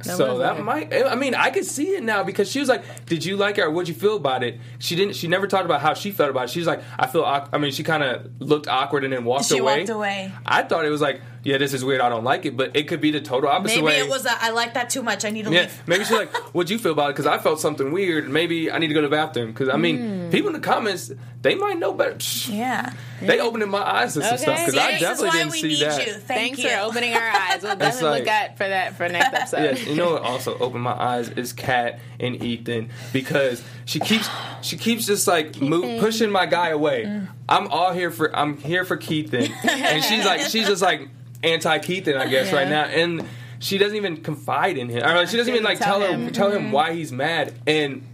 That 0.07 0.17
so 0.17 0.37
that 0.39 0.63
might. 0.63 0.93
I 0.93 1.15
mean, 1.15 1.35
I 1.35 1.49
could 1.49 1.65
see 1.65 1.95
it 1.95 2.03
now 2.03 2.23
because 2.23 2.49
she 2.49 2.59
was 2.59 2.69
like, 2.69 3.05
"Did 3.05 3.23
you 3.25 3.37
like 3.37 3.57
it? 3.57 3.61
or 3.61 3.71
What'd 3.71 3.87
you 3.87 3.93
feel 3.95 4.15
about 4.15 4.43
it?" 4.43 4.59
She 4.79 4.95
didn't. 4.95 5.15
She 5.15 5.27
never 5.27 5.47
talked 5.47 5.65
about 5.65 5.81
how 5.81 5.93
she 5.93 6.11
felt 6.11 6.29
about 6.31 6.45
it. 6.45 6.49
She's 6.49 6.67
like, 6.67 6.81
"I 6.97 7.07
feel." 7.07 7.23
awk-" 7.23 7.49
I 7.53 7.57
mean, 7.57 7.71
she 7.71 7.83
kind 7.83 8.03
of 8.03 8.29
looked 8.39 8.67
awkward 8.67 9.03
and 9.03 9.13
then 9.13 9.25
walked 9.25 9.45
She 9.45 9.57
away. 9.59 9.79
walked 9.79 9.89
away. 9.89 10.31
I 10.45 10.63
thought 10.63 10.85
it 10.85 10.89
was 10.89 11.01
like, 11.01 11.21
"Yeah, 11.43 11.57
this 11.57 11.73
is 11.73 11.83
weird. 11.85 12.01
I 12.01 12.09
don't 12.09 12.23
like 12.23 12.45
it," 12.45 12.55
but 12.57 12.75
it 12.75 12.87
could 12.87 13.01
be 13.01 13.11
the 13.11 13.21
total 13.21 13.49
opposite 13.49 13.75
Maybe 13.75 13.85
way. 13.85 13.91
Maybe 13.97 14.07
it 14.07 14.09
was 14.09 14.25
a, 14.25 14.31
I 14.43 14.49
like 14.51 14.73
that 14.75 14.89
too 14.89 15.01
much. 15.03 15.25
I 15.25 15.29
need 15.29 15.45
to 15.45 15.51
Yeah, 15.51 15.61
leave. 15.61 15.83
maybe 15.87 16.03
she's 16.03 16.17
like, 16.17 16.33
"What'd 16.53 16.69
you 16.69 16.77
feel 16.79 16.91
about 16.93 17.09
it?" 17.09 17.13
Because 17.13 17.25
I 17.27 17.37
felt 17.37 17.59
something 17.59 17.91
weird. 17.91 18.29
Maybe 18.29 18.71
I 18.71 18.77
need 18.79 18.87
to 18.87 18.93
go 18.93 19.01
to 19.01 19.07
the 19.07 19.15
bathroom. 19.15 19.51
Because 19.51 19.69
I 19.69 19.77
mean, 19.77 20.29
people 20.31 20.47
in 20.47 20.53
the 20.53 20.59
comments 20.59 21.11
they 21.41 21.55
might 21.55 21.77
know 21.79 21.93
better. 21.93 22.15
Psh, 22.15 22.55
Yeah. 22.57 22.91
They 23.21 23.39
opening 23.39 23.69
my 23.69 23.81
eyes 23.81 24.13
to 24.15 24.21
some 24.23 24.37
stuff 24.37 24.57
because 24.59 24.73
See, 24.73 24.79
I 24.79 24.91
this 24.91 25.01
is 25.01 25.07
definitely 25.07 25.27
why 25.29 25.37
didn't 25.37 25.51
we 25.51 25.61
see 25.61 25.67
need 25.69 25.81
that. 25.81 26.05
you. 26.05 26.13
Thank 26.13 26.25
Thanks 26.27 26.59
you. 26.63 26.69
for 26.69 26.77
opening 26.79 27.13
our 27.13 27.27
eyes. 27.29 27.63
We'll 27.63 27.75
definitely 27.77 28.09
like- 28.09 28.19
look 28.21 28.27
at 28.27 28.57
for 28.57 28.67
that 28.67 28.95
for 28.97 29.07
next 29.09 29.33
episode. 29.33 29.77
Yeah, 29.77 29.89
you 29.89 29.95
know 29.95 30.13
what 30.13 30.21
also 30.23 30.57
opened 30.59 30.83
my 30.83 30.91
eyes 30.93 31.29
is 31.29 31.53
Kat 31.53 31.99
and 32.19 32.43
Ethan 32.43 32.89
because 33.13 33.63
she 33.85 33.99
keeps 33.99 34.27
she 34.61 34.77
keeps 34.77 35.05
just 35.05 35.27
like 35.27 35.61
move, 35.61 35.99
pushing 35.99 36.29
my 36.31 36.45
guy 36.47 36.69
away. 36.69 37.05
Mm. 37.05 37.27
I'm 37.49 37.67
all 37.69 37.93
here 37.93 38.11
for 38.11 38.35
I'm 38.35 38.57
here 38.57 38.83
for 38.85 38.97
Keithan, 38.97 39.49
and 39.65 40.03
she's 40.03 40.25
like 40.25 40.41
she's 40.41 40.67
just 40.67 40.81
like 40.81 41.07
anti 41.47 41.79
Keithan 41.79 42.17
I 42.17 42.27
guess 42.27 42.51
right 42.53 42.67
now, 42.67 42.83
and 42.85 43.25
she 43.59 43.77
doesn't 43.77 43.95
even 43.97 44.17
confide 44.17 44.77
in 44.77 44.89
him. 44.89 45.03
Or 45.03 45.25
she 45.25 45.37
doesn't 45.37 45.51
even 45.53 45.63
like 45.63 45.79
tell, 45.79 45.99
Tell 45.99 46.11
her 46.11 46.17
him. 46.17 46.31
tell 46.31 46.51
him 46.51 46.63
mm-hmm. 46.63 46.71
why 46.71 46.93
he's 46.93 47.11
mad. 47.11 47.53
And 47.65 48.07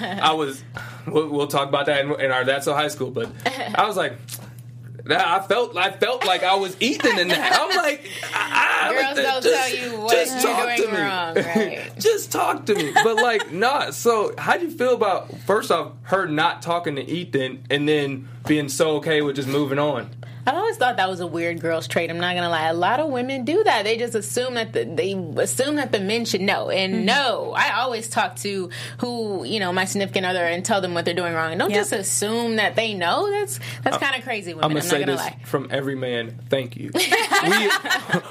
I 0.00 0.32
was 0.32 0.62
we'll, 1.06 1.28
we'll 1.28 1.46
talk 1.46 1.68
about 1.68 1.86
that 1.86 2.04
in, 2.04 2.20
in 2.20 2.30
our 2.32 2.44
that's 2.44 2.64
so 2.64 2.74
high 2.74 2.88
school, 2.88 3.10
but 3.10 3.30
I 3.46 3.86
was 3.86 3.96
like. 3.96 4.14
that- 5.04 5.26
I 5.26 5.40
felt 5.46 5.74
I 5.76 5.90
felt 5.90 6.26
like 6.26 6.42
I 6.42 6.56
was 6.56 6.76
Ethan 6.80 7.18
in 7.18 7.28
that. 7.28 7.58
I'm 7.58 7.74
like, 7.76 8.06
I, 8.34 8.88
I 8.88 8.92
Girls 8.92 9.16
like 9.16 9.16
don't 9.16 9.42
that. 9.44 9.70
tell 9.70 9.90
you 9.90 10.00
what 10.00 10.12
just 10.12 10.44
you're 10.44 10.52
talk 10.54 10.76
doing 10.76 10.88
to 10.90 10.94
me. 10.94 11.00
wrong, 11.00 11.34
right? 11.36 11.92
just 11.98 12.30
talk 12.32 12.66
to 12.66 12.74
me. 12.74 12.92
But 12.92 13.16
like, 13.16 13.50
not. 13.66 13.94
So, 13.94 14.34
how 14.36 14.58
do 14.58 14.66
you 14.66 14.70
feel 14.70 14.94
about 14.94 15.34
first 15.46 15.70
off 15.70 15.92
her 16.02 16.26
not 16.26 16.60
talking 16.60 16.96
to 16.96 17.02
Ethan 17.08 17.64
and 17.70 17.88
then 17.88 18.28
being 18.46 18.68
so 18.68 18.96
okay 18.96 19.22
with 19.22 19.36
just 19.36 19.48
moving 19.48 19.78
on? 19.78 20.10
I've 20.48 20.54
always 20.56 20.76
thought 20.76 20.96
that 20.96 21.08
was 21.10 21.20
a 21.20 21.26
weird 21.26 21.60
girl's 21.60 21.86
trait. 21.86 22.08
I'm 22.10 22.18
not 22.20 22.34
gonna 22.34 22.48
lie. 22.48 22.68
A 22.68 22.74
lot 22.74 23.00
of 23.00 23.10
women 23.10 23.44
do 23.44 23.62
that. 23.64 23.84
They 23.84 23.98
just 23.98 24.14
assume 24.14 24.54
that 24.54 24.72
the, 24.72 24.84
they 24.84 25.12
assume 25.42 25.76
that 25.76 25.92
the 25.92 26.00
men 26.00 26.24
should 26.24 26.40
know. 26.40 26.66
Mm-hmm. 26.66 26.94
And 26.94 27.06
no, 27.06 27.52
I 27.56 27.72
always 27.80 28.08
talk 28.08 28.36
to 28.36 28.70
who 28.98 29.44
you 29.44 29.60
know 29.60 29.72
my 29.72 29.84
significant 29.84 30.24
other 30.26 30.44
and 30.44 30.64
tell 30.64 30.80
them 30.80 30.94
what 30.94 31.04
they're 31.04 31.12
doing 31.14 31.34
wrong. 31.34 31.50
And 31.52 31.60
don't 31.60 31.70
Yep. 31.70 31.78
just 31.80 31.92
assume 31.92 32.56
that 32.56 32.76
they 32.76 32.94
know. 32.94 33.30
That's 33.30 33.60
that's 33.84 33.98
kind 33.98 34.16
of 34.16 34.22
crazy. 34.24 34.54
Women. 34.54 34.64
I'm 34.64 34.70
I'm, 34.70 34.76
gonna 34.78 34.88
say 34.88 35.00
not 35.00 35.06
gonna 35.06 35.18
this 35.18 35.26
lie. 35.26 35.38
from 35.44 35.68
every 35.70 35.94
man. 35.96 36.38
Thank 36.48 36.76
you. 36.76 36.90
we 37.48 37.70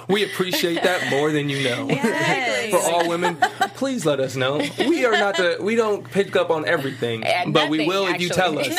we 0.07 0.23
appreciate 0.25 0.81
that 0.83 1.09
more 1.11 1.31
than 1.31 1.49
you 1.49 1.63
know. 1.63 1.87
Yes. 1.89 2.71
For 2.71 2.79
all 2.91 3.07
women, 3.07 3.37
please 3.75 4.05
let 4.05 4.19
us 4.19 4.35
know. 4.35 4.57
We 4.79 5.05
are 5.05 5.11
not 5.13 5.37
the. 5.37 5.57
We 5.61 5.75
don't 5.75 6.03
pick 6.09 6.35
up 6.35 6.49
on 6.49 6.65
everything, 6.65 7.23
Uh, 7.25 7.43
but 7.47 7.69
we 7.69 7.77
nothing, 7.77 7.87
will 7.89 8.07
if 8.07 8.19
you 8.21 8.29
tell 8.29 8.57
us. 8.59 8.67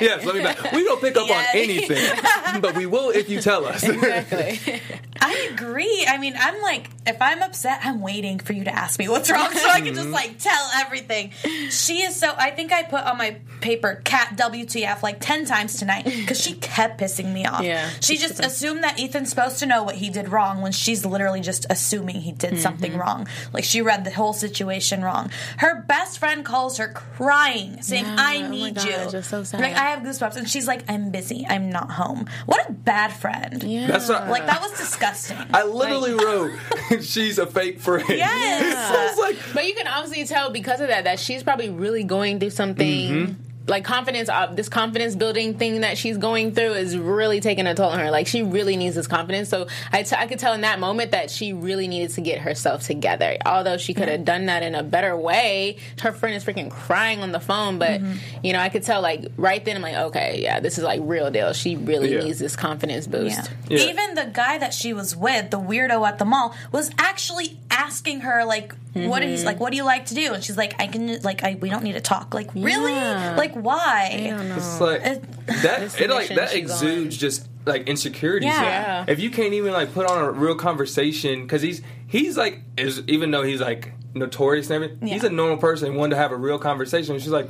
yes, 0.00 0.24
let 0.24 0.34
me 0.34 0.42
back. 0.42 0.72
We 0.72 0.84
don't 0.84 1.00
pick 1.00 1.16
up 1.16 1.26
Yes. 1.28 1.54
on 1.54 1.55
anything, 1.56 2.60
but 2.60 2.76
we 2.76 2.86
will 2.86 3.10
if 3.10 3.28
you 3.28 3.40
tell 3.40 3.64
us. 3.64 3.82
Exactly. 3.82 4.80
I 5.20 5.48
agree. 5.52 6.04
I 6.08 6.18
mean, 6.18 6.34
I'm 6.38 6.60
like, 6.62 6.88
if 7.06 7.16
I'm 7.20 7.42
upset, 7.42 7.80
I'm 7.82 8.00
waiting 8.00 8.38
for 8.38 8.52
you 8.52 8.64
to 8.64 8.74
ask 8.74 8.98
me 8.98 9.08
what's 9.08 9.30
wrong 9.30 9.50
so 9.52 9.68
I 9.68 9.80
can 9.80 9.94
just 9.94 10.08
like 10.08 10.38
tell 10.38 10.70
everything. 10.76 11.30
She 11.70 12.02
is 12.02 12.16
so. 12.16 12.32
I 12.36 12.50
think 12.50 12.72
I 12.72 12.82
put 12.82 13.04
on 13.04 13.18
my 13.18 13.36
paper 13.60 14.00
"Kat 14.04 14.36
WTF" 14.36 15.02
like 15.02 15.18
ten 15.20 15.44
times 15.44 15.78
tonight 15.78 16.04
because 16.04 16.40
she 16.40 16.54
kept 16.54 17.00
pissing 17.00 17.32
me 17.32 17.46
off. 17.46 17.62
Yeah. 17.62 17.88
she 18.00 18.16
just 18.18 18.40
assumed 18.40 18.84
that 18.84 19.00
Ethan's 19.00 19.30
supposed 19.30 19.58
to 19.60 19.66
know 19.66 19.82
what 19.82 19.96
he 19.96 20.10
did 20.10 20.28
wrong 20.28 20.60
when 20.62 20.72
she's 20.72 21.04
literally 21.06 21.40
just 21.40 21.66
assuming 21.70 22.16
he 22.20 22.32
did 22.32 22.58
something 22.60 22.92
Mm-hmm. 22.92 23.00
wrong. 23.00 23.28
Like 23.52 23.64
she 23.64 23.80
read 23.82 24.04
the 24.04 24.10
whole 24.10 24.32
situation 24.32 25.02
wrong. 25.02 25.30
Her 25.58 25.82
best 25.82 26.18
friend 26.18 26.44
calls 26.44 26.78
her 26.78 26.88
crying, 26.88 27.82
saying, 27.82 28.04
Yeah, 28.04 28.16
"I 28.18 28.36
oh 28.36 28.40
my 28.42 28.48
need 28.50 28.74
God, 28.76 28.84
you." 28.84 28.90
it's 28.92 29.12
just 29.12 29.30
so 29.30 29.42
sad. 29.44 29.60
Like 29.60 29.74
I 29.74 29.90
have 29.90 30.00
goosebumps, 30.00 30.36
and 30.36 30.48
she's 30.48 30.66
like, 30.68 30.82
"I'm 30.88 31.10
busy. 31.10 31.46
I'm 31.48 31.70
not 31.70 31.90
home." 31.90 32.26
What 32.46 32.68
a 32.68 32.72
bad 32.72 33.12
friend. 33.12 33.62
Yeah. 33.62 33.86
That's 33.86 34.08
what, 34.08 34.28
Like 34.28 34.46
that 34.46 34.60
was 34.60 34.72
disgusting. 34.72 35.05
I 35.52 35.64
literally 35.64 36.12
wrote, 36.14 36.58
"She's 37.02 37.38
a 37.38 37.46
fake 37.46 37.80
friend." 37.80 38.04
Yes. 38.16 39.14
so 39.16 39.22
like, 39.22 39.36
But 39.54 39.66
you 39.66 39.74
can 39.74 39.86
obviously 39.86 40.24
tell 40.26 40.50
because 40.50 40.80
of 40.80 40.88
that 40.88 41.04
that 41.04 41.18
she's 41.20 41.42
probably 41.42 41.70
really 41.70 42.04
going 42.04 42.38
through 42.40 42.50
something. 42.50 43.10
Mm-hmm. 43.10 43.32
Like 43.68 43.84
confidence, 43.84 44.28
uh, 44.28 44.46
this 44.54 44.68
confidence 44.68 45.16
building 45.16 45.54
thing 45.54 45.80
that 45.80 45.98
she's 45.98 46.18
going 46.18 46.52
through 46.54 46.74
is 46.74 46.96
really 46.96 47.40
taking 47.40 47.66
a 47.66 47.74
toll 47.74 47.90
on 47.90 47.98
her. 47.98 48.10
Like 48.10 48.26
she 48.26 48.42
really 48.42 48.76
needs 48.76 48.94
this 48.94 49.06
confidence. 49.08 49.48
So 49.48 49.66
I, 49.92 50.02
t- 50.04 50.14
I 50.16 50.26
could 50.26 50.38
tell 50.38 50.52
in 50.52 50.60
that 50.60 50.78
moment 50.78 51.10
that 51.10 51.30
she 51.30 51.52
really 51.52 51.88
needed 51.88 52.10
to 52.10 52.20
get 52.20 52.38
herself 52.40 52.82
together. 52.84 53.36
Although 53.44 53.76
she 53.76 53.92
could 53.94 54.08
have 54.08 54.24
done 54.24 54.46
that 54.46 54.62
in 54.62 54.74
a 54.74 54.82
better 54.82 55.16
way. 55.16 55.78
Her 56.00 56.12
friend 56.12 56.36
is 56.36 56.44
freaking 56.44 56.70
crying 56.70 57.22
on 57.22 57.32
the 57.32 57.40
phone, 57.40 57.78
but 57.78 58.00
you 58.44 58.52
know 58.52 58.60
I 58.60 58.68
could 58.68 58.84
tell 58.84 59.00
like 59.02 59.24
right 59.36 59.64
then 59.64 59.76
I'm 59.76 59.82
like, 59.82 59.96
okay, 59.96 60.40
yeah, 60.42 60.60
this 60.60 60.78
is 60.78 60.84
like 60.84 61.00
real 61.02 61.30
deal. 61.30 61.52
She 61.52 61.74
really 61.76 62.12
Yeah. 62.14 62.20
needs 62.22 62.38
this 62.38 62.54
confidence 62.56 63.06
boost. 63.06 63.50
Yeah. 63.68 63.78
Yeah. 63.78 63.90
Even 63.90 64.14
the 64.14 64.30
guy 64.32 64.58
that 64.58 64.74
she 64.74 64.92
was 64.92 65.16
with, 65.16 65.50
the 65.50 65.58
weirdo 65.58 66.06
at 66.06 66.18
the 66.18 66.24
mall, 66.24 66.54
was 66.70 66.90
actually 66.98 67.58
asking 67.76 68.20
her 68.20 68.44
like, 68.44 68.74
"What 68.94 69.22
is 69.22 69.44
like? 69.44 69.60
What 69.60 69.70
do 69.70 69.76
you 69.76 69.84
like 69.84 70.06
to 70.06 70.14
do?" 70.14 70.32
And 70.34 70.42
she's 70.42 70.56
like, 70.56 70.74
"I 70.80 70.86
can 70.86 71.20
like, 71.22 71.44
I 71.44 71.56
we 71.60 71.68
don't 71.68 71.84
need 71.84 71.92
to 71.94 72.00
talk." 72.00 72.34
Like, 72.34 72.50
really? 72.54 72.92
Yeah. 72.92 73.34
Like, 73.36 73.54
why? 73.54 74.08
It's 74.12 74.80
like 74.80 75.02
It- 75.04 75.46
that. 75.62 76.00
It 76.00 76.10
like 76.10 76.28
that 76.28 76.50
she's 76.50 76.58
exudes 76.58 77.16
just 77.16 77.48
like 77.64 77.86
insecurities. 77.88 78.48
Yeah. 78.48 78.62
Yeah. 78.62 79.04
If 79.08 79.20
you 79.20 79.30
can't 79.30 79.52
even 79.54 79.72
like 79.72 79.92
put 79.92 80.06
on 80.06 80.24
a 80.24 80.30
real 80.30 80.54
conversation, 80.56 81.42
because 81.42 81.62
he's 81.62 81.82
he's 82.06 82.36
like 82.36 82.62
is 82.76 83.02
even 83.06 83.30
though 83.30 83.42
he's 83.42 83.60
like 83.60 83.92
notorious 84.14 84.70
and 84.70 84.82
everything, 84.82 85.08
he's 85.08 85.24
a 85.24 85.30
normal 85.30 85.58
person. 85.58 85.94
Wanted 85.94 86.16
to 86.16 86.20
have 86.22 86.32
a 86.32 86.36
real 86.36 86.58
conversation. 86.58 87.14
And 87.14 87.22
she's 87.22 87.32
like. 87.32 87.48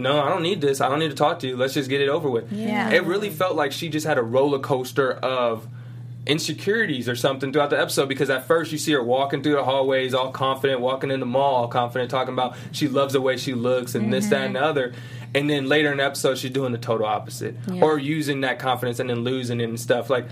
No, 0.00 0.22
I 0.22 0.28
don't 0.28 0.44
need 0.44 0.60
this. 0.60 0.80
I 0.80 0.88
don't 0.88 1.00
need 1.00 1.08
to 1.08 1.16
talk 1.16 1.40
to 1.40 1.48
you. 1.48 1.56
Let's 1.56 1.74
just 1.74 1.90
get 1.90 2.00
it 2.00 2.08
over 2.08 2.30
with. 2.30 2.52
Yeah. 2.52 2.88
It 2.90 3.02
really 3.02 3.30
felt 3.30 3.56
like 3.56 3.72
she 3.72 3.88
just 3.88 4.06
had 4.06 4.16
a 4.16 4.22
roller 4.22 4.60
coaster 4.60 5.10
of 5.10 5.66
insecurities 6.28 7.08
or 7.08 7.16
something 7.16 7.52
throughout 7.52 7.70
the 7.70 7.80
episode 7.80 8.08
because 8.08 8.28
at 8.28 8.46
first 8.46 8.70
you 8.70 8.78
see 8.78 8.92
her 8.92 9.02
walking 9.02 9.42
through 9.42 9.54
the 9.54 9.64
hallways 9.64 10.12
all 10.12 10.30
confident, 10.30 10.80
walking 10.80 11.10
in 11.10 11.20
the 11.20 11.26
mall 11.26 11.54
all 11.54 11.68
confident, 11.68 12.10
talking 12.10 12.34
about 12.34 12.54
she 12.70 12.86
loves 12.86 13.14
the 13.14 13.20
way 13.20 13.36
she 13.36 13.54
looks 13.54 13.94
and 13.94 14.12
this, 14.12 14.26
that, 14.28 14.46
and 14.46 14.54
the 14.54 14.60
mm-hmm. 14.60 14.68
other. 14.68 14.92
And 15.34 15.48
then 15.48 15.66
later 15.66 15.90
in 15.90 15.98
the 15.98 16.04
episode, 16.04 16.38
she's 16.38 16.50
doing 16.50 16.72
the 16.72 16.78
total 16.78 17.06
opposite 17.06 17.56
or 17.82 17.98
using 17.98 18.42
that 18.42 18.58
confidence 18.58 19.00
and 19.00 19.10
then 19.10 19.20
losing 19.20 19.60
it 19.60 19.68
and 19.68 19.80
stuff. 19.80 20.10
Like, 20.10 20.26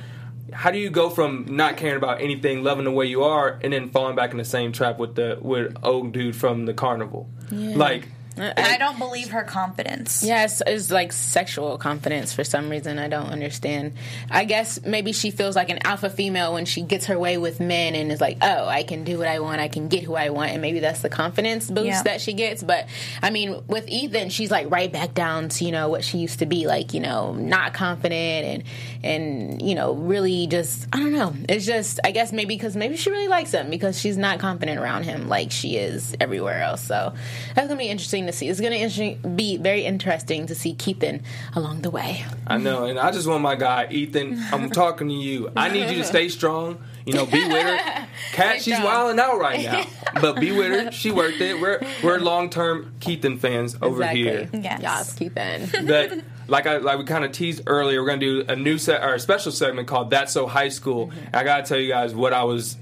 how 0.52 0.70
do 0.70 0.78
you 0.78 0.90
go 0.90 1.10
from 1.10 1.44
not 1.48 1.76
caring 1.76 1.96
about 1.96 2.20
anything, 2.20 2.62
loving 2.62 2.84
the 2.84 2.92
way 2.92 3.06
you 3.06 3.24
are, 3.24 3.58
and 3.62 3.72
then 3.72 3.90
falling 3.90 4.16
back 4.16 4.30
in 4.30 4.38
the 4.38 4.44
same 4.44 4.72
trap 4.72 4.98
with 4.98 5.14
the 5.14 5.38
with 5.40 5.76
old 5.82 6.12
dude 6.12 6.36
from 6.36 6.66
the 6.66 6.74
carnival? 6.74 7.28
Like, 7.50 8.08
And 8.36 8.58
I 8.58 8.76
don't 8.78 8.98
believe 8.98 9.30
her 9.30 9.42
confidence. 9.44 10.22
Yes, 10.22 10.62
it's 10.66 10.90
like 10.90 11.12
sexual 11.12 11.78
confidence 11.78 12.32
for 12.34 12.44
some 12.44 12.68
reason. 12.68 12.98
I 12.98 13.08
don't 13.08 13.26
understand. 13.28 13.94
I 14.30 14.44
guess 14.44 14.78
maybe 14.84 15.12
she 15.12 15.30
feels 15.30 15.56
like 15.56 15.70
an 15.70 15.78
alpha 15.84 16.10
female 16.10 16.52
when 16.52 16.64
she 16.66 16.82
gets 16.82 17.06
her 17.06 17.18
way 17.18 17.38
with 17.38 17.60
men 17.60 17.94
and 17.94 18.12
is 18.12 18.20
like, 18.20 18.38
oh, 18.42 18.66
I 18.66 18.82
can 18.82 19.04
do 19.04 19.18
what 19.18 19.28
I 19.28 19.40
want, 19.40 19.60
I 19.60 19.68
can 19.68 19.88
get 19.88 20.04
who 20.04 20.14
I 20.14 20.30
want, 20.30 20.50
and 20.52 20.60
maybe 20.60 20.80
that's 20.80 21.00
the 21.00 21.08
confidence 21.08 21.70
boost 21.70 21.86
Yeah. 21.86 22.02
that 22.02 22.20
she 22.20 22.34
gets. 22.34 22.62
But 22.62 22.86
I 23.22 23.30
mean, 23.30 23.62
with 23.66 23.88
Ethan, 23.88 24.28
she's 24.30 24.50
like 24.50 24.70
right 24.70 24.92
back 24.92 25.14
down 25.14 25.48
to 25.48 25.64
you 25.64 25.72
know 25.72 25.88
what 25.88 26.04
she 26.04 26.18
used 26.18 26.40
to 26.40 26.46
be 26.46 26.66
like, 26.66 26.92
you 26.94 27.00
know, 27.00 27.32
not 27.32 27.72
confident 27.74 28.46
and 28.46 28.62
and 29.02 29.62
you 29.62 29.74
know 29.74 29.94
really 29.94 30.46
just 30.46 30.86
I 30.92 30.98
don't 30.98 31.12
know. 31.12 31.34
It's 31.48 31.64
just 31.64 32.00
I 32.04 32.10
guess 32.10 32.32
maybe 32.32 32.54
because 32.54 32.76
maybe 32.76 32.96
she 32.96 33.10
really 33.10 33.28
likes 33.28 33.52
him 33.52 33.70
because 33.70 33.98
she's 33.98 34.16
not 34.16 34.38
confident 34.40 34.78
around 34.78 35.04
him 35.04 35.28
like 35.28 35.50
she 35.50 35.76
is 35.76 36.14
everywhere 36.20 36.62
else. 36.62 36.82
So 36.82 37.14
that's 37.54 37.68
gonna 37.68 37.78
be 37.78 37.88
interesting 37.88 38.25
to 38.26 38.32
see. 38.32 38.48
It's 38.48 38.60
gonna 38.60 39.14
be 39.36 39.56
very 39.56 39.84
interesting 39.84 40.46
to 40.46 40.54
see 40.54 40.74
Keithan 40.74 41.22
along 41.54 41.82
the 41.82 41.90
way. 41.90 42.24
I 42.46 42.58
know, 42.58 42.84
and 42.84 42.98
I 42.98 43.10
just 43.10 43.26
want 43.26 43.42
my 43.42 43.54
guy 43.54 43.86
Ethan. 43.90 44.42
I'm 44.52 44.70
talking 44.82 45.08
to 45.08 45.14
you. 45.14 45.50
I 45.56 45.68
need 45.68 45.90
you 45.90 45.98
to 45.98 46.04
stay 46.04 46.28
strong. 46.28 46.78
You 47.04 47.14
know, 47.14 47.24
be 47.24 47.46
with 47.46 47.62
her. 47.62 48.08
Kat, 48.32 48.56
she's 48.62 48.74
strong. 48.74 48.84
wilding 48.84 49.20
out 49.20 49.38
right 49.38 49.62
now, 49.62 49.84
but 50.20 50.40
be 50.40 50.50
with 50.50 50.66
her. 50.66 50.92
She 50.92 51.12
worked 51.12 51.40
it. 51.40 51.60
We're 51.60 51.80
we're 52.02 52.18
long 52.18 52.50
term 52.50 52.94
Keithan 53.00 53.38
fans 53.38 53.76
over 53.80 54.06
here. 54.06 54.48
Yes. 54.52 54.80
Yes, 54.82 55.18
Keithan. 55.18 55.86
But 55.86 56.24
like 56.48 56.66
I 56.66 56.78
like 56.78 56.98
we 56.98 57.04
kind 57.04 57.24
of 57.24 57.32
teased 57.32 57.62
earlier, 57.66 58.00
we're 58.02 58.08
gonna 58.08 58.20
do 58.20 58.44
a 58.48 58.56
new 58.56 58.78
set 58.78 59.02
or 59.02 59.14
a 59.14 59.20
special 59.20 59.52
segment 59.52 59.86
called 59.86 60.10
"That's 60.10 60.32
So 60.32 60.46
High 60.46 60.68
School." 60.68 61.12
I 61.32 61.44
gotta 61.44 61.62
tell 61.62 61.78
you 61.78 61.88
guys 61.88 62.14
what 62.14 62.32
I 62.32 62.42
was 62.44 62.76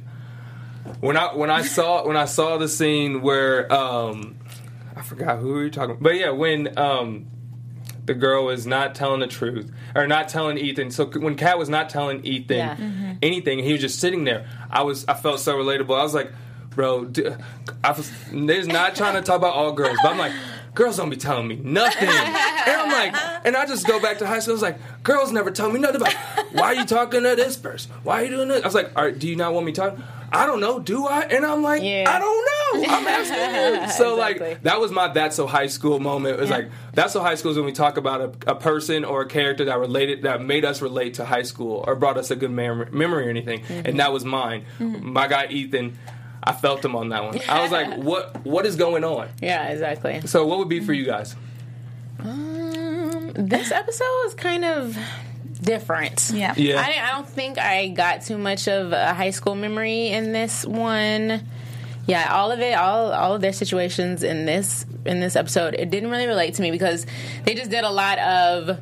when 1.00 1.16
I 1.16 1.34
when 1.34 1.50
I 1.50 1.62
saw 1.62 2.06
when 2.06 2.16
I 2.16 2.24
saw 2.24 2.56
the 2.58 2.68
scene 2.68 3.22
where 3.22 3.70
um 3.72 4.36
I 4.96 5.02
forgot 5.02 5.38
who 5.38 5.54
we 5.54 5.64
you 5.64 5.70
talking, 5.70 5.96
but 6.00 6.14
yeah, 6.16 6.30
when 6.30 6.76
um 6.78 7.26
the 8.06 8.14
girl 8.14 8.44
was 8.44 8.66
not 8.66 8.94
telling 8.94 9.20
the 9.20 9.26
truth 9.26 9.72
or 9.94 10.06
not 10.06 10.28
telling 10.28 10.58
Ethan. 10.58 10.90
So 10.90 11.06
when 11.06 11.36
Kat 11.36 11.58
was 11.58 11.68
not 11.70 11.88
telling 11.88 12.24
Ethan 12.24 12.56
Yeah. 12.58 13.14
anything, 13.22 13.60
he 13.60 13.72
was 13.72 13.80
just 13.80 13.98
sitting 13.98 14.24
there. 14.24 14.46
I 14.70 14.82
was 14.82 15.04
I 15.06 15.14
felt 15.14 15.40
so 15.40 15.56
relatable. 15.56 15.98
I 15.98 16.02
was 16.02 16.12
like, 16.14 16.30
bro, 16.70 17.06
d- 17.06 17.28
I 17.82 17.92
was 17.92 18.10
there's 18.32 18.66
not 18.68 18.94
trying 18.94 19.14
to 19.14 19.22
talk 19.22 19.36
about 19.36 19.54
all 19.54 19.72
girls, 19.72 19.96
but 20.02 20.12
I'm 20.12 20.18
like. 20.18 20.32
Girls 20.74 20.96
don't 20.96 21.08
be 21.08 21.14
telling 21.16 21.46
me 21.46 21.54
nothing, 21.62 22.08
and 22.08 22.36
I'm 22.36 22.90
like, 22.90 23.14
and 23.44 23.56
I 23.56 23.64
just 23.64 23.86
go 23.86 24.00
back 24.02 24.18
to 24.18 24.26
high 24.26 24.40
school. 24.40 24.54
I 24.54 24.56
was 24.56 24.62
like, 24.62 25.04
girls 25.04 25.30
never 25.30 25.52
tell 25.52 25.70
me 25.70 25.78
nothing 25.78 26.00
about 26.00 26.12
why 26.50 26.62
are 26.64 26.74
you 26.74 26.84
talking 26.84 27.22
to 27.22 27.36
this 27.36 27.56
person? 27.56 27.92
Why 28.02 28.22
are 28.22 28.24
you 28.24 28.30
doing 28.30 28.48
this? 28.48 28.60
I 28.64 28.66
was 28.66 28.74
like, 28.74 28.90
all 28.96 29.04
right, 29.04 29.16
do 29.16 29.28
you 29.28 29.36
not 29.36 29.54
want 29.54 29.66
me 29.66 29.70
talking? 29.72 30.02
I 30.32 30.46
don't 30.46 30.60
know. 30.60 30.78
Do 30.80 31.06
I? 31.06 31.20
And 31.22 31.44
I'm 31.46 31.62
like, 31.62 31.82
Yeah. 31.82 32.04
I 32.08 32.18
don't 32.18 32.44
know. 32.44 32.92
I'm 32.92 33.06
asking 33.06 33.82
you. 33.84 33.88
So 33.92 34.14
Exactly. 34.20 34.48
like 34.50 34.62
that 34.62 34.80
was 34.80 34.90
my 34.90 35.08
that's 35.08 35.36
so 35.36 35.46
high 35.46 35.68
school 35.68 36.00
moment. 36.00 36.36
It 36.38 36.40
was 36.40 36.50
like 36.50 36.70
that's 36.92 37.12
so 37.12 37.20
high 37.22 37.34
school 37.36 37.52
is 37.52 37.56
when 37.56 37.66
we 37.66 37.72
talk 37.72 37.96
about 37.96 38.20
a, 38.20 38.52
a 38.52 38.54
person 38.56 39.04
or 39.04 39.22
a 39.22 39.26
character 39.28 39.66
that 39.66 39.78
related 39.78 40.22
that 40.22 40.42
made 40.42 40.64
us 40.64 40.82
relate 40.82 41.14
to 41.14 41.24
high 41.24 41.42
school 41.42 41.84
or 41.86 41.94
brought 41.94 42.16
us 42.16 42.30
a 42.30 42.36
good 42.36 42.50
mem- 42.50 42.88
memory 42.96 43.26
or 43.26 43.30
anything. 43.30 43.62
And 43.68 44.00
that 44.00 44.12
was 44.12 44.24
mine. 44.24 44.64
My 44.80 45.26
guy 45.28 45.46
Ethan. 45.46 45.98
I 46.46 46.52
felt 46.52 46.84
him 46.84 46.94
on 46.94 47.08
that 47.08 47.24
one. 47.24 47.40
I 47.48 47.62
was 47.62 47.70
like, 47.72 47.96
what 48.02 48.44
What 48.44 48.66
is 48.66 48.76
going 48.76 49.02
on? 49.04 49.28
yeah, 49.40 49.68
exactly. 49.68 50.20
So 50.26 50.46
what 50.46 50.58
would 50.58 50.68
be 50.68 50.80
for 50.80 50.92
you 50.92 51.06
guys? 51.06 51.34
Um, 52.18 53.32
this 53.34 53.70
episode 53.72 54.04
was 54.24 54.34
kind 54.34 54.64
of 54.64 54.96
different. 55.64 56.30
Yeah. 56.32 56.54
Yeah. 56.56 56.80
I, 56.80 57.08
I 57.08 57.12
don't 57.12 57.28
think 57.28 57.58
I 57.58 57.88
got 57.88 58.22
too 58.22 58.38
much 58.38 58.68
of 58.68 58.92
a 58.92 59.14
high 59.14 59.30
school 59.30 59.54
memory 59.54 60.08
in 60.08 60.32
this 60.32 60.64
one. 60.64 61.46
Yeah, 62.06 62.34
all 62.34 62.52
of 62.52 62.60
it, 62.60 62.74
all 62.74 63.12
all 63.12 63.34
of 63.34 63.40
their 63.40 63.52
situations 63.52 64.22
in 64.22 64.44
this 64.44 64.84
in 65.06 65.20
this 65.20 65.36
episode, 65.36 65.74
it 65.74 65.90
didn't 65.90 66.10
really 66.10 66.26
relate 66.26 66.54
to 66.54 66.62
me 66.62 66.70
because 66.70 67.06
they 67.44 67.54
just 67.54 67.70
did 67.70 67.84
a 67.84 67.90
lot 67.90 68.18
of 68.18 68.78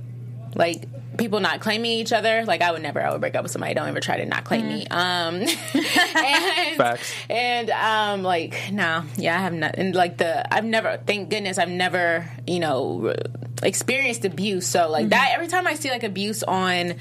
like 0.57 0.89
people 1.17 1.41
not 1.41 1.61
claiming 1.61 1.93
each 1.93 2.13
other. 2.13 2.45
Like 2.45 2.63
I 2.63 2.73
would 2.73 2.83
never, 2.83 3.01
I 3.01 3.13
would 3.13 3.21
break 3.21 3.35
up 3.35 3.43
with 3.43 3.53
somebody. 3.53 3.75
Don't 3.75 3.89
ever 3.89 4.01
try 4.01 4.17
to 4.19 4.27
not 4.27 4.45
claim 4.45 4.67
me. 4.67 4.87
Um, 4.89 5.37
and, 5.75 6.77
Facts. 6.77 7.13
And 7.29 7.71
um, 7.71 8.23
like 8.23 8.73
no, 8.73 9.05
yeah, 9.17 9.39
I 9.39 9.43
have 9.43 9.53
not. 9.53 9.77
And 9.77 9.95
like 9.95 10.19
the, 10.19 10.53
I've 10.53 10.65
never, 10.65 10.99
thank 11.07 11.31
goodness, 11.31 11.59
I've 11.59 11.69
never, 11.69 12.29
you 12.47 12.61
know, 12.61 13.15
experienced 13.63 14.25
abuse. 14.25 14.67
So 14.67 14.89
like 14.89 15.03
mm-hmm. 15.03 15.11
that, 15.11 15.31
every 15.35 15.49
time 15.49 15.67
I 15.67 15.75
see 15.75 15.91
like 15.91 16.03
abuse 16.03 16.43
on 16.43 16.95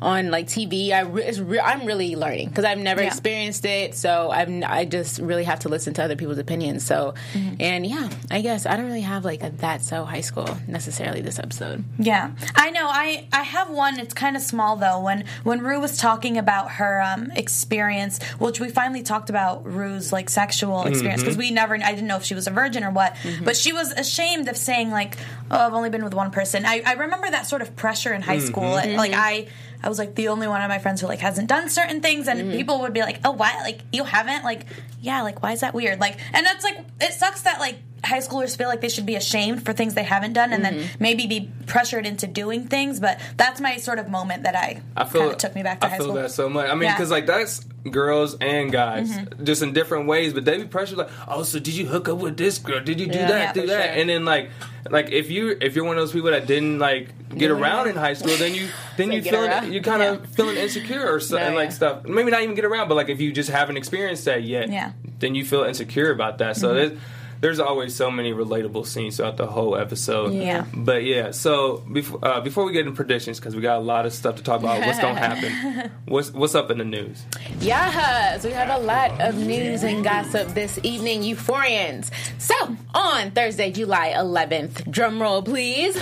on 0.00 0.30
like 0.30 0.46
TV, 0.46 0.92
I 0.92 1.00
re- 1.00 1.24
it's 1.24 1.38
re- 1.38 1.60
I'm 1.60 1.86
really 1.86 2.16
learning 2.16 2.48
because 2.48 2.64
I've 2.64 2.78
never 2.78 3.02
Yeah. 3.02 3.08
experienced 3.08 3.64
it. 3.64 3.94
So 3.94 4.30
I'm 4.30 4.64
I 4.64 4.84
just 4.84 5.18
really 5.20 5.44
have 5.44 5.60
to 5.60 5.68
listen 5.68 5.94
to 5.94 6.04
other 6.04 6.16
people's 6.16 6.38
opinions. 6.38 6.84
So 6.84 7.14
mm-hmm. 7.32 7.56
and 7.60 7.86
yeah, 7.86 8.08
I 8.30 8.40
guess 8.40 8.66
I 8.66 8.76
don't 8.76 8.86
really 8.86 9.00
have 9.02 9.24
like 9.24 9.42
a 9.42 9.50
that 9.50 9.82
so 9.82 10.04
high 10.04 10.20
school 10.20 10.58
necessarily 10.66 11.20
this 11.20 11.38
episode. 11.38 11.84
Yeah, 11.98 12.32
I 12.54 12.70
know. 12.70 12.86
I 12.88 13.28
I 13.32 13.42
have 13.42 13.70
one. 13.70 13.98
It's 13.98 14.14
kind 14.14 14.36
of 14.36 14.42
small 14.42 14.76
though. 14.76 15.00
When 15.00 15.24
when 15.42 15.60
Rue 15.60 15.80
was 15.80 15.98
talking 15.98 16.36
about 16.38 16.72
her 16.72 17.00
um, 17.02 17.30
experience, 17.32 18.22
which 18.38 18.60
we 18.60 18.70
finally 18.70 19.02
talked 19.02 19.30
about 19.30 19.64
Rue's 19.64 20.12
like 20.12 20.28
sexual 20.30 20.82
experience 20.82 21.20
mm-hmm. 21.20 21.30
because 21.30 21.36
we 21.38 21.50
never. 21.50 21.74
I 21.74 21.92
didn't 21.92 22.06
know 22.06 22.16
if 22.16 22.24
she 22.24 22.34
was 22.34 22.46
a 22.46 22.50
virgin 22.50 22.84
or 22.84 22.90
what. 22.90 23.14
Mm-hmm. 23.16 23.44
But 23.44 23.56
she 23.56 23.72
was 23.72 23.92
ashamed 23.92 24.48
of 24.48 24.56
saying 24.56 24.90
like, 24.90 25.16
"Oh, 25.50 25.58
I've 25.58 25.74
only 25.74 25.90
been 25.90 26.04
with 26.04 26.14
one 26.14 26.30
person." 26.30 26.64
I, 26.66 26.82
I 26.84 26.92
remember 26.94 27.30
that 27.30 27.46
sort 27.46 27.62
of 27.62 27.76
pressure 27.76 28.12
in 28.12 28.22
high 28.22 28.40
school. 28.40 28.70
Like 28.70 29.12
I. 29.14 29.48
I 29.84 29.88
was 29.88 29.98
like 29.98 30.14
the 30.14 30.28
only 30.28 30.48
one 30.48 30.62
of 30.62 30.68
my 30.70 30.78
friends 30.78 31.02
who 31.02 31.06
like 31.06 31.18
hasn't 31.18 31.48
done 31.48 31.68
certain 31.68 32.00
things, 32.00 32.26
and 32.26 32.40
mm-hmm. 32.40 32.52
people 32.52 32.80
would 32.80 32.94
be 32.94 33.02
like, 33.02 33.20
"Oh, 33.22 33.32
why? 33.32 33.54
Like 33.62 33.80
you 33.92 34.04
haven't? 34.04 34.42
Like, 34.42 34.64
yeah, 35.02 35.20
like 35.20 35.42
why 35.42 35.52
is 35.52 35.60
that 35.60 35.74
weird? 35.74 36.00
Like, 36.00 36.18
and 36.32 36.46
that's 36.46 36.64
like 36.64 36.78
it 37.02 37.12
sucks 37.12 37.42
that 37.42 37.60
like 37.60 37.76
high 38.04 38.18
schoolers 38.20 38.56
feel 38.56 38.68
like 38.68 38.80
they 38.80 38.88
should 38.88 39.06
be 39.06 39.16
ashamed 39.16 39.64
for 39.64 39.72
things 39.72 39.94
they 39.94 40.02
haven't 40.04 40.34
done 40.34 40.52
and 40.52 40.64
then 40.64 40.88
maybe 41.00 41.26
be 41.26 41.50
pressured 41.66 42.06
into 42.06 42.26
doing 42.26 42.66
things. 42.68 43.00
But 43.00 43.20
that's 43.36 43.60
my 43.60 43.76
sort 43.78 43.98
of 43.98 44.08
moment 44.08 44.42
that 44.44 44.54
I, 44.54 44.82
I 44.96 45.04
feel 45.04 45.22
kind 45.22 45.32
of 45.32 45.38
took 45.38 45.54
me 45.54 45.62
back 45.62 45.80
to 45.80 45.86
I 45.86 45.90
high 45.90 45.96
feel 45.96 46.06
school. 46.06 46.16
that 46.16 46.30
so 46.30 46.48
much. 46.48 46.68
I 46.68 46.74
mean, 46.74 46.82
Yeah. 46.82 46.88
Mm-hmm. 46.90 46.96
because 46.98 47.10
like 47.10 47.26
that's 47.26 47.64
girls 47.90 48.34
and 48.40 48.72
guys, 48.72 49.10
just 49.42 49.62
in 49.62 49.72
different 49.74 50.06
ways. 50.06 50.32
But 50.32 50.44
they 50.44 50.56
be 50.56 50.64
pressured 50.64 50.98
like, 50.98 51.10
oh, 51.28 51.42
so 51.42 51.58
did 51.58 51.74
you 51.74 51.86
hook 51.86 52.08
up 52.08 52.18
with 52.18 52.36
this 52.36 52.58
girl? 52.58 52.80
Did 52.80 53.00
you 53.00 53.06
do 53.06 53.18
Yeah. 53.18 53.28
that? 53.28 53.56
Yeah, 53.56 53.62
do 53.62 53.66
that? 53.68 53.84
sure. 53.92 54.00
And 54.00 54.08
then 54.08 54.24
like, 54.24 54.50
like 54.90 55.10
if 55.10 55.30
you 55.30 55.56
if 55.60 55.74
you're 55.76 55.84
one 55.84 55.96
of 55.96 56.02
those 56.02 56.12
people 56.12 56.30
that 56.30 56.46
didn't 56.46 56.78
like 56.78 57.08
get 57.36 57.50
around 57.50 57.88
in 57.88 57.96
high 58.06 58.14
school, 58.14 58.36
then 58.36 58.54
you 58.54 58.68
then 58.96 59.08
Say 59.08 59.14
you 59.16 59.20
get 59.22 59.32
feeling 59.34 59.72
you 59.72 59.80
kind 59.82 60.02
of 60.02 60.26
feeling 60.34 60.56
insecure 60.56 61.06
or 61.10 61.20
something 61.20 61.48
Yeah, 61.52 61.54
like 61.54 61.72
stuff. 61.72 62.04
Maybe 62.04 62.30
not 62.30 62.42
even 62.42 62.54
get 62.54 62.64
around, 62.64 62.88
but 62.88 62.94
like 62.94 63.08
if 63.08 63.20
you 63.20 63.32
just 63.32 63.50
haven't 63.50 63.76
experienced 63.76 64.24
that 64.26 64.42
yet, 64.44 64.70
Yeah. 64.70 64.92
then 65.20 65.34
you 65.34 65.44
feel 65.44 65.64
insecure 65.64 66.10
about 66.10 66.38
that. 66.38 66.56
Mm-hmm. 66.56 66.60
So 66.60 66.74
there's 66.74 66.98
there's 67.44 67.60
always 67.60 67.94
so 67.94 68.10
many 68.10 68.32
relatable 68.32 68.86
scenes 68.86 69.18
throughout 69.18 69.36
the 69.36 69.46
whole 69.46 69.76
episode. 69.76 70.32
Yeah. 70.32 70.64
But 70.72 71.04
yeah, 71.04 71.30
so 71.30 71.84
before 71.92 72.18
uh, 72.24 72.40
before 72.40 72.64
we 72.64 72.72
get 72.72 72.86
into 72.86 72.96
predictions, 72.96 73.38
because 73.38 73.54
we 73.54 73.60
got 73.60 73.76
a 73.76 73.84
lot 73.84 74.06
of 74.06 74.14
stuff 74.14 74.36
to 74.36 74.42
talk 74.42 74.60
about, 74.60 74.80
what's 74.80 74.98
gonna 74.98 75.18
happen? 75.28 75.90
What's 76.06 76.32
what's 76.32 76.54
up 76.54 76.70
in 76.70 76.78
the 76.78 76.86
news? 76.86 77.22
Yes, 77.60 78.44
we 78.44 78.52
have 78.52 78.80
a 78.80 78.82
lot 78.82 79.20
of 79.20 79.36
news 79.36 79.82
and 79.82 80.02
gossip 80.02 80.48
this 80.54 80.80
evening, 80.82 81.20
Euphorians. 81.20 82.10
So, 82.38 82.54
on 82.94 83.32
Thursday, 83.32 83.70
July 83.70 84.14
11th, 84.16 84.90
drum 84.90 85.20
roll 85.20 85.42
please, 85.42 85.96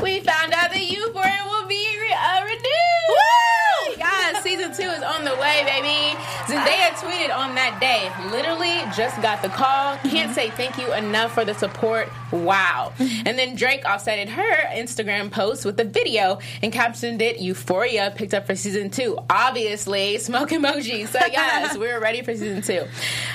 we 0.00 0.20
found 0.20 0.52
out 0.52 0.70
that 0.70 0.88
Euphoria 0.88 1.42
will 1.50 1.66
be 1.66 1.84
re- 1.98 2.14
uh, 2.14 2.44
renewed. 2.44 3.08
Woo! 3.08 3.94
Yes, 3.98 4.42
season 4.44 4.72
two 4.72 4.88
is 4.88 5.02
on 5.02 5.24
the 5.24 5.34
way, 5.34 5.64
baby. 5.66 6.16
Zendaya 6.46 6.90
tweeted 6.98 7.34
on 7.36 7.54
that 7.54 7.78
day, 7.80 8.10
literally 8.30 8.80
just 8.96 9.20
got 9.22 9.42
the 9.42 9.48
call. 9.48 9.96
Can't 10.08 10.34
say 10.34 10.50
thank 10.60 10.76
you 10.76 10.92
enough 10.92 11.32
for 11.32 11.42
the 11.42 11.54
support. 11.54 12.10
Wow. 12.30 12.92
And 13.30 13.38
then 13.38 13.54
Drake 13.54 13.84
offsetted 13.84 14.28
her 14.28 14.56
Instagram 14.74 15.30
post 15.30 15.64
with 15.64 15.78
a 15.78 15.84
video 15.84 16.38
and 16.62 16.72
captioned 16.72 17.20
it 17.22 17.38
Euphoria 17.38 18.12
picked 18.14 18.34
up 18.34 18.46
for 18.46 18.56
season 18.56 18.90
two. 18.90 19.18
Obviously, 19.28 20.18
smoke 20.18 20.50
emoji. 20.50 21.06
So 21.06 21.18
yes, 21.30 21.76
we're 21.76 22.00
ready 22.00 22.22
for 22.22 22.34
season 22.34 22.62
two. 22.62 22.86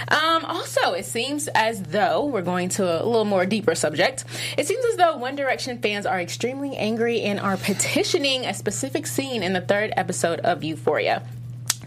Um, 0.08 0.44
also, 0.46 0.94
it 0.94 1.06
seems 1.06 1.48
as 1.50 1.82
though 1.84 2.26
we're 2.26 2.42
going 2.42 2.70
to 2.70 2.84
a 2.84 3.06
little 3.06 3.26
more 3.26 3.46
deeper 3.46 3.76
subject. 3.76 4.26
It 4.58 4.68
seems 4.68 4.84
as 4.86 4.98
though 4.98 5.18
One 5.18 5.36
Direction 5.36 5.78
fans 5.80 6.06
are 6.06 6.20
extremely 6.20 6.76
angry 6.76 7.22
and 7.22 7.40
are 7.40 7.58
petitioning 7.58 8.46
a 8.46 8.54
specific 8.54 9.08
scene 9.08 9.44
in 9.44 9.54
the 9.54 9.62
third 9.62 9.94
episode 9.96 10.40
of 10.42 10.64
Euphoria. 10.64 11.24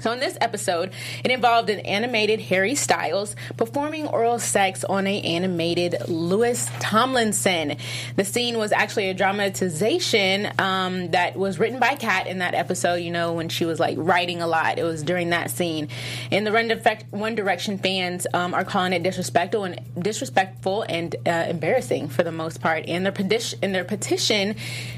So 0.00 0.12
in 0.12 0.20
this 0.20 0.38
episode, 0.40 0.92
it 1.24 1.30
involved 1.30 1.70
an 1.70 1.80
animated 1.80 2.40
Harry 2.40 2.74
Styles 2.74 3.34
performing 3.56 4.06
oral 4.06 4.38
sex 4.38 4.84
on 4.84 5.06
a 5.06 5.20
animated 5.22 5.96
Louis 6.06 6.70
Tomlinson. 6.78 7.76
The 8.16 8.24
scene 8.24 8.58
was 8.58 8.70
actually 8.70 9.10
a 9.10 9.14
dramatization 9.14 10.52
um, 10.58 11.10
that 11.10 11.36
was 11.36 11.58
written 11.58 11.80
by 11.80 11.96
Kat 11.96 12.28
in 12.28 12.38
that 12.38 12.54
episode. 12.54 12.96
You 12.96 13.10
know 13.10 13.32
when 13.32 13.48
she 13.48 13.64
was 13.64 13.80
like 13.80 13.96
writing 13.98 14.40
a 14.40 14.46
lot, 14.46 14.78
it 14.78 14.84
was 14.84 15.02
during 15.02 15.30
that 15.30 15.50
scene. 15.50 15.88
And 16.30 16.46
the 16.46 16.52
One, 16.52 16.68
Defect- 16.68 17.12
One 17.12 17.34
Direction 17.34 17.78
fans 17.78 18.26
um, 18.32 18.54
are 18.54 18.64
calling 18.64 18.92
it 18.92 19.02
disrespectful 19.02 19.64
and 19.64 19.80
disrespectful 19.98 20.84
and 20.88 21.16
uh, 21.26 21.46
embarrassing 21.48 22.08
for 22.08 22.22
the 22.22 22.32
most 22.32 22.60
part. 22.60 22.84
And 22.86 23.04
their 23.04 23.12
petition, 23.12 23.58
and 23.62 23.74
their 23.74 23.84
petition 23.84 24.54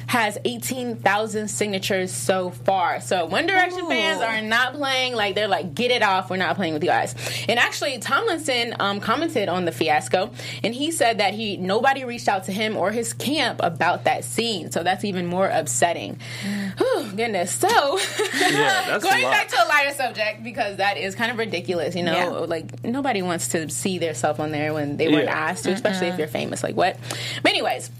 has 0.09 0.37
eighteen 0.45 0.97
thousand 0.97 1.49
signatures 1.49 2.11
so 2.13 2.51
far. 2.51 3.01
So 3.01 3.25
One 3.25 3.47
Direction 3.47 3.89
fans 3.89 4.21
are 4.21 4.43
not 4.43 4.75
playing 4.75 4.90
like 5.15 5.35
they're 5.35 5.49
like 5.49 5.75
get 5.75 5.91
it 5.91 6.03
off 6.03 6.31
we're 6.31 6.37
not 6.37 6.57
playing 6.57 6.75
with 6.75 6.83
you 6.83 6.89
guys. 6.91 7.15
And 7.49 7.59
actually 7.59 7.99
tomlinson 7.99 8.75
um, 8.81 9.01
commented 9.01 9.49
on 9.49 9.65
the 9.65 9.73
fiasco 9.73 10.31
and 10.65 10.75
he 10.75 10.91
said 10.91 11.19
that 11.19 11.35
he 11.35 11.57
nobody 11.57 12.05
reached 12.05 12.29
out 12.29 12.45
to 12.45 12.53
him 12.53 12.77
or 12.77 12.91
his 12.91 13.13
camp 13.13 13.61
about 13.63 14.05
that 14.05 14.25
scene 14.25 14.71
so 14.71 14.83
that's 14.83 15.05
even 15.05 15.27
more 15.27 15.47
upsetting. 15.49 16.19
Whew, 16.79 17.11
goodness. 17.17 17.53
So 17.53 17.69
that's 17.69 19.05
a 19.05 19.09
going 19.09 19.23
back 19.23 19.49
to 19.49 19.57
a 19.57 19.67
lighter 19.69 19.95
subject 19.95 20.43
because 20.43 20.77
that 20.79 20.97
is 20.99 21.15
kind 21.15 21.31
of 21.31 21.39
ridiculous 21.39 21.95
you 21.95 22.03
know? 22.03 22.13
Yeah. 22.15 22.29
like 22.29 22.85
nobody 22.85 23.23
wants 23.23 23.49
to 23.49 23.69
see 23.71 23.99
their 23.99 24.15
self 24.15 24.41
on 24.41 24.51
there 24.51 24.73
when 24.75 24.97
they 24.97 25.09
weren't 25.09 25.25
Yeah. 25.25 25.51
asked 25.51 25.65
to 25.65 25.73
especially 25.73 26.09
if 26.09 26.19
you're 26.19 26.29
famous 26.29 26.63
like 26.63 26.77
what? 26.77 26.97
But 27.43 27.51
anyways 27.53 27.91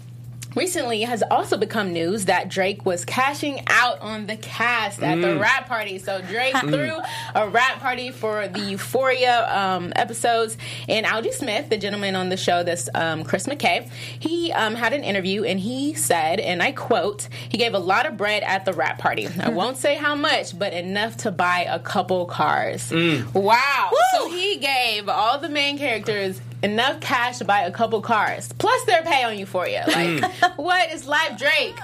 Recently, 0.55 1.03
it 1.03 1.09
has 1.09 1.23
also 1.31 1.57
become 1.57 1.93
news 1.93 2.25
that 2.25 2.49
Drake 2.49 2.85
was 2.85 3.05
cashing 3.05 3.61
out 3.67 3.99
on 4.01 4.27
the 4.27 4.35
cast 4.35 5.01
at 5.01 5.21
the 5.21 5.37
wrap 5.37 5.67
party. 5.67 5.97
So 5.97 6.21
Drake 6.21 6.55
threw 6.57 6.97
a 7.35 7.47
wrap 7.47 7.79
party 7.79 8.11
for 8.11 8.49
the 8.49 8.59
Euphoria 8.59 9.47
um, 9.57 9.93
episodes, 9.95 10.57
and 10.89 11.05
Algee 11.05 11.31
Smith, 11.33 11.69
the 11.69 11.77
gentleman 11.77 12.15
on 12.15 12.27
the 12.27 12.37
show, 12.37 12.63
this 12.63 12.89
um, 12.93 13.23
Chris 13.23 13.47
McKay, 13.47 13.89
he 14.19 14.51
um, 14.51 14.75
had 14.75 14.91
an 14.91 15.03
interview 15.05 15.43
and 15.43 15.59
he 15.59 15.93
said, 15.93 16.39
and 16.41 16.61
I 16.61 16.73
quote, 16.73 17.29
he 17.47 17.57
gave 17.57 17.73
a 17.73 17.79
lot 17.79 18.05
of 18.05 18.17
bread 18.17 18.43
at 18.43 18.65
the 18.65 18.73
wrap 18.73 18.97
party. 18.97 19.29
I 19.39 19.49
won't 19.51 19.77
say 19.77 19.95
how 19.95 20.15
much, 20.15 20.57
but 20.57 20.73
enough 20.73 21.17
to 21.17 21.31
buy 21.31 21.65
a 21.69 21.79
couple 21.79 22.25
cars. 22.25 22.91
Wow! 23.33 23.91
So 24.13 24.29
he 24.29 24.57
gave 24.57 25.07
all 25.07 25.39
the 25.39 25.49
main 25.49 25.77
characters 25.77 26.41
enough 26.63 26.99
cash 26.99 27.39
to 27.39 27.45
buy 27.45 27.61
a 27.61 27.71
couple 27.71 28.01
cars 28.01 28.53
plus 28.59 28.83
their 28.85 29.01
pay 29.01 29.23
on 29.23 29.37
Euphoria. 29.37 29.85
Like, 29.87 30.40
what 30.55 30.91
is 30.91 31.05
live 31.07 31.37
Drake? 31.37 31.77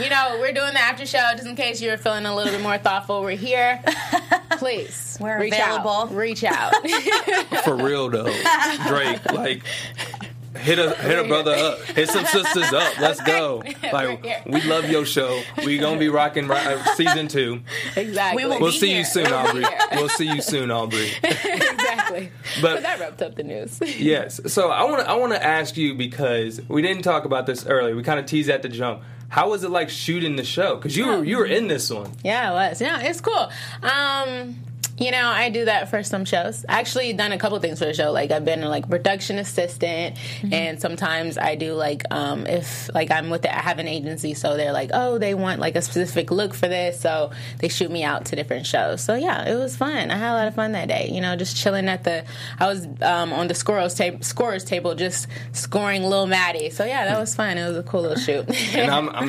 You 0.00 0.10
know, 0.10 0.36
we're 0.40 0.52
doing 0.52 0.72
the 0.74 0.80
after 0.80 1.06
show 1.06 1.30
just 1.32 1.46
in 1.46 1.56
case 1.56 1.80
you're 1.80 1.96
feeling 1.98 2.26
a 2.26 2.34
little 2.34 2.52
bit 2.52 2.62
more 2.62 2.78
thoughtful. 2.78 3.22
We're 3.22 3.36
here. 3.36 3.82
Please, 4.58 5.16
We're 5.20 5.40
reach 5.40 5.54
available. 5.54 5.90
Out. 5.90 6.12
Reach 6.14 6.44
out. 6.44 6.72
For 7.64 7.76
real 7.76 8.08
though, 8.10 8.32
Drake, 8.86 9.24
like 9.32 9.62
hit 10.56 10.78
a 10.78 10.94
hit 10.94 11.18
a 11.18 11.28
brother 11.28 11.52
up, 11.52 11.80
hit 11.82 12.08
some 12.08 12.24
sisters 12.36 12.72
up. 12.72 12.98
Let's 13.00 13.20
go. 13.22 13.62
Like 13.92 14.46
we 14.46 14.62
love 14.62 14.88
your 14.88 15.04
show. 15.04 15.42
We 15.66 15.76
gonna 15.78 15.98
be 15.98 16.08
rocking 16.08 16.48
ri- 16.48 16.56
uh, 16.56 16.82
season 16.94 17.28
two. 17.28 17.60
exactly. 17.94 18.42
We 18.42 18.48
will 18.48 18.58
We'll 18.60 18.70
be 18.72 18.78
see 18.78 18.88
you 18.90 18.94
here. 18.96 19.04
soon, 19.04 19.26
Aubrey. 19.32 19.64
We'll 19.92 20.08
see 20.08 20.26
you 20.26 20.40
soon, 20.40 20.70
Aubrey. 20.70 21.10
exactly. 21.22 22.30
But- 22.62 22.74
But 22.74 22.82
that 22.84 23.00
wrapped 23.00 23.20
up 23.22 23.34
the 23.34 23.42
news. 23.42 23.78
Yes. 23.98 24.40
So 24.52 24.70
I 24.70 24.84
want 24.84 25.00
to 25.04 25.10
I 25.10 25.14
want 25.14 25.32
to 25.32 25.44
ask 25.44 25.76
you 25.76 25.94
because 25.94 26.60
we 26.68 26.80
didn't 26.82 27.02
talk 27.02 27.24
about 27.26 27.46
this 27.46 27.66
earlier. 27.66 27.94
We 27.94 28.02
kind 28.02 28.18
of 28.18 28.26
teased 28.26 28.48
at 28.50 28.62
the 28.62 28.68
jump. 28.68 29.02
How 29.28 29.48
was 29.50 29.62
it 29.64 29.70
like 29.70 29.88
shooting 29.90 30.36
the 30.36 30.44
show? 30.44 30.76
Because 30.76 30.96
you 30.96 31.06
were 31.06 31.24
you 31.24 31.36
were 31.38 31.46
in 31.46 31.68
this 31.68 31.90
one. 31.90 32.12
Yeah, 32.24 32.50
it 32.50 32.54
was. 32.70 32.80
Yeah, 32.80 33.00
it's 33.00 33.20
cool. 33.20 33.50
Um, 33.82 34.56
you 35.02 35.10
know, 35.10 35.26
I 35.26 35.50
do 35.50 35.64
that 35.64 35.90
for 35.90 36.02
some 36.02 36.24
shows. 36.24 36.64
I 36.68 36.80
actually 36.80 37.12
done 37.12 37.32
a 37.32 37.38
couple 37.38 37.58
things 37.58 37.78
for 37.78 37.86
the 37.86 37.94
show. 37.94 38.12
Like 38.12 38.30
I've 38.30 38.44
been 38.44 38.62
like 38.62 38.88
production 38.88 39.38
assistant, 39.38 40.16
and 40.50 40.80
sometimes 40.80 41.38
I 41.38 41.56
do 41.56 41.74
like 41.74 42.04
um, 42.10 42.46
if 42.46 42.88
like 42.94 43.10
I'm 43.10 43.30
with 43.30 43.42
the, 43.42 43.54
I 43.54 43.60
have 43.60 43.78
an 43.78 43.88
agency, 43.88 44.34
so 44.34 44.56
they're 44.56 44.72
like, 44.72 44.90
oh, 44.92 45.18
they 45.18 45.34
want 45.34 45.60
like 45.60 45.76
a 45.76 45.82
specific 45.82 46.30
look 46.30 46.54
for 46.54 46.68
this, 46.68 47.00
so 47.00 47.30
they 47.58 47.68
shoot 47.68 47.90
me 47.90 48.04
out 48.04 48.26
to 48.26 48.36
different 48.36 48.66
shows. 48.66 49.02
So 49.02 49.14
yeah, 49.14 49.48
it 49.48 49.56
was 49.56 49.76
fun. 49.76 50.10
I 50.10 50.16
had 50.16 50.32
a 50.32 50.36
lot 50.36 50.48
of 50.48 50.54
fun 50.54 50.72
that 50.72 50.88
day. 50.88 51.08
You 51.10 51.20
know, 51.20 51.36
just 51.36 51.56
chilling 51.56 51.88
at 51.88 52.04
the. 52.04 52.24
I 52.58 52.66
was 52.66 52.86
um, 53.02 53.32
on 53.32 53.48
the 53.48 53.54
scorers 53.54 53.94
table, 53.94 54.22
scorers 54.22 54.64
table, 54.64 54.94
just 54.94 55.26
scoring 55.52 56.04
Lil 56.04 56.26
Maddie. 56.26 56.70
So 56.70 56.84
yeah, 56.84 57.06
that 57.06 57.18
was 57.18 57.34
fun. 57.34 57.58
It 57.58 57.66
was 57.66 57.76
a 57.76 57.82
cool 57.82 58.02
little 58.02 58.16
shoot. 58.16 58.48
And 58.72 58.90
I'm, 58.90 59.08
I'm 59.10 59.28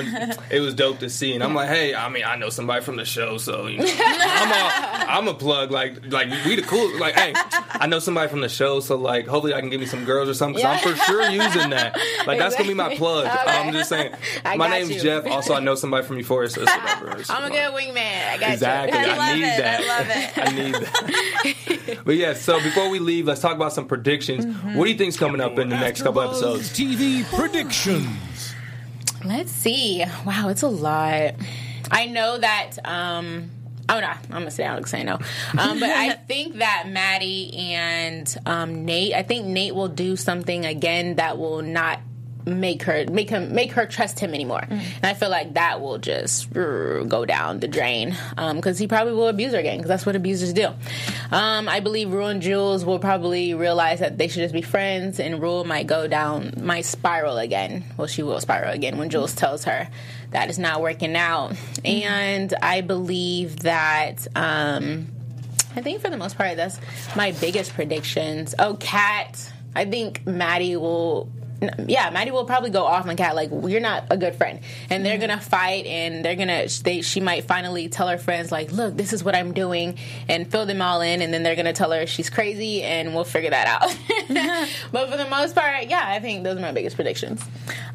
it 0.50 0.60
was 0.60 0.74
dope 0.74 1.00
to 1.00 1.10
see. 1.10 1.34
And 1.34 1.44
I'm 1.44 1.54
like, 1.54 1.68
hey, 1.68 1.94
I 1.94 2.08
mean, 2.08 2.24
I 2.26 2.38
know 2.38 2.50
somebody 2.50 2.84
from 2.84 2.96
the 2.96 3.04
show, 3.06 3.38
so 3.38 3.68
you 3.68 3.80
know, 3.80 3.86
I'm 4.00 4.52
a 4.52 5.12
I'm 5.12 5.28
a 5.28 5.34
plug. 5.34 5.63
Like 5.72 6.06
like 6.12 6.30
we 6.46 6.56
the 6.56 6.62
cool. 6.64 6.98
Like 7.00 7.16
hey, 7.16 7.34
I 7.72 7.88
know 7.88 8.00
somebody 8.00 8.30
from 8.30 8.42
the 8.42 8.50
show, 8.50 8.80
so 8.80 8.96
like 8.98 9.28
hopefully 9.28 9.54
I 9.54 9.60
can 9.60 9.70
give 9.70 9.80
me 9.80 9.86
some 9.86 10.06
girls 10.06 10.30
or 10.30 10.34
something. 10.34 10.62
Cause 10.64 10.84
I'm 10.86 10.96
for 10.96 10.96
sure 11.04 11.30
using 11.30 11.70
that. 11.72 11.98
Like 12.28 12.40
that's 12.40 12.56
gonna 12.56 12.68
be 12.68 12.74
my 12.74 12.96
plug. 12.96 13.26
Okay. 13.26 13.58
I'm 13.58 13.74
just 13.74 13.90
saying. 13.90 14.14
I 14.46 14.56
my 14.58 14.68
got 14.68 14.74
name's 14.80 14.90
you. 14.96 15.02
Jeff. 15.02 15.26
Also, 15.28 15.54
I 15.54 15.60
know 15.60 15.76
somebody 15.76 16.06
from 16.06 16.18
Euphoria. 16.18 16.50
So 16.50 16.62
whatever. 16.62 17.18
It's 17.20 17.30
I'm 17.30 17.44
a 17.44 17.50
good 17.50 17.74
wingman. 17.74 18.30
I 18.30 18.38
got 18.38 18.52
Exactly. 18.52 19.00
you. 19.00 19.06
I 19.06 19.10
I, 19.14 19.18
love 19.18 19.36
need 19.38 19.44
it. 19.44 19.54
I 19.54 19.62
that. 19.62 19.88
love 19.88 20.08
it. 20.10 20.38
I 20.38 21.84
need 21.86 21.96
that. 21.96 22.06
but 22.06 22.16
yeah, 22.16 22.34
so 22.34 22.60
before 22.62 22.90
we 22.90 23.00
leave, 23.00 23.28
let's 23.28 23.42
talk 23.42 23.56
about 23.56 23.74
some 23.74 23.88
predictions. 23.88 24.46
Mm-hmm. 24.46 24.76
What 24.76 24.86
do 24.86 24.92
you 24.92 24.98
think's 24.98 25.18
coming 25.18 25.42
up 25.42 25.58
in 25.60 25.70
the 25.70 25.78
next 25.78 26.02
couple 26.02 26.22
episodes? 26.22 26.70
TV 26.70 27.24
predictions. 27.36 28.54
Let's 29.26 29.52
see. 29.52 30.04
Wow, 30.26 30.50
it's 30.50 30.64
a 30.64 30.68
lot. 30.68 31.36
I 31.92 32.06
know 32.08 32.38
that. 32.38 32.72
um 32.86 33.52
Oh 33.90 34.00
no, 34.00 34.08
I'm 34.08 34.30
gonna 34.30 34.52
say 34.52 34.64
Alex 34.64 34.92
say 34.92 35.04
no. 35.04 35.20
Um, 35.58 35.80
but 35.80 35.90
I 35.90 36.14
think 36.28 36.58
that 36.58 36.86
Maddie 36.88 37.54
and 37.54 38.38
um, 38.46 38.86
Nate. 38.86 39.14
I 39.14 39.24
think 39.24 39.46
Nate 39.46 39.76
will 39.76 39.90
do 39.90 40.16
something 40.16 40.66
again 40.66 41.16
that 41.16 41.38
will 41.38 41.62
not 41.62 42.00
make 42.46 42.84
her 42.84 43.06
make 43.10 43.30
him 43.30 43.54
make 43.54 43.74
her 43.74 43.86
trust 43.86 44.20
him 44.20 44.34
anymore. 44.34 44.66
And 44.70 45.06
I 45.06 45.14
feel 45.14 45.30
like 45.30 45.54
that 45.54 45.82
will 45.82 45.98
just 45.98 46.52
go 46.52 47.26
down 47.26 47.60
the 47.60 47.68
drain 47.68 48.16
because 48.36 48.78
he 48.78 48.88
probably 48.88 49.14
will 49.14 49.28
abuse 49.28 49.54
her 49.54 49.60
again 49.60 49.78
because 49.78 49.90
that's 49.90 50.06
what 50.06 50.16
abusers 50.16 50.54
do. 50.54 50.68
Um, 51.32 51.68
I 51.68 51.80
believe 51.80 52.12
Rue 52.12 52.26
and 52.26 52.42
Jules 52.42 52.86
will 52.86 53.00
probably 53.00 53.54
realize 53.54 54.00
that 54.00 54.18
they 54.18 54.28
should 54.28 54.42
just 54.42 54.54
be 54.54 54.62
friends, 54.62 55.20
and 55.20 55.42
Rue 55.42 55.64
might 55.64 55.88
go 55.88 56.08
down, 56.08 56.54
might 56.58 56.86
spiral 56.86 57.38
again. 57.38 57.84
Well, 57.98 58.08
she 58.08 58.24
will 58.24 58.40
spiral 58.40 58.72
again 58.72 58.98
when 58.98 59.10
Jules 59.10 59.34
tells 59.34 59.64
her 59.66 59.88
that 60.34 60.50
it's 60.50 60.58
not 60.58 60.82
working 60.82 61.16
out. 61.16 61.56
And 61.86 62.54
I 62.62 62.82
believe 62.82 63.60
that. 63.60 64.28
Um, 64.36 65.08
I 65.76 65.82
think 65.82 66.02
for 66.02 66.10
the 66.10 66.18
most 66.18 66.38
part, 66.38 66.56
that's 66.56 66.80
my 67.16 67.32
biggest 67.32 67.74
predictions. 67.74 68.54
Oh, 68.60 68.76
Kat. 68.80 69.52
I 69.76 69.86
think 69.86 70.28
Maddie 70.28 70.76
will 70.76 71.32
yeah, 71.88 72.10
Maddie 72.10 72.32
will 72.32 72.46
probably 72.46 72.70
go 72.70 72.84
off 72.86 73.08
on 73.08 73.16
Kat 73.16 73.36
like 73.36 73.50
you're 73.50 73.80
not 73.80 74.06
a 74.10 74.18
good 74.18 74.36
friend, 74.36 74.60
and 74.90 75.06
they're 75.06 75.18
gonna 75.18 75.40
fight, 75.40 75.86
and 75.86 76.24
they're 76.24 76.36
gonna 76.36 76.68
they 76.84 77.02
she 77.02 77.20
might 77.20 77.46
finally 77.46 77.90
tell 77.90 78.08
her 78.08 78.18
friends 78.18 78.52
like, 78.52 78.72
look, 78.72 78.96
this 78.96 79.14
is 79.14 79.24
what 79.24 79.36
I'm 79.36 79.54
doing, 79.54 79.98
and 80.28 80.50
fill 80.50 80.66
them 80.66 80.82
all 80.82 81.02
in, 81.02 81.22
and 81.22 81.34
then 81.34 81.44
they're 81.44 81.56
gonna 81.56 81.74
tell 81.74 81.92
her 81.92 82.06
she's 82.06 82.30
crazy, 82.30 82.84
and 82.84 83.14
we'll 83.14 83.24
figure 83.24 83.52
that 83.52 83.68
out. 83.68 83.90
but 84.92 85.10
for 85.10 85.18
the 85.18 85.28
most 85.30 85.56
part, 85.56 85.88
yeah, 85.88 86.04
I 86.06 86.20
think 86.20 86.44
those 86.44 86.58
are 86.58 86.62
my 86.62 86.72
biggest 86.72 86.96
predictions. 86.96 87.44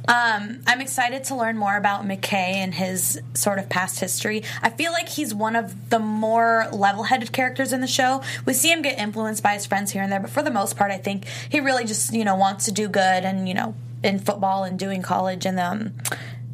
Um, 0.09 0.61
I'm 0.67 0.81
excited 0.81 1.25
to 1.25 1.37
learn 1.37 1.59
more 1.59 1.77
about 1.77 2.05
McKay 2.05 2.33
and 2.33 2.75
his 2.75 3.21
sort 3.35 3.59
of 3.59 3.69
past 3.69 4.01
history. 4.01 4.43
I 4.63 4.71
feel 4.71 4.91
like 4.91 5.11
he's 5.11 5.35
one 5.35 5.55
of 5.55 5.91
the 5.91 5.99
more 5.99 6.67
level 6.73 7.05
headed 7.05 7.31
characters 7.33 7.75
in 7.75 7.83
the 7.83 7.87
show. 7.87 8.23
We 8.47 8.55
see 8.55 8.73
him 8.73 8.81
get 8.81 8.99
influenced 8.99 9.43
by 9.43 9.53
his 9.53 9.67
friends 9.67 9.93
here 9.93 10.03
and 10.03 10.11
there, 10.11 10.21
but 10.21 10.31
for 10.31 10.43
the 10.43 10.51
most 10.51 10.77
part, 10.79 10.91
I 10.91 10.97
think 10.97 11.27
he 11.49 11.61
really 11.61 11.85
just, 11.85 12.15
you 12.15 12.25
know, 12.25 12.37
wants 12.37 12.65
to 12.65 12.73
do 12.73 12.89
good 12.89 13.25
and, 13.25 13.47
you 13.47 13.53
know, 13.55 13.75
in 14.03 14.19
football 14.19 14.65
and 14.65 14.79
doing 14.79 15.03
college. 15.03 15.45
And, 15.45 15.61
um, 15.61 15.93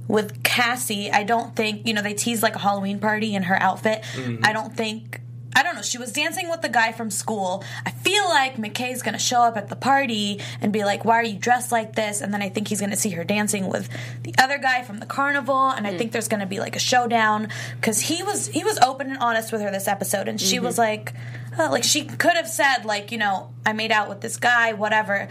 with 0.08 0.42
Cassie, 0.42 1.10
I 1.10 1.22
don't 1.22 1.54
think, 1.56 1.86
you 1.86 1.94
know, 1.94 2.02
they 2.02 2.12
tease 2.12 2.42
like 2.42 2.56
a 2.56 2.58
Halloween 2.58 2.98
party 2.98 3.34
in 3.34 3.44
her 3.44 3.56
outfit. 3.62 4.04
I 4.42 4.52
don't 4.52 4.76
think. 4.76 5.20
I 5.54 5.62
don't 5.62 5.76
know. 5.76 5.82
She 5.82 5.98
was 5.98 6.12
dancing 6.12 6.48
with 6.48 6.62
the 6.62 6.68
guy 6.68 6.92
from 6.92 7.10
school. 7.10 7.64
I 7.86 7.90
feel 7.90 8.24
like 8.24 8.56
McKay's 8.56 9.02
going 9.02 9.14
to 9.14 9.18
show 9.20 9.42
up 9.42 9.56
at 9.56 9.68
the 9.68 9.76
party 9.76 10.40
and 10.60 10.72
be 10.72 10.84
like, 10.84 11.04
"Why 11.04 11.16
are 11.16 11.24
you 11.24 11.38
dressed 11.38 11.70
like 11.72 11.94
this?" 11.94 12.20
And 12.20 12.32
then 12.34 12.42
I 12.42 12.48
think 12.48 12.68
he's 12.68 12.80
going 12.80 12.90
to 12.90 12.96
see 12.96 13.10
her 13.10 13.24
dancing 13.24 13.68
with 13.68 13.88
the 14.22 14.34
other 14.38 14.58
guy 14.58 14.82
from 14.82 14.98
the 14.98 15.06
carnival, 15.06 15.70
and 15.70 15.86
I 15.86 15.96
think 15.96 16.12
there's 16.12 16.28
going 16.28 16.40
to 16.40 16.46
be 16.46 16.58
like 16.60 16.76
a 16.76 16.80
showdown 16.80 17.48
because 17.76 18.00
he 18.00 18.22
was 18.22 18.48
he 18.48 18.64
was 18.64 18.78
open 18.78 19.10
and 19.10 19.18
honest 19.18 19.52
with 19.52 19.60
her 19.60 19.70
this 19.70 19.88
episode, 19.88 20.28
and 20.28 20.40
she 20.40 20.58
was 20.58 20.78
like, 20.78 21.12
uh, 21.58 21.70
like 21.70 21.84
she 21.84 22.04
could 22.04 22.34
have 22.34 22.48
said 22.48 22.84
like, 22.84 23.12
you 23.12 23.18
know, 23.18 23.50
I 23.64 23.72
made 23.72 23.92
out 23.92 24.08
with 24.08 24.20
this 24.20 24.36
guy, 24.36 24.72
whatever. 24.72 25.28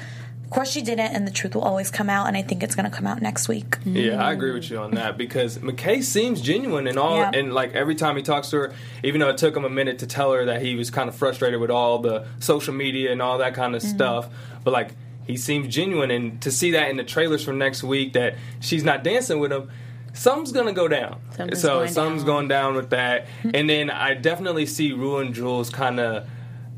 Of 0.54 0.56
course, 0.58 0.72
she 0.72 0.84
didn't, 0.84 1.16
and 1.16 1.26
the 1.26 1.32
truth 1.32 1.56
will 1.56 1.64
always 1.64 1.90
come 1.90 2.12
out, 2.12 2.28
and 2.28 2.38
I 2.38 2.44
think 2.44 2.62
it's 2.62 2.76
going 2.76 2.88
to 2.88 2.96
come 2.96 3.08
out 3.08 3.24
next 3.24 3.48
week. 3.48 3.80
Yeah, 3.86 4.24
I 4.24 4.34
agree 4.34 4.52
with 4.52 4.70
you 4.70 4.78
on 4.78 4.92
that 4.92 5.18
because 5.18 5.58
McKay 5.58 6.04
seems 6.04 6.42
genuine 6.42 6.86
and 6.86 7.00
all, 7.00 7.18
Yeah. 7.18 7.32
and 7.34 7.56
like 7.56 7.74
every 7.74 7.96
time 7.96 8.18
he 8.18 8.22
talks 8.22 8.52
to 8.52 8.58
her, 8.58 8.74
even 9.04 9.20
though 9.20 9.30
it 9.30 9.40
took 9.40 9.58
him 9.58 9.66
a 9.66 9.70
minute 9.70 9.98
to 9.98 10.06
tell 10.06 10.32
her 10.32 10.46
that 10.46 10.62
he 10.62 10.76
was 10.76 10.92
kind 10.92 11.10
of 11.10 11.16
frustrated 11.16 11.60
with 11.60 11.72
all 11.72 11.98
the 11.98 12.28
social 12.38 12.72
media 12.72 13.12
and 13.12 13.20
all 13.20 13.40
that 13.40 13.56
kind 13.56 13.76
of 13.76 13.82
mm-hmm. 13.82 13.96
stuff, 13.96 14.30
but 14.64 14.70
like 14.70 14.92
he 15.26 15.38
seems 15.38 15.74
genuine, 15.74 16.12
and 16.12 16.40
to 16.44 16.52
see 16.52 16.70
that 16.70 16.92
in 16.92 16.98
the 16.98 17.04
trailers 17.04 17.44
for 17.44 17.52
next 17.52 17.82
week 17.82 18.14
that 18.14 18.36
she's 18.60 18.84
not 18.84 19.04
dancing 19.04 19.40
with 19.40 19.52
him. 19.52 19.72
Something's 20.14 20.52
gonna 20.52 20.72
go 20.72 20.88
down. 20.88 21.20
Something's 21.36 21.64
so 21.64 21.88
something's 21.88 22.22
down. 22.22 22.28
going 22.28 22.48
down 22.48 22.76
with 22.76 22.92
that. 22.92 23.26
and 23.56 23.68
then 23.68 23.90
I 23.90 24.14
definitely 24.14 24.68
see 24.68 24.92
Rue 24.92 25.18
and 25.18 25.34
Jules 25.34 25.72
kind 25.72 26.00
of 26.00 26.28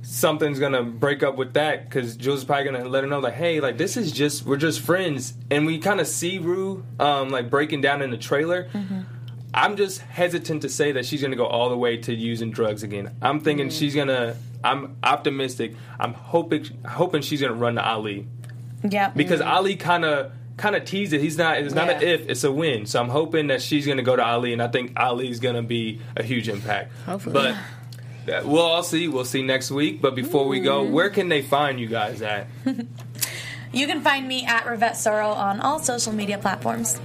something's 0.06 0.60
gonna 0.60 0.84
break 0.84 1.24
up 1.24 1.36
with 1.36 1.53
that 1.53 1.86
because 1.86 2.16
Jules 2.16 2.39
is 2.39 2.45
probably 2.45 2.66
gonna 2.66 2.86
let 2.88 3.03
her 3.03 3.10
know 3.10 3.20
like, 3.20 3.34
hey, 3.34 3.60
like 3.60 3.78
this 3.78 3.97
is 3.97 4.12
just 4.12 4.45
we're 4.45 4.58
just 4.58 4.80
friends, 4.82 5.34
and 5.49 5.66
we 5.66 5.80
kind 5.80 5.99
of 5.99 6.08
see 6.08 6.38
Rue 6.38 6.86
um, 6.99 7.30
like 7.30 7.49
breaking 7.49 7.82
down 7.82 8.01
in 8.01 8.12
the 8.12 8.18
trailer. 8.18 8.70
I'm 9.53 9.78
just 9.78 10.01
hesitant 10.01 10.64
to 10.64 10.70
say 10.70 10.91
that 10.93 11.06
she's 11.06 11.22
gonna 11.22 11.36
go 11.36 11.45
all 11.45 11.70
the 11.70 11.78
way 11.78 11.97
to 11.97 12.14
using 12.14 12.51
drugs 12.51 12.84
again. 12.84 13.16
I'm 13.22 13.39
thinking 13.39 13.70
she's 13.70 13.95
gonna. 13.95 14.36
I'm 14.64 14.97
optimistic. 15.03 15.76
I'm 15.99 16.14
hoping 16.14 16.66
hoping 16.86 17.22
she's 17.22 17.41
gonna 17.41 17.53
run 17.53 17.76
to 17.76 17.86
Ali 17.86 18.28
Yeah, 18.84 19.10
because 19.10 19.41
Ali 19.41 19.76
kind 19.76 20.03
of 20.06 20.32
kind 20.58 20.76
of 20.76 20.86
teased 20.86 21.14
it. 21.14 21.22
He's 21.22 21.38
not. 21.38 21.58
It's 21.60 21.74
not 21.76 21.89
an 21.89 22.01
if. 22.01 22.28
It's 22.30 22.43
a 22.43 22.51
win. 22.51 22.86
So 22.86 22.99
I'm 22.99 23.10
hoping 23.10 23.47
that 23.47 23.62
she's 23.62 23.86
going 23.86 23.97
to 23.97 24.03
go 24.03 24.16
to 24.16 24.24
Ali, 24.24 24.53
and 24.53 24.62
I 24.62 24.68
think 24.68 24.93
Ali's 24.97 25.39
going 25.39 25.56
to 25.56 25.62
be 25.62 26.01
a 26.16 26.24
huge 26.24 26.47
impact. 26.49 26.93
Hopefully. 27.06 27.34
But 27.34 27.56
we'll 28.28 28.61
all 28.61 28.84
see. 28.84 29.07
We'll 29.07 29.26
see 29.26 29.41
next 29.41 29.71
week. 29.71 30.01
But 30.01 30.15
before 30.15 30.47
we 30.47 30.59
go, 30.59 30.84
where 30.84 31.09
can 31.09 31.30
they 31.30 31.41
find 31.41 31.80
you 31.80 31.88
guys 31.88 32.21
at? 32.21 32.47
You 33.76 33.88
can 33.88 33.99
find 33.99 34.26
me 34.26 34.45
at 34.45 34.63
Rivette 34.63 34.95
Sorrow 34.95 35.32
on 35.32 35.59
all 35.59 35.80
social 35.80 36.13
media 36.13 36.38
platforms. 36.38 36.97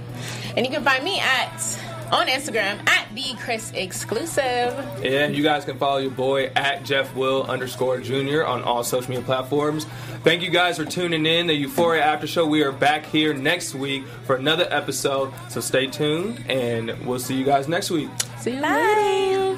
And 0.55 0.65
you 0.65 0.71
can 0.71 0.85
find 0.85 1.03
me 1.03 1.19
at 1.19 1.79
on 2.13 2.27
Instagram 2.27 2.87
at 2.87 3.13
the 3.13 3.35
Chris 3.39 3.71
Exclusive. 3.73 4.73
And 5.03 5.35
you 5.35 5.43
guys 5.43 5.65
can 5.65 5.77
follow 5.77 5.97
your 5.97 6.11
boy 6.11 6.45
at 6.55 6.85
Jeff 6.85 7.13
Will 7.13 7.43
underscore 7.43 7.99
Junior 7.99 8.45
on 8.45 8.63
all 8.63 8.85
social 8.85 9.09
media 9.09 9.25
platforms. 9.25 9.85
Thank 10.23 10.43
you 10.43 10.49
guys 10.49 10.77
for 10.77 10.85
tuning 10.85 11.25
in. 11.25 11.47
The 11.47 11.53
Euphoria 11.53 12.03
After 12.03 12.25
Show. 12.25 12.47
We 12.47 12.63
are 12.63 12.71
back 12.71 13.05
here 13.05 13.33
next 13.33 13.75
week 13.75 14.05
for 14.25 14.37
another 14.37 14.67
episode. 14.69 15.33
So 15.49 15.59
stay 15.59 15.87
tuned, 15.87 16.41
and 16.47 17.05
we'll 17.05 17.19
see 17.19 17.35
you 17.35 17.43
guys 17.43 17.67
next 17.67 17.91
week. 17.91 18.09
See 18.39 18.55
you 18.55 18.61
Bye. 18.61 19.57